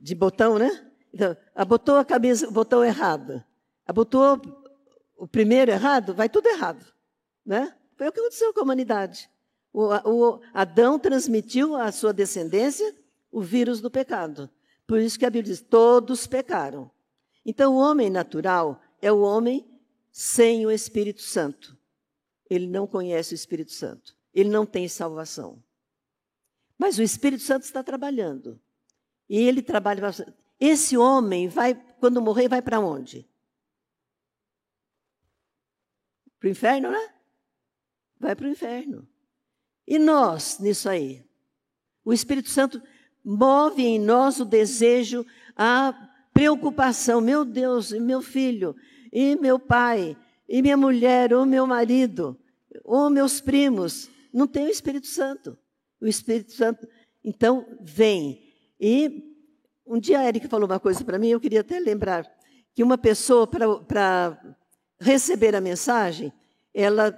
de 0.00 0.14
botão, 0.14 0.58
né? 0.58 0.89
Então, 1.12 1.36
botou 1.66 1.96
a 1.96 2.04
camisa, 2.04 2.48
o 2.48 2.52
botão 2.52 2.84
errado. 2.84 3.44
Botou 3.92 4.40
o 5.16 5.26
primeiro 5.26 5.70
errado, 5.70 6.14
vai 6.14 6.28
tudo 6.28 6.46
errado. 6.48 6.84
Né? 7.44 7.74
Foi 7.96 8.08
o 8.08 8.12
que 8.12 8.20
aconteceu 8.20 8.52
com 8.54 8.60
a 8.60 8.62
humanidade. 8.62 9.28
O, 9.72 9.86
o 9.86 10.40
Adão 10.54 10.98
transmitiu 10.98 11.76
à 11.76 11.92
sua 11.92 12.12
descendência 12.12 12.94
o 13.30 13.40
vírus 13.40 13.80
do 13.80 13.90
pecado. 13.90 14.48
Por 14.86 14.98
isso 14.98 15.18
que 15.18 15.26
a 15.26 15.30
Bíblia 15.30 15.52
diz: 15.54 15.60
todos 15.60 16.26
pecaram. 16.26 16.90
Então, 17.44 17.74
o 17.74 17.78
homem 17.78 18.10
natural 18.10 18.80
é 19.00 19.10
o 19.10 19.20
homem 19.20 19.66
sem 20.10 20.66
o 20.66 20.70
Espírito 20.70 21.22
Santo. 21.22 21.76
Ele 22.48 22.66
não 22.66 22.86
conhece 22.86 23.32
o 23.32 23.36
Espírito 23.36 23.72
Santo. 23.72 24.16
Ele 24.34 24.48
não 24.48 24.66
tem 24.66 24.88
salvação. 24.88 25.62
Mas 26.76 26.98
o 26.98 27.02
Espírito 27.02 27.42
Santo 27.42 27.62
está 27.62 27.82
trabalhando. 27.82 28.60
E 29.28 29.38
ele 29.38 29.62
trabalha. 29.62 30.02
Esse 30.60 30.96
homem 30.96 31.48
vai, 31.48 31.74
quando 31.98 32.20
morrer, 32.20 32.48
vai 32.48 32.60
para 32.60 32.78
onde? 32.78 33.26
Para 36.38 36.48
o 36.48 36.50
inferno, 36.50 36.90
né? 36.90 37.14
Vai 38.18 38.36
para 38.36 38.46
o 38.46 38.50
inferno. 38.50 39.08
E 39.86 39.98
nós, 39.98 40.58
nisso 40.58 40.88
aí? 40.88 41.24
O 42.04 42.12
Espírito 42.12 42.50
Santo 42.50 42.82
move 43.24 43.82
em 43.82 43.98
nós 43.98 44.38
o 44.38 44.44
desejo, 44.44 45.24
a 45.56 45.92
preocupação. 46.32 47.20
Meu 47.20 47.44
Deus, 47.44 47.92
meu 47.92 48.20
filho, 48.20 48.76
e 49.10 49.36
meu 49.36 49.58
pai, 49.58 50.16
e 50.48 50.60
minha 50.60 50.76
mulher, 50.76 51.32
ou 51.32 51.46
meu 51.46 51.66
marido, 51.66 52.38
ou 52.84 53.08
meus 53.08 53.40
primos. 53.40 54.10
Não 54.32 54.46
tem 54.46 54.66
o 54.66 54.70
Espírito 54.70 55.06
Santo. 55.06 55.58
O 56.00 56.06
Espírito 56.06 56.52
Santo, 56.52 56.86
então, 57.24 57.66
vem. 57.80 58.54
E 58.78 59.29
um 59.90 59.98
dia 59.98 60.20
a 60.20 60.28
Erika 60.28 60.48
falou 60.48 60.68
uma 60.68 60.78
coisa 60.78 61.04
para 61.04 61.18
mim, 61.18 61.30
eu 61.30 61.40
queria 61.40 61.62
até 61.62 61.80
lembrar, 61.80 62.24
que 62.72 62.80
uma 62.80 62.96
pessoa, 62.96 63.44
para 63.44 64.40
receber 65.00 65.56
a 65.56 65.60
mensagem, 65.60 66.32
ela 66.72 67.12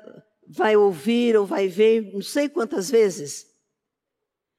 vai 0.49 0.75
ouvir 0.75 1.37
ou 1.37 1.45
vai 1.45 1.69
ver 1.69 2.15
não 2.15 2.23
sei 2.23 2.49
quantas 2.49 2.91
vezes, 2.91 3.47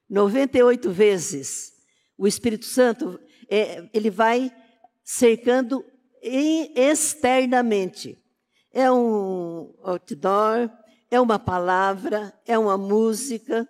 98 0.08 0.92
vezes, 0.92 1.72
o 2.16 2.28
Espírito 2.28 2.66
Santo, 2.66 3.18
é, 3.48 3.88
ele 3.92 4.10
vai 4.10 4.54
cercando 5.02 5.84
externamente. 6.22 8.16
É 8.72 8.90
um 8.92 9.74
outdoor, 9.82 10.70
é 11.10 11.20
uma 11.20 11.38
palavra, 11.40 12.32
é 12.46 12.56
uma 12.56 12.78
música. 12.78 13.68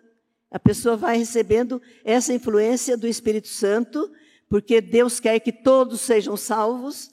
A 0.51 0.59
pessoa 0.59 0.99
vai 0.99 1.17
recebendo 1.17 1.81
essa 2.05 2.35
influência 2.35 2.95
do 2.95 3.09
Espírito 3.09 3.49
Santo 3.49 4.13
porque 4.49 4.81
Deus 4.81 5.21
quer 5.21 5.41
que 5.41 5.53
todos 5.53 6.01
sejam 6.01 6.37
salvos. 6.37 7.11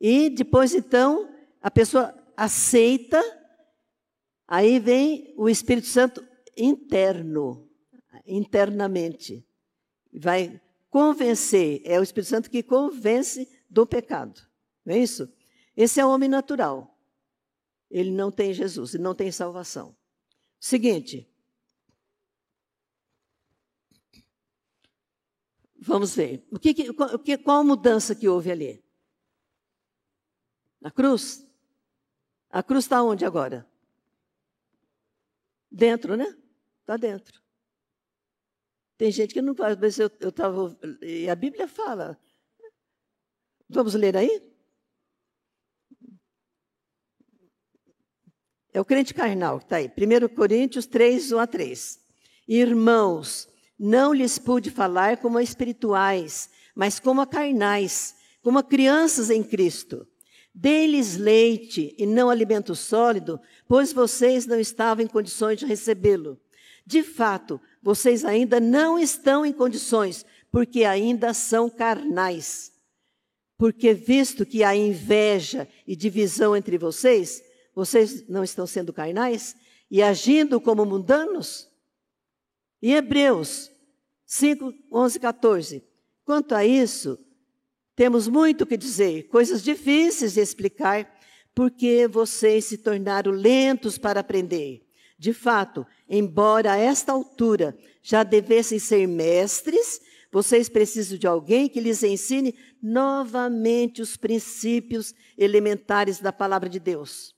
E 0.00 0.30
depois, 0.30 0.74
então, 0.74 1.28
a 1.60 1.70
pessoa 1.70 2.14
aceita, 2.36 3.22
aí 4.46 4.78
vem 4.78 5.34
o 5.36 5.48
Espírito 5.48 5.86
Santo 5.86 6.26
interno, 6.56 7.68
internamente. 8.26 9.46
Vai 10.12 10.60
convencer, 10.90 11.82
é 11.84 11.98
o 12.00 12.02
Espírito 12.02 12.30
Santo 12.30 12.50
que 12.50 12.62
convence 12.62 13.48
do 13.68 13.86
pecado. 13.86 14.40
Não 14.84 14.94
é 14.94 14.98
isso? 14.98 15.30
Esse 15.76 16.00
é 16.00 16.06
o 16.06 16.10
homem 16.10 16.28
natural. 16.28 16.96
Ele 17.90 18.10
não 18.10 18.30
tem 18.30 18.52
Jesus, 18.52 18.94
ele 18.94 19.02
não 19.02 19.14
tem 19.14 19.30
salvação. 19.30 19.94
Seguinte, 20.58 21.28
Vamos 25.86 26.16
ver. 26.16 26.44
O 26.50 26.58
que, 26.58 26.92
qual, 26.92 27.10
qual 27.44 27.60
a 27.60 27.64
mudança 27.64 28.14
que 28.14 28.28
houve 28.28 28.50
ali? 28.50 28.84
Na 30.80 30.90
cruz? 30.90 31.46
A 32.50 32.62
cruz 32.62 32.84
está 32.84 33.02
onde 33.02 33.24
agora? 33.24 33.66
Dentro, 35.70 36.16
né? 36.16 36.36
Está 36.80 36.96
dentro. 36.96 37.40
Tem 38.98 39.12
gente 39.12 39.32
que 39.32 39.42
não 39.42 39.54
faz, 39.54 39.76
mas 39.76 39.98
eu 39.98 40.06
estava. 40.06 40.76
E 41.02 41.28
a 41.28 41.34
Bíblia 41.34 41.68
fala. 41.68 42.18
Vamos 43.68 43.94
ler 43.94 44.16
aí? 44.16 44.52
É 48.72 48.80
o 48.80 48.84
crente 48.84 49.14
carnal 49.14 49.58
que 49.58 49.66
está 49.66 49.76
aí. 49.76 49.86
1 49.88 50.34
Coríntios 50.34 50.86
3, 50.86 51.32
1 51.32 51.38
a 51.38 51.46
3. 51.46 52.00
Irmãos, 52.48 53.48
não 53.78 54.12
lhes 54.12 54.38
pude 54.38 54.70
falar 54.70 55.18
como 55.18 55.38
a 55.38 55.42
espirituais, 55.42 56.48
mas 56.74 56.98
como 56.98 57.20
a 57.20 57.26
carnais, 57.26 58.14
como 58.42 58.58
a 58.58 58.62
crianças 58.62 59.30
em 59.30 59.42
Cristo. 59.42 60.06
Dei-lhes 60.54 61.16
leite 61.16 61.94
e 61.98 62.06
não 62.06 62.30
alimento 62.30 62.74
sólido, 62.74 63.38
pois 63.68 63.92
vocês 63.92 64.46
não 64.46 64.58
estavam 64.58 65.04
em 65.04 65.08
condições 65.08 65.58
de 65.58 65.66
recebê-lo. 65.66 66.40
De 66.86 67.02
fato, 67.02 67.60
vocês 67.82 68.24
ainda 68.24 68.58
não 68.58 68.98
estão 68.98 69.44
em 69.44 69.52
condições, 69.52 70.24
porque 70.50 70.84
ainda 70.84 71.34
são 71.34 71.68
carnais. 71.68 72.72
Porque, 73.58 73.92
visto 73.92 74.46
que 74.46 74.62
há 74.62 74.74
inveja 74.74 75.68
e 75.86 75.96
divisão 75.96 76.56
entre 76.56 76.78
vocês, 76.78 77.42
vocês 77.74 78.26
não 78.28 78.42
estão 78.42 78.66
sendo 78.66 78.92
carnais 78.92 79.54
e 79.90 80.02
agindo 80.02 80.60
como 80.60 80.84
mundanos? 80.84 81.68
Em 82.82 82.92
Hebreus 82.92 83.70
5, 84.26 84.74
11, 84.92 85.20
14. 85.20 85.84
Quanto 86.24 86.54
a 86.54 86.64
isso, 86.64 87.18
temos 87.94 88.28
muito 88.28 88.62
o 88.62 88.66
que 88.66 88.76
dizer, 88.76 89.28
coisas 89.28 89.62
difíceis 89.62 90.34
de 90.34 90.40
explicar, 90.40 91.18
porque 91.54 92.06
vocês 92.06 92.66
se 92.66 92.76
tornaram 92.76 93.32
lentos 93.32 93.96
para 93.96 94.20
aprender. 94.20 94.86
De 95.18 95.32
fato, 95.32 95.86
embora 96.08 96.72
a 96.72 96.76
esta 96.76 97.12
altura 97.12 97.76
já 98.02 98.22
devessem 98.22 98.78
ser 98.78 99.06
mestres, 99.06 100.00
vocês 100.30 100.68
precisam 100.68 101.16
de 101.16 101.26
alguém 101.26 101.68
que 101.68 101.80
lhes 101.80 102.02
ensine 102.02 102.54
novamente 102.82 104.02
os 104.02 104.16
princípios 104.16 105.14
elementares 105.38 106.20
da 106.20 106.32
palavra 106.32 106.68
de 106.68 106.78
Deus. 106.78 107.34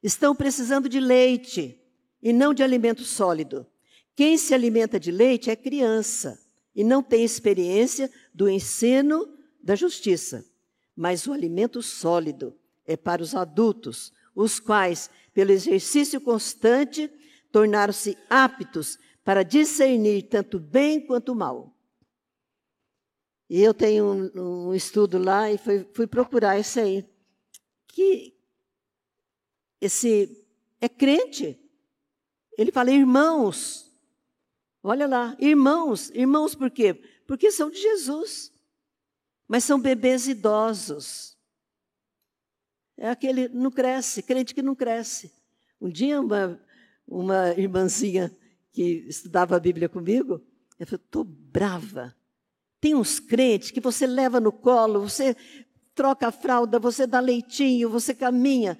Estão 0.00 0.36
precisando 0.36 0.88
de 0.88 1.00
leite 1.00 1.76
e 2.22 2.32
não 2.32 2.54
de 2.54 2.62
alimento 2.62 3.02
sólido. 3.02 3.66
Quem 4.18 4.36
se 4.36 4.52
alimenta 4.52 4.98
de 4.98 5.12
leite 5.12 5.48
é 5.48 5.54
criança 5.54 6.44
e 6.74 6.82
não 6.82 7.04
tem 7.04 7.22
experiência 7.22 8.10
do 8.34 8.48
ensino 8.48 9.32
da 9.62 9.76
justiça. 9.76 10.44
Mas 10.96 11.28
o 11.28 11.32
alimento 11.32 11.80
sólido 11.80 12.58
é 12.84 12.96
para 12.96 13.22
os 13.22 13.36
adultos, 13.36 14.12
os 14.34 14.58
quais, 14.58 15.08
pelo 15.32 15.52
exercício 15.52 16.20
constante, 16.20 17.08
tornaram-se 17.52 18.18
aptos 18.28 18.98
para 19.24 19.44
discernir 19.44 20.22
tanto 20.22 20.58
bem 20.58 21.06
quanto 21.06 21.32
mal. 21.32 21.72
E 23.48 23.62
eu 23.62 23.72
tenho 23.72 24.04
um, 24.04 24.70
um 24.70 24.74
estudo 24.74 25.16
lá 25.16 25.48
e 25.48 25.56
fui, 25.56 25.86
fui 25.94 26.08
procurar 26.08 26.58
esse 26.58 26.80
aí. 26.80 27.08
Que 27.86 28.36
esse 29.80 30.44
é 30.80 30.88
crente. 30.88 31.56
Ele 32.58 32.72
fala, 32.72 32.90
irmãos, 32.90 33.87
Olha 34.82 35.06
lá, 35.06 35.36
irmãos, 35.38 36.10
irmãos 36.10 36.54
por 36.54 36.70
quê? 36.70 36.94
Porque 37.26 37.50
são 37.50 37.70
de 37.70 37.80
Jesus, 37.80 38.52
mas 39.46 39.64
são 39.64 39.80
bebês 39.80 40.28
idosos. 40.28 41.36
É 42.96 43.10
aquele 43.10 43.48
não 43.48 43.70
cresce, 43.70 44.22
crente 44.22 44.54
que 44.54 44.62
não 44.62 44.74
cresce. 44.74 45.32
Um 45.80 45.88
dia 45.88 46.20
uma, 46.20 46.60
uma 47.06 47.50
irmãzinha 47.52 48.36
que 48.72 49.04
estudava 49.08 49.56
a 49.56 49.60
Bíblia 49.60 49.88
comigo, 49.88 50.40
ela 50.78 50.86
falou, 50.86 51.04
estou 51.04 51.24
brava. 51.24 52.14
Tem 52.80 52.94
uns 52.94 53.18
crentes 53.18 53.70
que 53.70 53.80
você 53.80 54.06
leva 54.06 54.40
no 54.40 54.52
colo, 54.52 55.00
você 55.00 55.36
troca 55.94 56.28
a 56.28 56.32
fralda, 56.32 56.78
você 56.78 57.06
dá 57.06 57.18
leitinho, 57.18 57.90
você 57.90 58.14
caminha, 58.14 58.78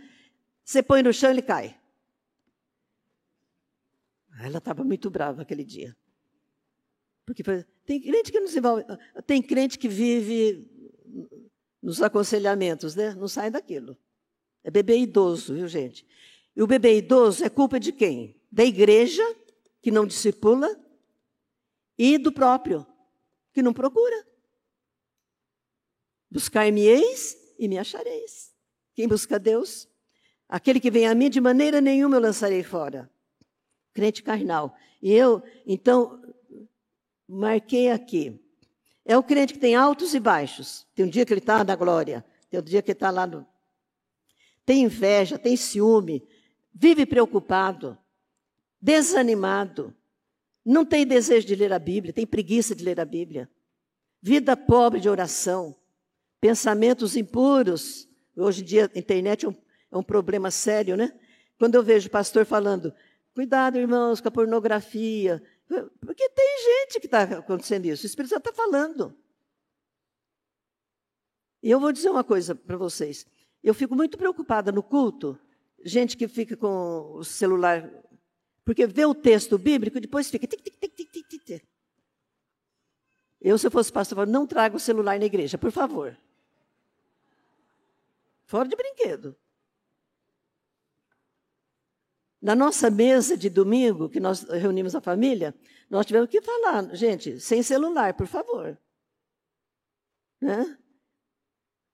você 0.64 0.82
põe 0.82 1.02
no 1.02 1.12
chão 1.12 1.30
e 1.30 1.32
ele 1.32 1.42
cai. 1.42 1.77
Ela 4.40 4.58
estava 4.58 4.84
muito 4.84 5.10
brava 5.10 5.42
aquele 5.42 5.64
dia. 5.64 5.96
Porque 7.26 7.42
tem 7.84 8.00
crente 8.00 8.32
que 8.32 8.40
não 8.40 8.50
envolve, 8.50 8.84
tem 9.26 9.42
crente 9.42 9.78
que 9.78 9.88
vive 9.88 10.66
nos 11.82 12.00
aconselhamentos, 12.00 12.94
né? 12.94 13.14
Não 13.14 13.28
sai 13.28 13.50
daquilo. 13.50 13.98
É 14.62 14.70
bebê 14.70 14.98
idoso, 14.98 15.54
viu, 15.54 15.68
gente? 15.68 16.06
E 16.56 16.62
o 16.62 16.66
bebê 16.66 16.96
idoso 16.98 17.44
é 17.44 17.50
culpa 17.50 17.78
de 17.78 17.92
quem? 17.92 18.40
Da 18.50 18.64
igreja, 18.64 19.22
que 19.82 19.90
não 19.90 20.06
discipula, 20.06 20.68
e 21.98 22.16
do 22.16 22.32
próprio, 22.32 22.86
que 23.52 23.60
não 23.60 23.72
procura. 23.72 24.26
Buscar-me-eis 26.30 27.36
e 27.58 27.68
me 27.68 27.78
achareis. 27.78 28.54
Quem 28.94 29.08
busca 29.08 29.38
Deus? 29.38 29.88
Aquele 30.48 30.80
que 30.80 30.90
vem 30.90 31.06
a 31.06 31.14
mim, 31.14 31.28
de 31.28 31.40
maneira 31.40 31.80
nenhuma 31.80 32.16
eu 32.16 32.20
lançarei 32.20 32.62
fora 32.62 33.10
crente 33.98 34.22
carnal. 34.22 34.76
E 35.02 35.12
eu, 35.12 35.42
então, 35.66 36.22
marquei 37.26 37.90
aqui. 37.90 38.40
É 39.04 39.18
o 39.18 39.24
crente 39.24 39.54
que 39.54 39.58
tem 39.58 39.74
altos 39.74 40.14
e 40.14 40.20
baixos. 40.20 40.86
Tem 40.94 41.04
um 41.04 41.08
dia 41.08 41.26
que 41.26 41.32
ele 41.32 41.40
está 41.40 41.64
na 41.64 41.74
glória, 41.74 42.24
tem 42.48 42.58
outro 42.58 42.70
dia 42.70 42.80
que 42.80 42.92
ele 42.92 42.96
está 42.96 43.10
lá 43.10 43.26
no. 43.26 43.44
Tem 44.64 44.84
inveja, 44.84 45.36
tem 45.36 45.56
ciúme, 45.56 46.22
vive 46.72 47.04
preocupado, 47.04 47.98
desanimado, 48.80 49.92
não 50.64 50.84
tem 50.84 51.04
desejo 51.04 51.44
de 51.44 51.56
ler 51.56 51.72
a 51.72 51.78
Bíblia, 51.78 52.12
tem 52.12 52.26
preguiça 52.26 52.72
de 52.72 52.84
ler 52.84 53.00
a 53.00 53.04
Bíblia. 53.04 53.50
Vida 54.22 54.56
pobre 54.56 55.00
de 55.00 55.08
oração, 55.08 55.74
pensamentos 56.40 57.16
impuros. 57.16 58.08
Hoje 58.36 58.62
em 58.62 58.64
dia 58.64 58.90
a 58.94 58.98
internet 58.98 59.44
é 59.44 59.48
um, 59.48 59.56
é 59.90 59.96
um 59.96 60.02
problema 60.04 60.52
sério, 60.52 60.96
né? 60.96 61.12
Quando 61.58 61.74
eu 61.74 61.82
vejo 61.82 62.06
o 62.06 62.10
pastor 62.10 62.46
falando, 62.46 62.94
Cuidado, 63.38 63.78
irmãos, 63.78 64.20
com 64.20 64.26
a 64.26 64.32
pornografia. 64.32 65.40
Porque 66.00 66.28
tem 66.28 66.56
gente 66.58 66.98
que 66.98 67.06
está 67.06 67.22
acontecendo 67.22 67.86
isso. 67.86 68.02
O 68.02 68.06
Espírito 68.06 68.30
Santo 68.30 68.50
está 68.50 68.52
falando. 68.52 69.16
E 71.62 71.70
eu 71.70 71.78
vou 71.78 71.92
dizer 71.92 72.10
uma 72.10 72.24
coisa 72.24 72.52
para 72.56 72.76
vocês. 72.76 73.24
Eu 73.62 73.74
fico 73.74 73.94
muito 73.94 74.18
preocupada 74.18 74.72
no 74.72 74.82
culto, 74.82 75.38
gente 75.84 76.16
que 76.16 76.26
fica 76.26 76.56
com 76.56 77.12
o 77.14 77.22
celular, 77.22 77.88
porque 78.64 78.88
vê 78.88 79.06
o 79.06 79.14
texto 79.14 79.56
bíblico 79.56 79.98
e 79.98 80.00
depois 80.00 80.28
fica. 80.28 80.44
Tic, 80.44 80.60
tic, 80.60 81.28
tic. 81.28 81.62
Eu, 83.40 83.56
se 83.56 83.68
eu 83.68 83.70
fosse 83.70 83.92
pastor, 83.92 84.26
não 84.26 84.48
traga 84.48 84.76
o 84.76 84.80
celular 84.80 85.16
na 85.16 85.26
igreja, 85.26 85.56
por 85.56 85.70
favor. 85.70 86.18
Fora 88.46 88.68
de 88.68 88.74
brinquedo. 88.74 89.36
Na 92.40 92.54
nossa 92.54 92.90
mesa 92.90 93.36
de 93.36 93.50
domingo, 93.50 94.08
que 94.08 94.20
nós 94.20 94.42
reunimos 94.42 94.94
a 94.94 95.00
família, 95.00 95.54
nós 95.90 96.06
tivemos 96.06 96.30
que 96.30 96.40
falar, 96.40 96.94
gente, 96.94 97.40
sem 97.40 97.62
celular, 97.62 98.14
por 98.14 98.26
favor. 98.26 98.78
Né? 100.40 100.78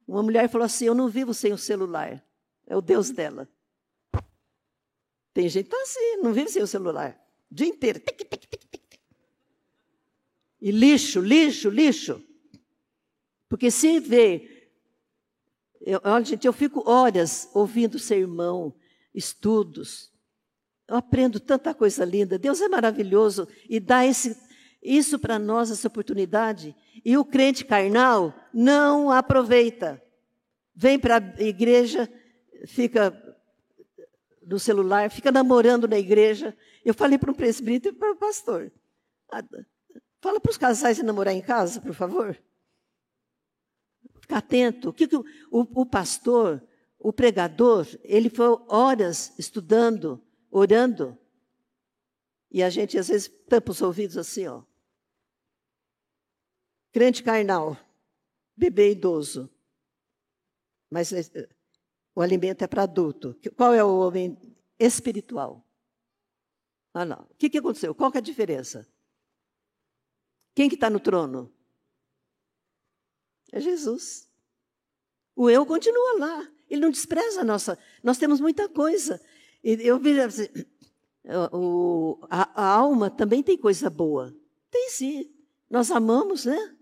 Uma 0.07 0.23
mulher 0.23 0.49
falou 0.51 0.67
assim: 0.67 0.85
Eu 0.85 0.95
não 0.95 1.09
vivo 1.09 1.33
sem 1.33 1.53
o 1.53 1.59
celular. 1.59 2.23
É 2.67 2.77
o 2.77 2.83
Deus 2.83 3.11
dela. 3.11 3.49
Tem 5.33 5.49
gente 5.49 5.69
que 5.69 5.75
está 5.75 5.83
assim, 5.83 6.23
não 6.23 6.33
vive 6.33 6.49
sem 6.51 6.63
o 6.63 6.67
celular. 6.67 7.21
O 7.51 7.55
dia 7.55 7.67
inteiro. 7.67 7.99
Tic, 8.01 8.17
tic, 8.17 8.41
tic, 8.51 9.01
e 10.61 10.71
lixo, 10.71 11.21
lixo, 11.21 11.69
lixo. 11.69 12.25
Porque 13.51 13.71
se 13.71 14.01
vê. 14.01 14.71
Olha, 16.03 16.25
gente, 16.25 16.47
eu 16.47 16.55
fico 16.55 16.89
horas 16.89 17.51
ouvindo 17.53 17.99
sermão, 17.99 18.75
estudos. 19.13 20.14
Eu 20.87 20.97
aprendo 20.97 21.41
tanta 21.41 21.75
coisa 21.75 22.05
linda. 22.05 22.39
Deus 22.39 22.61
é 22.61 22.69
maravilhoso 22.69 23.49
e 23.69 23.81
dá 23.81 24.05
esse, 24.05 24.37
isso 24.83 25.19
para 25.19 25.39
nós, 25.39 25.71
essa 25.71 25.89
oportunidade. 25.89 26.75
E 27.05 27.17
o 27.17 27.25
crente 27.25 27.65
carnal 27.65 28.35
não 28.53 29.11
aproveita. 29.11 30.03
Vem 30.75 30.99
para 30.99 31.17
a 31.17 31.43
igreja, 31.43 32.11
fica 32.67 33.13
no 34.47 34.59
celular, 34.59 35.11
fica 35.11 35.33
namorando 35.33 35.89
na 35.89 35.99
igreja. 35.99 36.55
Eu 36.85 36.93
falei 36.93 37.19
para 37.19 37.31
um 37.31 37.35
presbítero 37.35 37.95
e 37.95 37.99
para 37.99 38.13
o 38.13 38.17
pastor. 38.17 38.71
Ah, 39.33 39.43
fala 40.21 40.39
para 40.39 40.51
os 40.51 40.59
casais 40.59 41.03
namorar 41.03 41.33
em 41.33 41.41
casa, 41.41 41.81
por 41.81 41.95
favor. 41.95 42.39
Fica 44.21 44.37
atento. 44.37 44.91
O 44.91 44.93
que, 44.93 45.09
que 45.09 45.17
o, 45.17 45.25
o, 45.51 45.83
o 45.83 45.87
pastor, 45.87 46.63
o 46.99 47.13
pregador, 47.13 47.87
ele 48.03 48.29
foi 48.29 48.47
horas 48.69 49.33
estudando 49.39 50.23
orando. 50.55 51.19
E 52.49 52.63
a 52.63 52.71
gente 52.71 52.97
às 52.97 53.09
vezes 53.09 53.29
tampa 53.49 53.73
os 53.73 53.83
ouvidos 53.83 54.17
assim, 54.17 54.47
ó. 54.47 54.63
Crente 56.93 57.25
carnal, 57.25 57.77
bebê 58.57 58.93
idoso. 58.93 59.51
Mas 60.89 61.13
eh, 61.13 61.49
o 62.15 62.21
alimento 62.21 62.63
é 62.63 62.69
para 62.69 62.85
adulto. 62.85 63.37
Qual 63.57 63.75
é 63.75 63.83
o 63.83 63.99
homem 63.99 64.39
espiritual? 64.79 65.67
Ah, 66.93 67.05
não. 67.05 67.23
O 67.23 67.35
que, 67.35 67.51
que 67.51 67.59
aconteceu? 67.59 67.93
Qual 67.93 68.13
que 68.13 68.19
é 68.19 68.21
a 68.21 68.23
diferença? 68.23 68.89
Quem 70.55 70.69
que 70.69 70.77
está 70.77 70.89
no 70.89 71.01
trono? 71.01 71.53
É 73.51 73.59
Jesus. 73.61 74.31
O 75.35 75.51
eu 75.51 75.67
continua 75.67 76.19
lá. 76.21 76.55
Ele 76.71 76.81
não 76.81 76.91
despreza 76.91 77.41
a 77.41 77.45
nossa. 77.45 77.77
Nós 78.05 78.19
temos 78.19 78.41
muita 78.41 78.69
coisa. 78.69 79.21
Eu 79.65 79.99
vi 79.99 80.21
assim, 80.21 80.47
o, 81.51 82.19
a, 82.29 82.63
a 82.63 82.67
alma 82.75 83.11
também 83.11 83.43
tem 83.43 83.57
coisa 83.57 83.89
boa. 83.89 84.37
Tem 84.71 84.91
sim. 84.91 85.35
Nós 85.71 85.91
amamos, 85.91 86.45
né? 86.45 86.77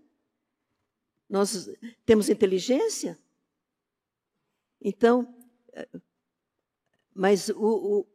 Nós 1.29 1.69
temos 2.05 2.29
inteligência. 2.29 3.17
Então, 4.81 5.33
mas 7.13 7.47
o, 7.49 7.55
o, 7.55 8.07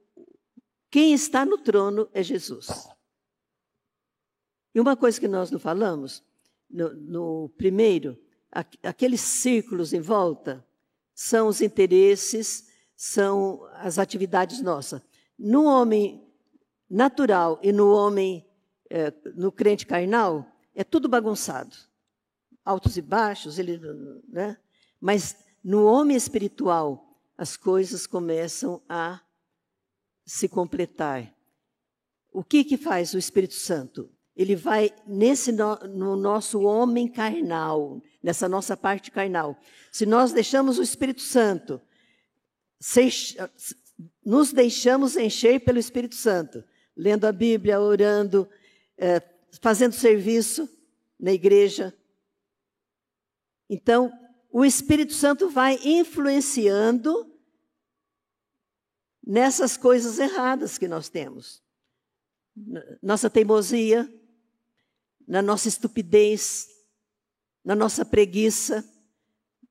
quem 0.90 1.14
está 1.14 1.46
no 1.46 1.56
trono 1.56 2.08
é 2.12 2.22
Jesus. 2.22 2.68
E 4.74 4.80
uma 4.80 4.96
coisa 4.96 5.18
que 5.18 5.26
nós 5.26 5.50
não 5.50 5.58
falamos, 5.58 6.22
no, 6.68 6.92
no 6.92 7.48
primeiro, 7.56 8.18
aqueles 8.82 9.20
círculos 9.22 9.92
em 9.92 10.00
volta 10.00 10.64
são 11.14 11.48
os 11.48 11.60
interesses, 11.60 12.67
são 12.98 13.64
as 13.74 13.96
atividades 13.96 14.60
nossas. 14.60 15.00
No 15.38 15.66
homem 15.66 16.28
natural 16.90 17.60
e 17.62 17.70
no 17.70 17.94
homem, 17.94 18.44
é, 18.90 19.12
no 19.36 19.52
crente 19.52 19.86
carnal, 19.86 20.44
é 20.74 20.82
tudo 20.82 21.08
bagunçado. 21.08 21.76
Altos 22.64 22.96
e 22.96 23.00
baixos, 23.00 23.56
ele, 23.56 23.78
né? 24.28 24.58
mas 25.00 25.36
no 25.62 25.86
homem 25.86 26.16
espiritual, 26.16 27.16
as 27.36 27.56
coisas 27.56 28.04
começam 28.04 28.82
a 28.88 29.20
se 30.26 30.48
completar. 30.48 31.32
O 32.32 32.42
que, 32.42 32.64
que 32.64 32.76
faz 32.76 33.14
o 33.14 33.18
Espírito 33.18 33.54
Santo? 33.54 34.10
Ele 34.34 34.56
vai 34.56 34.92
nesse 35.06 35.52
no, 35.52 35.76
no 35.86 36.16
nosso 36.16 36.62
homem 36.62 37.06
carnal, 37.06 38.02
nessa 38.20 38.48
nossa 38.48 38.76
parte 38.76 39.12
carnal. 39.12 39.56
Se 39.92 40.04
nós 40.04 40.32
deixamos 40.32 40.80
o 40.80 40.82
Espírito 40.82 41.22
Santo, 41.22 41.80
nos 44.24 44.52
deixamos 44.52 45.16
encher 45.16 45.60
pelo 45.60 45.78
Espírito 45.78 46.14
Santo, 46.14 46.62
lendo 46.96 47.24
a 47.24 47.32
Bíblia, 47.32 47.80
orando, 47.80 48.48
é, 48.96 49.20
fazendo 49.60 49.92
serviço 49.92 50.68
na 51.18 51.32
igreja. 51.32 51.96
Então, 53.68 54.12
o 54.50 54.64
Espírito 54.64 55.12
Santo 55.12 55.50
vai 55.50 55.78
influenciando 55.84 57.30
nessas 59.26 59.76
coisas 59.76 60.18
erradas 60.18 60.78
que 60.78 60.88
nós 60.88 61.08
temos. 61.08 61.62
Nossa 63.02 63.28
teimosia, 63.28 64.10
na 65.26 65.42
nossa 65.42 65.68
estupidez, 65.68 66.66
na 67.62 67.76
nossa 67.76 68.04
preguiça. 68.04 68.82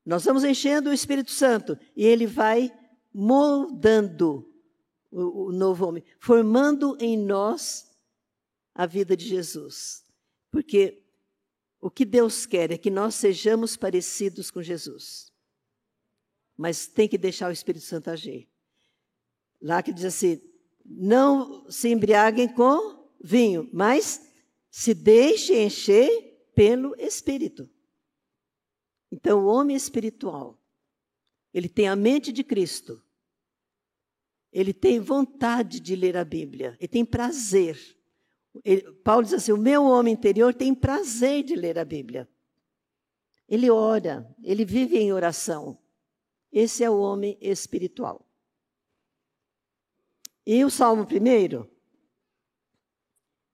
Nós 0.06 0.24
vamos 0.24 0.44
enchendo 0.44 0.90
o 0.90 0.92
Espírito 0.92 1.32
Santo 1.32 1.76
e 1.96 2.04
ele 2.04 2.26
vai 2.26 2.72
moldando 3.18 4.48
o, 5.10 5.48
o 5.48 5.52
novo 5.52 5.84
homem, 5.88 6.04
formando 6.20 6.96
em 7.00 7.18
nós 7.18 7.90
a 8.72 8.86
vida 8.86 9.16
de 9.16 9.26
Jesus. 9.26 10.04
Porque 10.52 11.02
o 11.80 11.90
que 11.90 12.04
Deus 12.04 12.46
quer 12.46 12.70
é 12.70 12.78
que 12.78 12.90
nós 12.90 13.16
sejamos 13.16 13.76
parecidos 13.76 14.52
com 14.52 14.62
Jesus. 14.62 15.32
Mas 16.56 16.86
tem 16.86 17.08
que 17.08 17.18
deixar 17.18 17.48
o 17.48 17.52
Espírito 17.52 17.84
Santo 17.84 18.08
agir. 18.08 18.48
Lá 19.60 19.82
que 19.82 19.92
diz 19.92 20.04
assim: 20.04 20.40
não 20.84 21.68
se 21.68 21.88
embriaguem 21.88 22.48
com 22.48 23.10
vinho, 23.20 23.68
mas 23.72 24.32
se 24.70 24.94
deixe 24.94 25.60
encher 25.60 26.08
pelo 26.54 26.94
Espírito. 27.00 27.68
Então, 29.10 29.44
o 29.44 29.46
homem 29.46 29.76
espiritual, 29.76 30.56
ele 31.52 31.68
tem 31.68 31.88
a 31.88 31.96
mente 31.96 32.30
de 32.30 32.44
Cristo, 32.44 33.02
ele 34.52 34.72
tem 34.72 34.98
vontade 34.98 35.80
de 35.80 35.94
ler 35.94 36.16
a 36.16 36.24
Bíblia, 36.24 36.76
ele 36.78 36.88
tem 36.88 37.04
prazer. 37.04 37.78
Ele, 38.64 38.82
Paulo 39.04 39.24
diz 39.24 39.34
assim: 39.34 39.52
o 39.52 39.58
meu 39.58 39.84
homem 39.84 40.14
interior 40.14 40.54
tem 40.54 40.74
prazer 40.74 41.42
de 41.42 41.54
ler 41.54 41.78
a 41.78 41.84
Bíblia. 41.84 42.28
Ele 43.48 43.70
ora, 43.70 44.28
ele 44.42 44.64
vive 44.64 44.98
em 44.98 45.12
oração. 45.12 45.78
Esse 46.52 46.82
é 46.82 46.90
o 46.90 46.98
homem 46.98 47.36
espiritual. 47.40 48.26
E 50.46 50.64
o 50.64 50.70
Salmo 50.70 51.06
primeiro, 51.06 51.70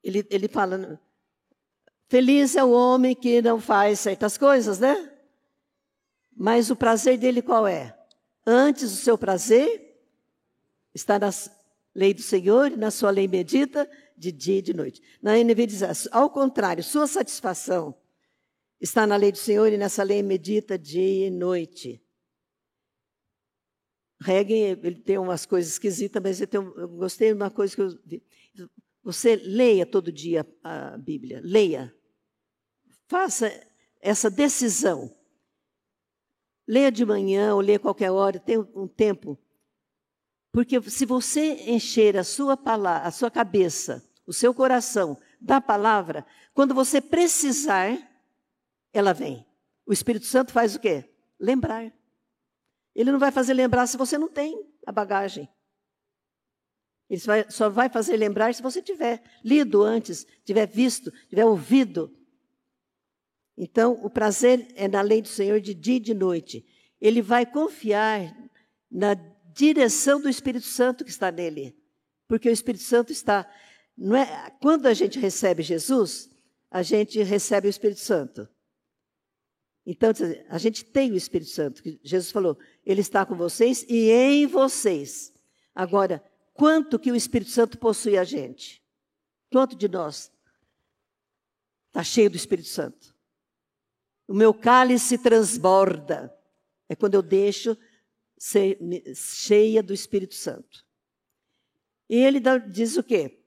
ele, 0.02 0.26
ele 0.30 0.48
fala: 0.48 1.00
Feliz 2.08 2.54
é 2.54 2.62
o 2.62 2.70
homem 2.70 3.14
que 3.14 3.42
não 3.42 3.60
faz 3.60 4.00
certas 4.00 4.38
coisas, 4.38 4.78
né? 4.78 5.12
Mas 6.36 6.70
o 6.70 6.76
prazer 6.76 7.18
dele 7.18 7.42
qual 7.42 7.66
é? 7.66 7.98
Antes 8.46 8.92
o 8.92 8.96
seu 8.96 9.16
prazer 9.16 9.83
está 10.94 11.18
na 11.18 11.30
lei 11.94 12.14
do 12.14 12.22
Senhor 12.22 12.72
e 12.72 12.76
na 12.76 12.90
sua 12.90 13.10
lei 13.10 13.26
medita 13.28 13.88
de 14.16 14.30
dia 14.30 14.58
e 14.58 14.62
de 14.62 14.74
noite. 14.74 15.02
Na 15.20 15.38
NV 15.38 15.66
diz 15.66 15.82
assim, 15.82 16.08
ao 16.12 16.30
contrário, 16.30 16.82
sua 16.82 17.06
satisfação 17.06 17.94
está 18.80 19.06
na 19.06 19.16
lei 19.16 19.32
do 19.32 19.38
Senhor 19.38 19.72
e 19.72 19.76
nessa 19.76 20.02
lei 20.02 20.22
medita 20.22 20.78
dia 20.78 21.26
e 21.26 21.30
noite. 21.30 22.00
Reagan, 24.20 24.54
ele 24.54 25.00
tem 25.00 25.18
umas 25.18 25.44
coisas 25.44 25.72
esquisitas, 25.72 26.22
mas 26.22 26.40
eu, 26.40 26.46
tenho, 26.46 26.72
eu 26.78 26.88
gostei 26.88 27.28
de 27.28 27.34
uma 27.34 27.50
coisa 27.50 27.74
que 27.74 27.82
eu 27.82 27.90
vi. 28.04 28.22
Você 29.02 29.36
leia 29.36 29.84
todo 29.84 30.10
dia 30.10 30.46
a 30.62 30.96
Bíblia, 30.96 31.40
leia. 31.44 31.94
Faça 33.06 33.52
essa 34.00 34.30
decisão. 34.30 35.14
Leia 36.66 36.90
de 36.90 37.04
manhã 37.04 37.54
ou 37.54 37.60
leia 37.60 37.78
qualquer 37.78 38.10
hora, 38.10 38.40
tem 38.40 38.58
um 38.58 38.88
tempo. 38.88 39.38
Porque 40.54 40.80
se 40.82 41.04
você 41.04 41.68
encher 41.68 42.16
a 42.16 42.22
sua 42.22 42.56
palavra, 42.56 43.08
a 43.08 43.10
sua 43.10 43.28
cabeça, 43.28 44.08
o 44.24 44.32
seu 44.32 44.54
coração 44.54 45.18
da 45.40 45.60
palavra, 45.60 46.24
quando 46.54 46.72
você 46.72 47.00
precisar, 47.00 47.98
ela 48.92 49.12
vem. 49.12 49.44
O 49.84 49.92
Espírito 49.92 50.26
Santo 50.26 50.52
faz 50.52 50.76
o 50.76 50.78
quê? 50.78 51.12
Lembrar. 51.40 51.92
Ele 52.94 53.10
não 53.10 53.18
vai 53.18 53.32
fazer 53.32 53.52
lembrar 53.52 53.88
se 53.88 53.96
você 53.96 54.16
não 54.16 54.28
tem 54.28 54.64
a 54.86 54.92
bagagem. 54.92 55.48
Ele 57.10 57.20
só 57.48 57.68
vai 57.68 57.88
fazer 57.88 58.16
lembrar 58.16 58.54
se 58.54 58.62
você 58.62 58.80
tiver 58.80 59.24
lido 59.42 59.82
antes, 59.82 60.24
tiver 60.44 60.68
visto, 60.68 61.10
tiver 61.28 61.44
ouvido. 61.44 62.16
Então, 63.58 63.98
o 64.04 64.08
prazer 64.08 64.68
é 64.76 64.86
na 64.86 65.00
lei 65.00 65.20
do 65.20 65.26
Senhor 65.26 65.60
de 65.60 65.74
dia 65.74 65.96
e 65.96 66.00
de 66.00 66.14
noite. 66.14 66.64
Ele 67.00 67.20
vai 67.20 67.44
confiar 67.44 68.32
na 68.88 69.16
direção 69.54 70.20
do 70.20 70.28
Espírito 70.28 70.66
Santo 70.66 71.04
que 71.04 71.10
está 71.10 71.30
nele. 71.30 71.76
Porque 72.26 72.48
o 72.48 72.52
Espírito 72.52 72.84
Santo 72.84 73.12
está. 73.12 73.48
Não 73.96 74.16
é, 74.16 74.50
quando 74.60 74.86
a 74.86 74.94
gente 74.94 75.18
recebe 75.18 75.62
Jesus, 75.62 76.30
a 76.70 76.82
gente 76.82 77.22
recebe 77.22 77.68
o 77.68 77.70
Espírito 77.70 78.00
Santo. 78.00 78.48
Então, 79.86 80.10
a 80.48 80.58
gente 80.58 80.84
tem 80.84 81.12
o 81.12 81.16
Espírito 81.16 81.50
Santo. 81.50 81.82
Jesus 82.02 82.32
falou, 82.32 82.58
ele 82.84 83.02
está 83.02 83.24
com 83.24 83.36
vocês 83.36 83.84
e 83.88 84.10
em 84.10 84.46
vocês. 84.46 85.32
Agora, 85.74 86.24
quanto 86.54 86.98
que 86.98 87.12
o 87.12 87.16
Espírito 87.16 87.50
Santo 87.50 87.78
possui 87.78 88.16
a 88.16 88.24
gente? 88.24 88.82
Quanto 89.52 89.76
de 89.76 89.86
nós 89.86 90.32
está 91.88 92.02
cheio 92.02 92.30
do 92.30 92.36
Espírito 92.36 92.68
Santo? 92.68 93.14
O 94.26 94.34
meu 94.34 94.54
cálice 94.54 95.18
transborda. 95.18 96.34
É 96.88 96.96
quando 96.96 97.14
eu 97.14 97.22
deixo 97.22 97.76
cheia 99.14 99.82
do 99.82 99.94
Espírito 99.94 100.34
Santo. 100.34 100.84
E 102.08 102.16
ele 102.16 102.40
diz 102.70 102.96
o 102.96 103.02
quê? 103.02 103.40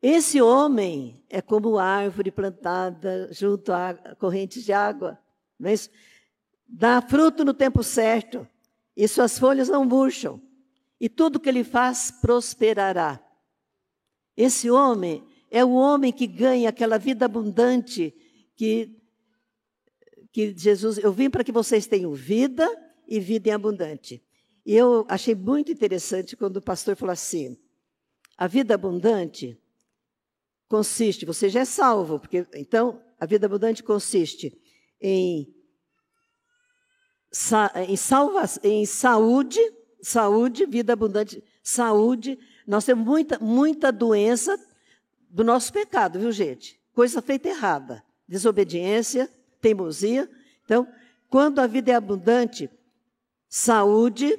Esse 0.00 0.40
homem 0.40 1.22
é 1.28 1.42
como 1.42 1.78
árvore 1.78 2.30
plantada 2.30 3.28
junto 3.32 3.70
a 3.72 3.92
correntes 4.18 4.64
de 4.64 4.72
água. 4.72 5.18
Não 5.58 5.68
é 5.68 5.74
isso? 5.74 5.90
Dá 6.66 7.02
fruto 7.02 7.44
no 7.44 7.52
tempo 7.52 7.82
certo, 7.82 8.48
e 8.96 9.06
suas 9.06 9.38
folhas 9.38 9.68
não 9.68 9.84
murcham, 9.84 10.40
e 10.98 11.08
tudo 11.08 11.40
que 11.40 11.48
ele 11.48 11.64
faz 11.64 12.10
prosperará. 12.10 13.20
Esse 14.36 14.70
homem 14.70 15.22
é 15.50 15.62
o 15.62 15.72
homem 15.72 16.12
que 16.12 16.26
ganha 16.26 16.70
aquela 16.70 16.96
vida 16.96 17.26
abundante 17.26 18.14
que 18.56 18.96
que 20.32 20.56
Jesus, 20.56 20.96
eu 20.98 21.12
vim 21.12 21.28
para 21.28 21.42
que 21.42 21.50
vocês 21.50 21.88
tenham 21.88 22.14
vida 22.14 22.68
e 23.10 23.18
vida 23.18 23.48
em 23.48 23.52
abundante. 23.52 24.24
E 24.64 24.76
eu 24.76 25.04
achei 25.08 25.34
muito 25.34 25.72
interessante 25.72 26.36
quando 26.36 26.58
o 26.58 26.62
pastor 26.62 26.94
falou 26.94 27.12
assim: 27.12 27.58
a 28.38 28.46
vida 28.46 28.74
abundante 28.74 29.60
consiste, 30.68 31.26
você 31.26 31.48
já 31.48 31.60
é 31.60 31.64
salvo, 31.64 32.20
porque 32.20 32.46
então 32.54 33.02
a 33.18 33.26
vida 33.26 33.46
abundante 33.46 33.82
consiste 33.82 34.56
em, 35.00 35.52
em, 37.88 37.96
salva, 37.96 38.44
em 38.62 38.86
saúde, 38.86 39.60
saúde, 40.00 40.66
vida 40.66 40.92
abundante, 40.92 41.42
saúde. 41.62 42.38
Nós 42.66 42.84
temos 42.84 43.04
muita, 43.04 43.38
muita 43.40 43.90
doença 43.90 44.56
do 45.28 45.42
nosso 45.42 45.72
pecado, 45.72 46.20
viu, 46.20 46.30
gente? 46.30 46.80
Coisa 46.94 47.20
feita 47.20 47.48
errada, 47.48 48.04
desobediência, 48.28 49.28
teimosia. 49.60 50.30
Então, 50.64 50.86
quando 51.28 51.58
a 51.58 51.66
vida 51.66 51.92
é 51.92 51.94
abundante, 51.94 52.70
saúde, 53.50 54.38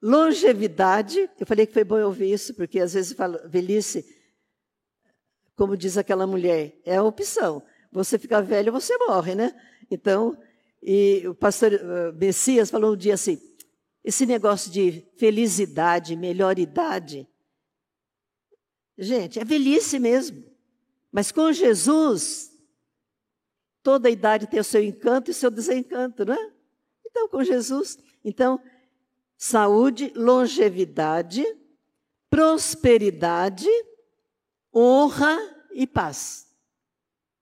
longevidade. 0.00 1.30
Eu 1.38 1.46
falei 1.46 1.66
que 1.66 1.74
foi 1.74 1.84
bom 1.84 1.98
eu 1.98 2.06
ouvir 2.06 2.32
isso, 2.32 2.54
porque 2.54 2.80
às 2.80 2.94
vezes 2.94 3.12
fala 3.12 3.46
velhice, 3.46 4.04
como 5.54 5.76
diz 5.76 5.98
aquela 5.98 6.26
mulher, 6.26 6.80
é 6.84 6.96
a 6.96 7.04
opção. 7.04 7.62
Você 7.92 8.18
fica 8.18 8.40
velho, 8.40 8.72
você 8.72 8.96
morre, 8.96 9.34
né? 9.34 9.54
Então, 9.90 10.36
e 10.82 11.22
o 11.28 11.34
pastor 11.34 11.74
uh, 11.74 12.12
Messias 12.14 12.70
falou 12.70 12.94
um 12.94 12.96
dia 12.96 13.14
assim: 13.14 13.38
esse 14.02 14.24
negócio 14.24 14.72
de 14.72 15.06
felicidade, 15.18 16.16
melhor 16.16 16.58
idade, 16.58 17.28
gente, 18.96 19.38
é 19.38 19.44
velhice 19.44 19.98
mesmo. 19.98 20.42
Mas 21.12 21.30
com 21.30 21.52
Jesus, 21.52 22.50
toda 23.82 24.08
idade 24.08 24.46
tem 24.46 24.58
o 24.58 24.64
seu 24.64 24.82
encanto 24.82 25.30
e 25.30 25.32
o 25.32 25.34
seu 25.34 25.50
desencanto, 25.50 26.24
não 26.24 26.32
é? 26.32 26.52
Então, 27.12 27.28
com 27.28 27.44
Jesus, 27.44 27.98
então, 28.24 28.58
saúde, 29.36 30.10
longevidade, 30.16 31.44
prosperidade, 32.30 33.68
honra 34.74 35.38
e 35.72 35.86
paz. 35.86 36.50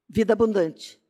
Vida 0.09 0.33
abundante. 0.33 1.01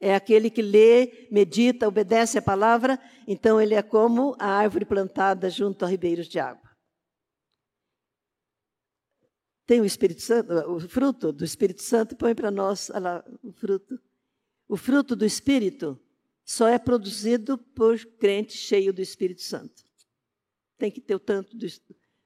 É 0.00 0.12
aquele 0.12 0.50
que 0.50 0.60
lê, 0.60 1.28
medita, 1.30 1.86
obedece 1.86 2.36
a 2.36 2.42
palavra, 2.42 2.98
então 3.28 3.60
ele 3.60 3.74
é 3.74 3.82
como 3.82 4.34
a 4.40 4.46
árvore 4.46 4.84
plantada 4.84 5.48
junto 5.48 5.84
a 5.84 5.88
ribeiros 5.88 6.26
de 6.26 6.40
água. 6.40 6.68
Tem 9.66 9.80
o 9.80 9.84
Espírito 9.84 10.22
Santo, 10.22 10.52
o 10.68 10.80
fruto 10.80 11.32
do 11.32 11.44
Espírito 11.44 11.82
Santo, 11.82 12.16
põe 12.16 12.34
para 12.34 12.50
nós 12.50 12.88
lá, 12.88 13.24
o 13.40 13.52
fruto. 13.52 14.00
O 14.66 14.76
fruto 14.76 15.14
do 15.14 15.24
Espírito 15.24 15.96
só 16.50 16.66
é 16.66 16.80
produzido 16.80 17.56
por 17.56 17.96
crente 18.18 18.56
cheio 18.56 18.92
do 18.92 19.00
Espírito 19.00 19.40
Santo. 19.40 19.84
Tem 20.76 20.90
que 20.90 21.00
ter 21.00 21.14
o 21.14 21.20
tanto 21.20 21.56
do, 21.56 21.64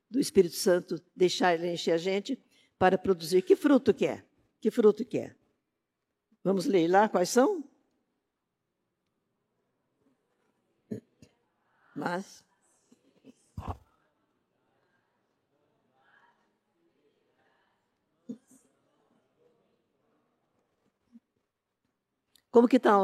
do 0.08 0.18
Espírito 0.18 0.54
Santo, 0.54 0.98
deixar 1.14 1.52
ele 1.52 1.70
encher 1.70 1.92
a 1.92 1.98
gente 1.98 2.42
para 2.78 2.96
produzir. 2.96 3.42
Que 3.42 3.54
fruto 3.54 3.92
que 3.92 4.06
é? 4.06 4.24
Que 4.62 4.70
fruto 4.70 5.04
que 5.04 5.18
é? 5.18 5.36
Vamos 6.42 6.64
ler 6.64 6.88
lá 6.88 7.06
quais 7.06 7.28
são? 7.28 7.68
Mas. 11.94 12.42
Como 22.50 22.66
que 22.66 22.76
está 22.76 22.96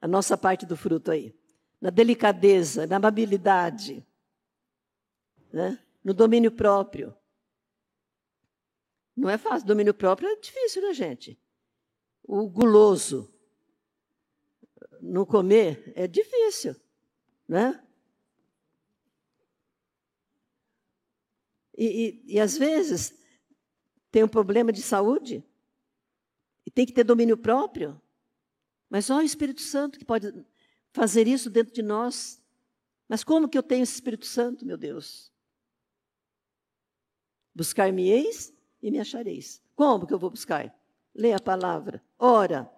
a 0.00 0.08
nossa 0.08 0.36
parte 0.36 0.64
do 0.64 0.76
fruto 0.76 1.10
aí? 1.10 1.34
Na 1.80 1.90
delicadeza, 1.90 2.86
na 2.86 2.96
amabilidade, 2.96 4.06
né? 5.52 5.78
no 6.02 6.14
domínio 6.14 6.52
próprio. 6.52 7.14
Não 9.16 9.28
é 9.28 9.36
fácil, 9.36 9.66
domínio 9.66 9.94
próprio 9.94 10.28
é 10.28 10.36
difícil, 10.36 10.82
né, 10.82 10.94
gente? 10.94 11.38
o 12.32 12.48
guloso 12.48 13.34
no 15.00 15.26
comer 15.26 15.92
é 15.96 16.06
difícil, 16.06 16.76
né? 17.48 17.84
E, 21.76 22.24
e, 22.28 22.34
e 22.34 22.40
às 22.40 22.56
vezes 22.56 23.18
tem 24.12 24.22
um 24.22 24.28
problema 24.28 24.72
de 24.72 24.80
saúde 24.80 25.42
e 26.64 26.70
tem 26.70 26.86
que 26.86 26.92
ter 26.92 27.02
domínio 27.02 27.36
próprio. 27.36 28.00
Mas 28.90 29.06
só 29.06 29.18
o 29.18 29.22
Espírito 29.22 29.62
Santo 29.62 29.98
que 29.98 30.04
pode 30.04 30.44
fazer 30.92 31.28
isso 31.28 31.48
dentro 31.48 31.72
de 31.72 31.80
nós. 31.80 32.42
Mas 33.08 33.22
como 33.22 33.48
que 33.48 33.56
eu 33.56 33.62
tenho 33.62 33.84
esse 33.84 33.94
Espírito 33.94 34.26
Santo, 34.26 34.66
meu 34.66 34.76
Deus? 34.76 35.32
Buscar-me-eis 37.54 38.52
e 38.82 38.90
me 38.90 38.98
achareis. 38.98 39.62
Como 39.76 40.06
que 40.06 40.12
eu 40.12 40.18
vou 40.18 40.30
buscar? 40.30 40.74
Lê 41.14 41.32
a 41.32 41.40
palavra, 41.40 42.02
ora. 42.18 42.70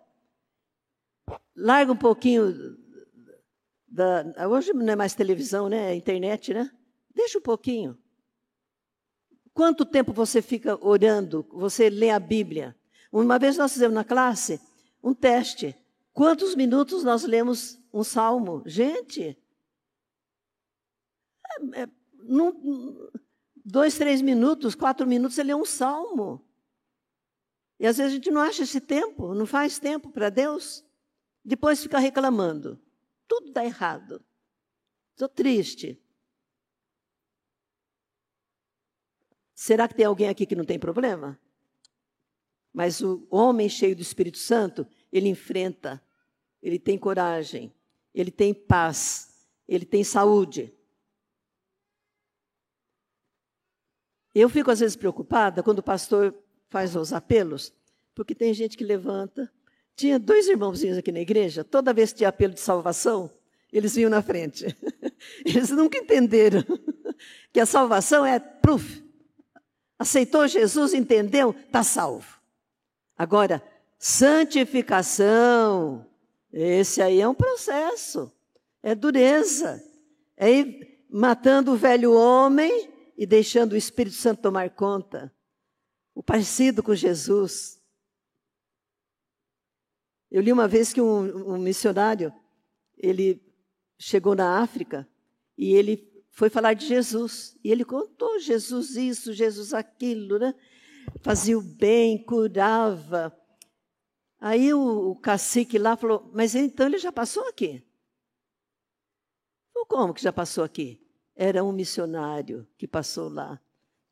Larga 1.57 1.93
um 1.93 1.97
pouquinho 1.97 2.53
da. 3.87 4.25
Hoje 4.49 4.73
não 4.73 4.93
é 4.93 4.97
mais 4.97 5.15
televisão, 5.15 5.69
né? 5.69 5.93
É 5.93 5.95
internet, 5.95 6.53
né? 6.53 6.71
Deixa 7.15 7.39
um 7.39 7.43
pouquinho. 7.43 7.99
Quanto 9.53 9.85
tempo 9.85 10.13
você 10.13 10.41
fica 10.41 10.79
orando? 10.85 11.47
Você 11.53 11.91
lê 11.91 12.11
a 12.11 12.19
Bíblia? 12.19 12.75
Uma 13.11 13.39
vez 13.39 13.57
nós 13.59 13.73
fizemos 13.73 13.95
na 13.95 14.05
classe 14.05 14.61
um 15.03 15.13
teste. 15.13 15.77
Quantos 16.13 16.55
minutos 16.55 17.03
nós 17.05 17.25
lemos 17.25 17.79
um 17.93 18.05
salmo? 18.05 18.63
Gente, 18.67 19.37
é, 21.75 21.83
é, 21.83 21.89
num, 22.23 23.11
dois, 23.65 23.97
três 23.97 24.21
minutos, 24.21 24.75
quatro 24.75 25.07
minutos, 25.07 25.35
você 25.35 25.43
lê 25.43 25.55
um 25.55 25.65
salmo. 25.65 26.45
E 27.79 27.87
às 27.87 27.97
vezes 27.97 28.13
a 28.13 28.15
gente 28.15 28.31
não 28.31 28.41
acha 28.41 28.63
esse 28.63 28.81
tempo, 28.81 29.35
não 29.35 29.47
faz 29.47 29.79
tempo 29.79 30.11
para 30.11 30.31
Deus. 30.31 30.85
Depois 31.45 31.83
fica 31.83 31.99
reclamando. 31.99 32.81
Tudo 33.27 33.51
dá 33.51 33.65
errado. 33.65 34.25
Estou 35.13 35.29
triste. 35.29 36.01
Será 39.55 39.89
que 39.89 39.95
tem 39.95 40.07
alguém 40.07 40.29
aqui 40.29 40.47
que 40.47 40.55
não 40.55 40.65
tem 40.65 40.79
problema? 40.79 41.39
Mas 42.73 43.01
o 43.01 43.27
homem 43.31 43.69
cheio 43.69 43.95
do 43.95 44.03
Espírito 44.03 44.39
Santo, 44.39 44.87
ele 45.13 45.29
enfrenta, 45.29 46.03
ele 46.63 46.79
tem 46.79 46.97
coragem, 46.97 47.73
ele 48.15 48.31
tem 48.31 48.55
paz, 48.55 49.47
ele 49.69 49.85
tem 49.85 50.03
saúde. 50.03 50.73
Eu 54.35 54.49
fico 54.49 54.71
às 54.71 54.81
vezes 54.81 54.97
preocupada 54.97 55.63
quando 55.63 55.81
o 55.81 55.83
pastor 55.83 56.35
faz 56.71 56.97
os 56.97 57.13
apelos, 57.13 57.73
porque 58.15 58.35
tem 58.35 58.55
gente 58.55 58.77
que 58.77 58.85
levanta. 58.85 59.53
Tinha 59.95 60.19
dois 60.19 60.49
irmãozinhos 60.49 60.97
aqui 60.97 61.13
na 61.13 61.21
igreja, 61.21 61.63
toda 61.63 61.93
vez 61.93 62.13
que 62.13 62.19
tinha 62.19 62.31
apelo 62.31 62.55
de 62.55 62.61
salvação, 62.61 63.31
eles 63.71 63.95
vinham 63.95 64.11
na 64.11 64.23
frente. 64.23 64.67
Eles 65.47 65.71
nunca 65.71 65.97
entenderam 65.97 66.63
que 67.53 67.61
a 67.61 67.65
salvação 67.65 68.27
é 68.27 68.39
proof. 68.39 69.03
Aceitou 69.99 70.47
Jesus, 70.47 70.93
entendeu, 70.93 71.55
está 71.67 71.83
salvo. 71.83 72.41
Agora, 73.17 73.63
santificação, 74.05 76.05
esse 76.53 77.01
aí 77.01 77.21
é 77.21 77.29
um 77.29 77.35
processo, 77.35 78.33
é 78.83 78.97
dureza, 78.97 79.81
é 80.37 80.51
ir 80.51 81.07
matando 81.09 81.71
o 81.71 81.77
velho 81.77 82.13
homem 82.13 82.91
e 83.17 83.25
deixando 83.25 83.75
o 83.75 83.77
Espírito 83.77 84.17
Santo 84.17 84.43
tomar 84.43 84.69
conta 84.71 85.33
o 86.17 86.21
parecido 86.21 86.83
com 86.83 86.97
Jesus. 86.97 87.81
Eu 90.29 90.43
li 90.43 90.53
uma 90.53 90.67
vez 90.67 90.93
que 90.93 91.01
um, 91.01 91.55
um 91.55 91.59
missionário, 91.59 92.35
ele 92.99 93.41
chegou 93.97 94.35
na 94.35 94.61
África 94.61 95.09
e 95.57 95.75
ele 95.75 96.13
foi 96.33 96.51
falar 96.51 96.75
de 96.75 96.89
Jesus. 96.89 97.57
E 97.63 97.71
ele 97.71 97.85
contou 97.85 98.41
Jesus 98.41 98.97
isso, 98.97 99.33
Jesus 99.33 99.73
aquilo, 99.73 100.41
né? 100.41 100.53
Fazia 101.23 101.57
o 101.57 101.63
bem, 101.63 102.19
curava. 102.25 103.33
Aí 104.45 104.75
o, 104.75 105.13
o 105.13 105.15
cacique 105.15 105.79
lá 105.79 105.97
falou, 105.97 106.29
mas 106.35 106.57
então 106.57 106.87
ele 106.87 106.99
já 106.99 107.13
passou 107.13 107.47
aqui. 107.47 107.81
Falou, 109.73 109.87
como 109.87 110.13
que 110.13 110.21
já 110.21 110.33
passou 110.33 110.65
aqui? 110.65 111.01
Era 111.37 111.63
um 111.63 111.71
missionário 111.71 112.67
que 112.77 112.89
passou 112.89 113.29
lá, 113.29 113.61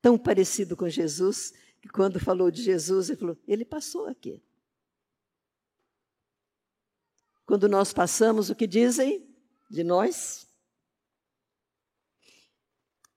tão 0.01 0.17
parecido 0.17 0.77
com 0.77 0.89
Jesus, 0.89 1.53
que 1.83 1.89
quando 1.89 2.21
falou 2.21 2.49
de 2.49 2.63
Jesus, 2.63 3.11
ele 3.11 3.19
falou: 3.19 3.39
ele 3.45 3.65
passou 3.65 4.07
aqui. 4.07 4.41
Quando 7.45 7.69
nós 7.69 7.93
passamos, 7.93 8.51
o 8.51 8.55
que 8.55 8.69
dizem 8.69 9.29
de 9.69 9.83
nós? 9.83 10.49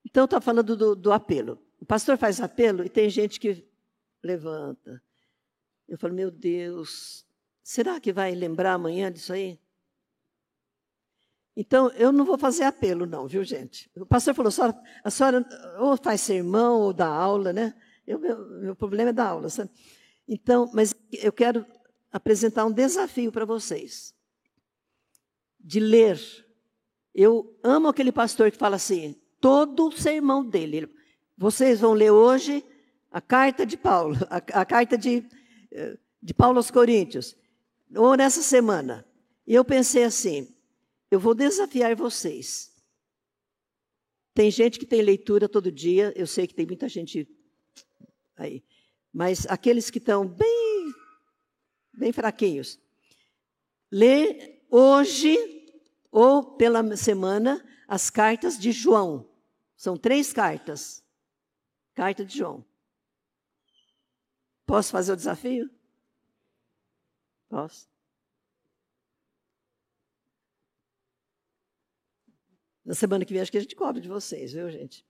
Então, 0.04 0.26
está 0.26 0.42
falando 0.42 0.76
do, 0.76 0.96
do, 0.96 1.12
apelo. 1.12 1.64
O 1.80 1.86
pastor 1.86 2.18
faz 2.18 2.42
apelo 2.42 2.84
e 2.84 2.90
tem 2.90 3.08
gente 3.08 3.40
que 3.40 3.64
levanta. 4.24 5.00
Eu 5.94 5.98
falo, 6.00 6.16
meu 6.16 6.32
Deus, 6.32 7.24
será 7.62 8.00
que 8.00 8.12
vai 8.12 8.34
lembrar 8.34 8.74
amanhã 8.74 9.12
disso 9.12 9.32
aí? 9.32 9.60
Então, 11.56 11.90
eu 11.90 12.12
não 12.12 12.26
vou 12.26 12.36
fazer 12.36 12.64
apelo, 12.64 13.06
não, 13.06 13.28
viu, 13.28 13.44
gente? 13.44 13.92
O 13.96 14.04
pastor 14.04 14.34
falou, 14.34 14.52
a 15.04 15.12
senhora 15.12 15.48
ou 15.78 15.96
faz 15.96 16.22
sermão 16.22 16.80
ou 16.82 16.94
dá 16.94 17.08
aula, 17.08 17.54
né? 17.54 17.76
Eu, 18.08 18.18
meu, 18.18 18.44
meu 18.60 18.76
problema 18.76 19.12
é 19.12 19.14
dar 19.14 19.28
aula, 19.28 19.50
sabe? 19.50 19.70
Então, 20.28 20.68
mas 20.74 20.96
eu 21.12 21.32
quero 21.32 21.64
apresentar 22.12 22.66
um 22.66 22.72
desafio 22.72 23.32
para 23.32 23.46
vocês. 23.46 24.16
De 25.60 25.80
ler. 25.80 26.20
Eu 27.14 27.56
amo 27.62 27.88
aquele 27.88 28.12
pastor 28.12 28.50
que 28.50 28.58
fala 28.58 28.78
assim, 28.78 29.16
todo 29.40 29.92
sermão 29.92 30.44
dele. 30.44 30.92
Vocês 31.38 31.82
vão 31.82 31.94
ler 31.94 32.10
hoje 32.10 32.66
a 33.12 33.22
carta 33.22 33.64
de 33.64 33.78
Paulo, 33.78 34.18
a, 34.28 34.38
a 34.38 34.66
carta 34.66 34.98
de, 34.98 35.24
de 36.22 36.34
Paulo 36.34 36.58
aos 36.58 36.72
Coríntios, 36.72 37.36
ou 37.96 38.16
nessa 38.16 38.42
semana. 38.42 39.06
E 39.46 39.54
eu 39.54 39.66
pensei 39.66 40.04
assim, 40.04 40.56
eu 41.12 41.20
vou 41.20 41.36
desafiar 41.36 41.96
vocês 41.96 42.74
Tem 44.34 44.50
gente 44.50 44.80
que 44.80 44.86
tem 44.86 45.02
leitura 45.02 45.48
todo 45.48 45.72
dia, 45.72 46.12
eu 46.16 46.26
sei 46.26 46.48
que 46.48 46.56
tem 46.56 46.66
muita 46.66 46.90
gente 46.90 47.30
aí. 48.36 48.64
Mas 49.12 49.46
aqueles 49.48 49.92
que 49.92 50.00
estão 50.00 50.28
bem, 50.28 50.94
bem 51.94 52.12
fraquinhos, 52.12 52.80
lê 53.92 54.60
hoje 54.72 55.38
ou 56.12 56.56
pela 56.56 56.98
semana 56.98 57.64
as 57.88 58.10
cartas 58.10 58.58
de 58.58 58.72
João. 58.72 59.30
São 59.76 59.98
três 59.98 60.34
cartas. 60.34 61.04
Carta 61.94 62.26
de 62.26 62.38
João. 62.40 62.66
Posso 64.66 64.92
fazer 64.92 65.14
o 65.14 65.16
desafio? 65.16 65.70
Posso. 67.50 67.88
Na 72.84 72.94
semana 72.94 73.24
que 73.24 73.32
vem, 73.32 73.42
acho 73.42 73.52
que 73.52 73.58
a 73.58 73.62
gente 73.62 73.76
cobra 73.76 74.02
de 74.02 74.10
vocês, 74.10 74.52
viu, 74.52 74.70
gente? 74.70 75.06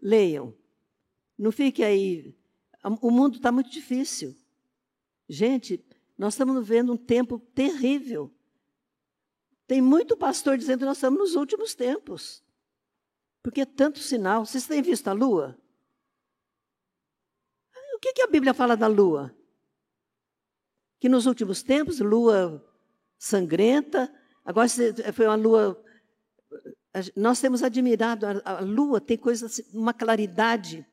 Leiam. 0.00 0.54
Não 1.38 1.52
fique 1.52 1.82
aí. 1.82 2.36
O 3.00 3.10
mundo 3.10 3.36
está 3.36 3.52
muito 3.52 3.70
difícil. 3.70 4.36
Gente, 5.28 5.84
nós 6.18 6.34
estamos 6.34 6.56
vivendo 6.66 6.92
um 6.92 6.96
tempo 6.96 7.38
terrível. 7.38 8.32
Tem 9.66 9.80
muito 9.80 10.16
pastor 10.16 10.58
dizendo 10.58 10.80
que 10.80 10.84
nós 10.84 10.96
estamos 10.96 11.18
nos 11.18 11.36
últimos 11.36 11.74
tempos. 11.74 12.42
Porque 13.42 13.60
é 13.60 13.66
tanto 13.66 14.00
sinal. 14.00 14.44
Vocês 14.44 14.66
têm 14.66 14.82
visto 14.82 15.06
a 15.08 15.12
lua? 15.12 15.58
Que, 18.02 18.12
que 18.12 18.22
a 18.22 18.26
Bíblia 18.26 18.52
fala 18.52 18.76
da 18.76 18.88
lua? 18.88 19.32
Que 21.00 21.08
nos 21.08 21.24
últimos 21.24 21.62
tempos, 21.62 22.00
lua 22.00 22.62
sangrenta, 23.16 24.12
agora 24.44 24.68
foi 25.14 25.26
uma 25.26 25.36
lua 25.36 25.82
nós 27.16 27.40
temos 27.40 27.62
admirado 27.62 28.26
a, 28.26 28.42
a 28.44 28.60
lua, 28.60 29.00
tem 29.00 29.16
coisas, 29.16 29.52
assim, 29.52 29.62
uma 29.72 29.94
claridade, 29.94 30.86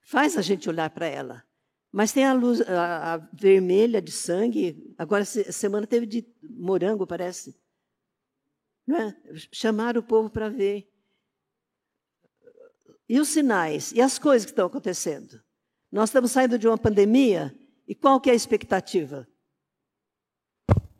faz 0.00 0.36
a 0.36 0.42
gente 0.42 0.68
olhar 0.68 0.88
para 0.90 1.06
ela. 1.06 1.44
Mas 1.90 2.12
tem 2.12 2.24
a 2.24 2.32
luz 2.32 2.60
a, 2.60 3.14
a, 3.14 3.16
vermelha 3.32 4.00
de 4.00 4.12
sangue, 4.12 4.94
agora 4.96 5.24
semana 5.24 5.86
teve 5.86 6.06
de 6.06 6.24
morango, 6.42 7.06
parece. 7.06 7.58
É? 8.88 9.34
Chamaram 9.50 10.00
o 10.00 10.04
povo 10.04 10.30
para 10.30 10.48
ver. 10.48 10.88
E 13.08 13.18
os 13.18 13.28
sinais, 13.28 13.90
e 13.92 14.00
as 14.00 14.18
coisas 14.18 14.44
que 14.44 14.52
estão 14.52 14.66
acontecendo. 14.66 15.42
Nós 15.96 16.10
estamos 16.10 16.30
saindo 16.30 16.58
de 16.58 16.68
uma 16.68 16.76
pandemia, 16.76 17.58
e 17.88 17.94
qual 17.94 18.20
que 18.20 18.28
é 18.28 18.34
a 18.34 18.36
expectativa? 18.36 19.26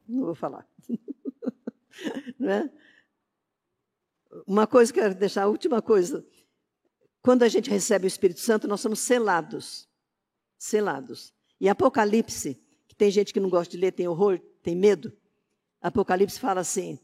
Não 0.08 0.24
vou 0.24 0.34
falar. 0.34 0.66
é? 2.40 2.70
Uma 4.46 4.66
coisa 4.66 4.90
que 4.90 4.98
eu 4.98 5.02
quero 5.02 5.14
deixar, 5.14 5.42
a 5.42 5.48
última 5.48 5.82
coisa. 5.82 6.26
Quando 7.20 7.42
a 7.42 7.48
gente 7.48 7.68
recebe 7.68 8.06
o 8.06 8.08
Espírito 8.08 8.40
Santo, 8.40 8.66
nós 8.66 8.80
somos 8.80 9.00
selados. 9.00 9.86
Selados. 10.56 11.34
E 11.60 11.68
Apocalipse, 11.68 12.54
que 12.88 12.96
tem 12.96 13.10
gente 13.10 13.34
que 13.34 13.40
não 13.40 13.50
gosta 13.50 13.70
de 13.70 13.76
ler, 13.76 13.92
tem 13.92 14.08
horror, 14.08 14.38
tem 14.62 14.74
medo. 14.74 15.12
Apocalipse 15.78 16.40
fala 16.40 16.62
assim: 16.62 16.98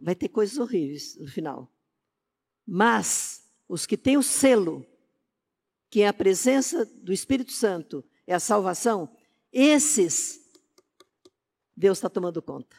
vai 0.00 0.14
ter 0.14 0.30
coisas 0.30 0.56
horríveis 0.56 1.14
no 1.18 1.28
final. 1.28 1.70
Mas 2.66 3.46
os 3.68 3.84
que 3.84 3.98
têm 3.98 4.16
o 4.16 4.22
selo, 4.22 4.82
que 5.96 6.02
é 6.02 6.08
a 6.08 6.12
presença 6.12 6.84
do 6.84 7.10
Espírito 7.10 7.52
Santo, 7.52 8.04
é 8.26 8.34
a 8.34 8.38
salvação, 8.38 9.16
esses, 9.50 10.46
Deus 11.74 11.96
está 11.96 12.10
tomando 12.10 12.42
conta. 12.42 12.76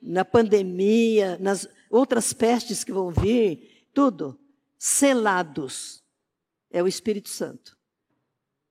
Na 0.00 0.24
pandemia, 0.24 1.36
nas, 1.40 1.68
outras 1.90 2.32
pestes 2.32 2.84
que 2.84 2.92
vão 2.92 3.10
vir, 3.10 3.84
tudo 3.92 4.38
selados. 4.78 6.04
É 6.70 6.80
o 6.84 6.86
Espírito 6.86 7.30
Santo. 7.30 7.76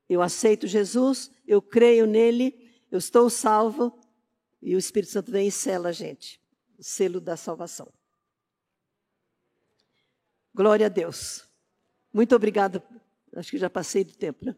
Eu 0.08 0.22
aceito 0.22 0.66
Jesus, 0.66 1.30
eu 1.46 1.62
creio 1.62 2.06
nele, 2.06 2.80
eu 2.90 2.98
estou 2.98 3.30
salvo, 3.30 4.00
e 4.62 4.74
o 4.74 4.80
Espírito 4.80 5.12
Santo 5.12 5.34
vem 5.34 5.50
e 5.50 5.52
sela 5.52 5.90
a 5.90 5.92
gente. 5.92 6.42
O 6.78 6.82
selo 6.82 7.20
da 7.20 7.36
salvação. 7.36 7.92
Glória 10.54 10.86
a 10.86 10.90
Deus. 10.90 11.46
Muito 12.16 12.34
obrigada. 12.34 12.82
Acho 13.36 13.52
que 13.52 13.58
já 13.58 13.70
passei 13.70 14.06
do 14.06 14.14
tempo, 14.14 14.46
né? 14.46 14.56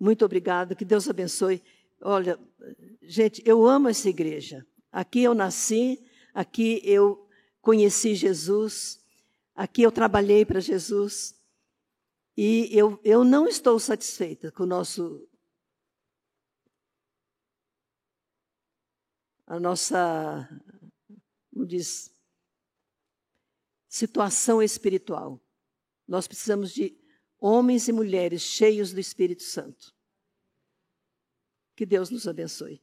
Muito 0.00 0.24
obrigado. 0.24 0.74
Que 0.74 0.84
Deus 0.84 1.08
abençoe. 1.08 1.62
Olha, 2.02 2.36
gente, 3.02 3.40
eu 3.46 3.64
amo 3.64 3.86
essa 3.86 4.08
igreja. 4.08 4.66
Aqui 4.90 5.22
eu 5.22 5.32
nasci, 5.32 6.04
aqui 6.34 6.80
eu 6.82 7.28
conheci 7.62 8.16
Jesus, 8.16 9.00
aqui 9.54 9.82
eu 9.82 9.92
trabalhei 9.92 10.44
para 10.44 10.58
Jesus, 10.58 11.40
e 12.36 12.68
eu, 12.76 13.00
eu 13.04 13.22
não 13.22 13.46
estou 13.46 13.78
satisfeita 13.78 14.50
com 14.50 14.64
o 14.64 14.66
nosso. 14.66 15.24
A 19.46 19.60
nossa, 19.60 20.48
como 21.52 21.64
diz, 21.64 22.12
situação 23.88 24.60
espiritual. 24.60 25.40
Nós 26.06 26.26
precisamos 26.26 26.72
de 26.72 26.96
homens 27.38 27.88
e 27.88 27.92
mulheres 27.92 28.42
cheios 28.42 28.92
do 28.92 29.00
Espírito 29.00 29.42
Santo. 29.42 29.94
Que 31.74 31.84
Deus 31.84 32.10
nos 32.10 32.26
abençoe. 32.26 32.80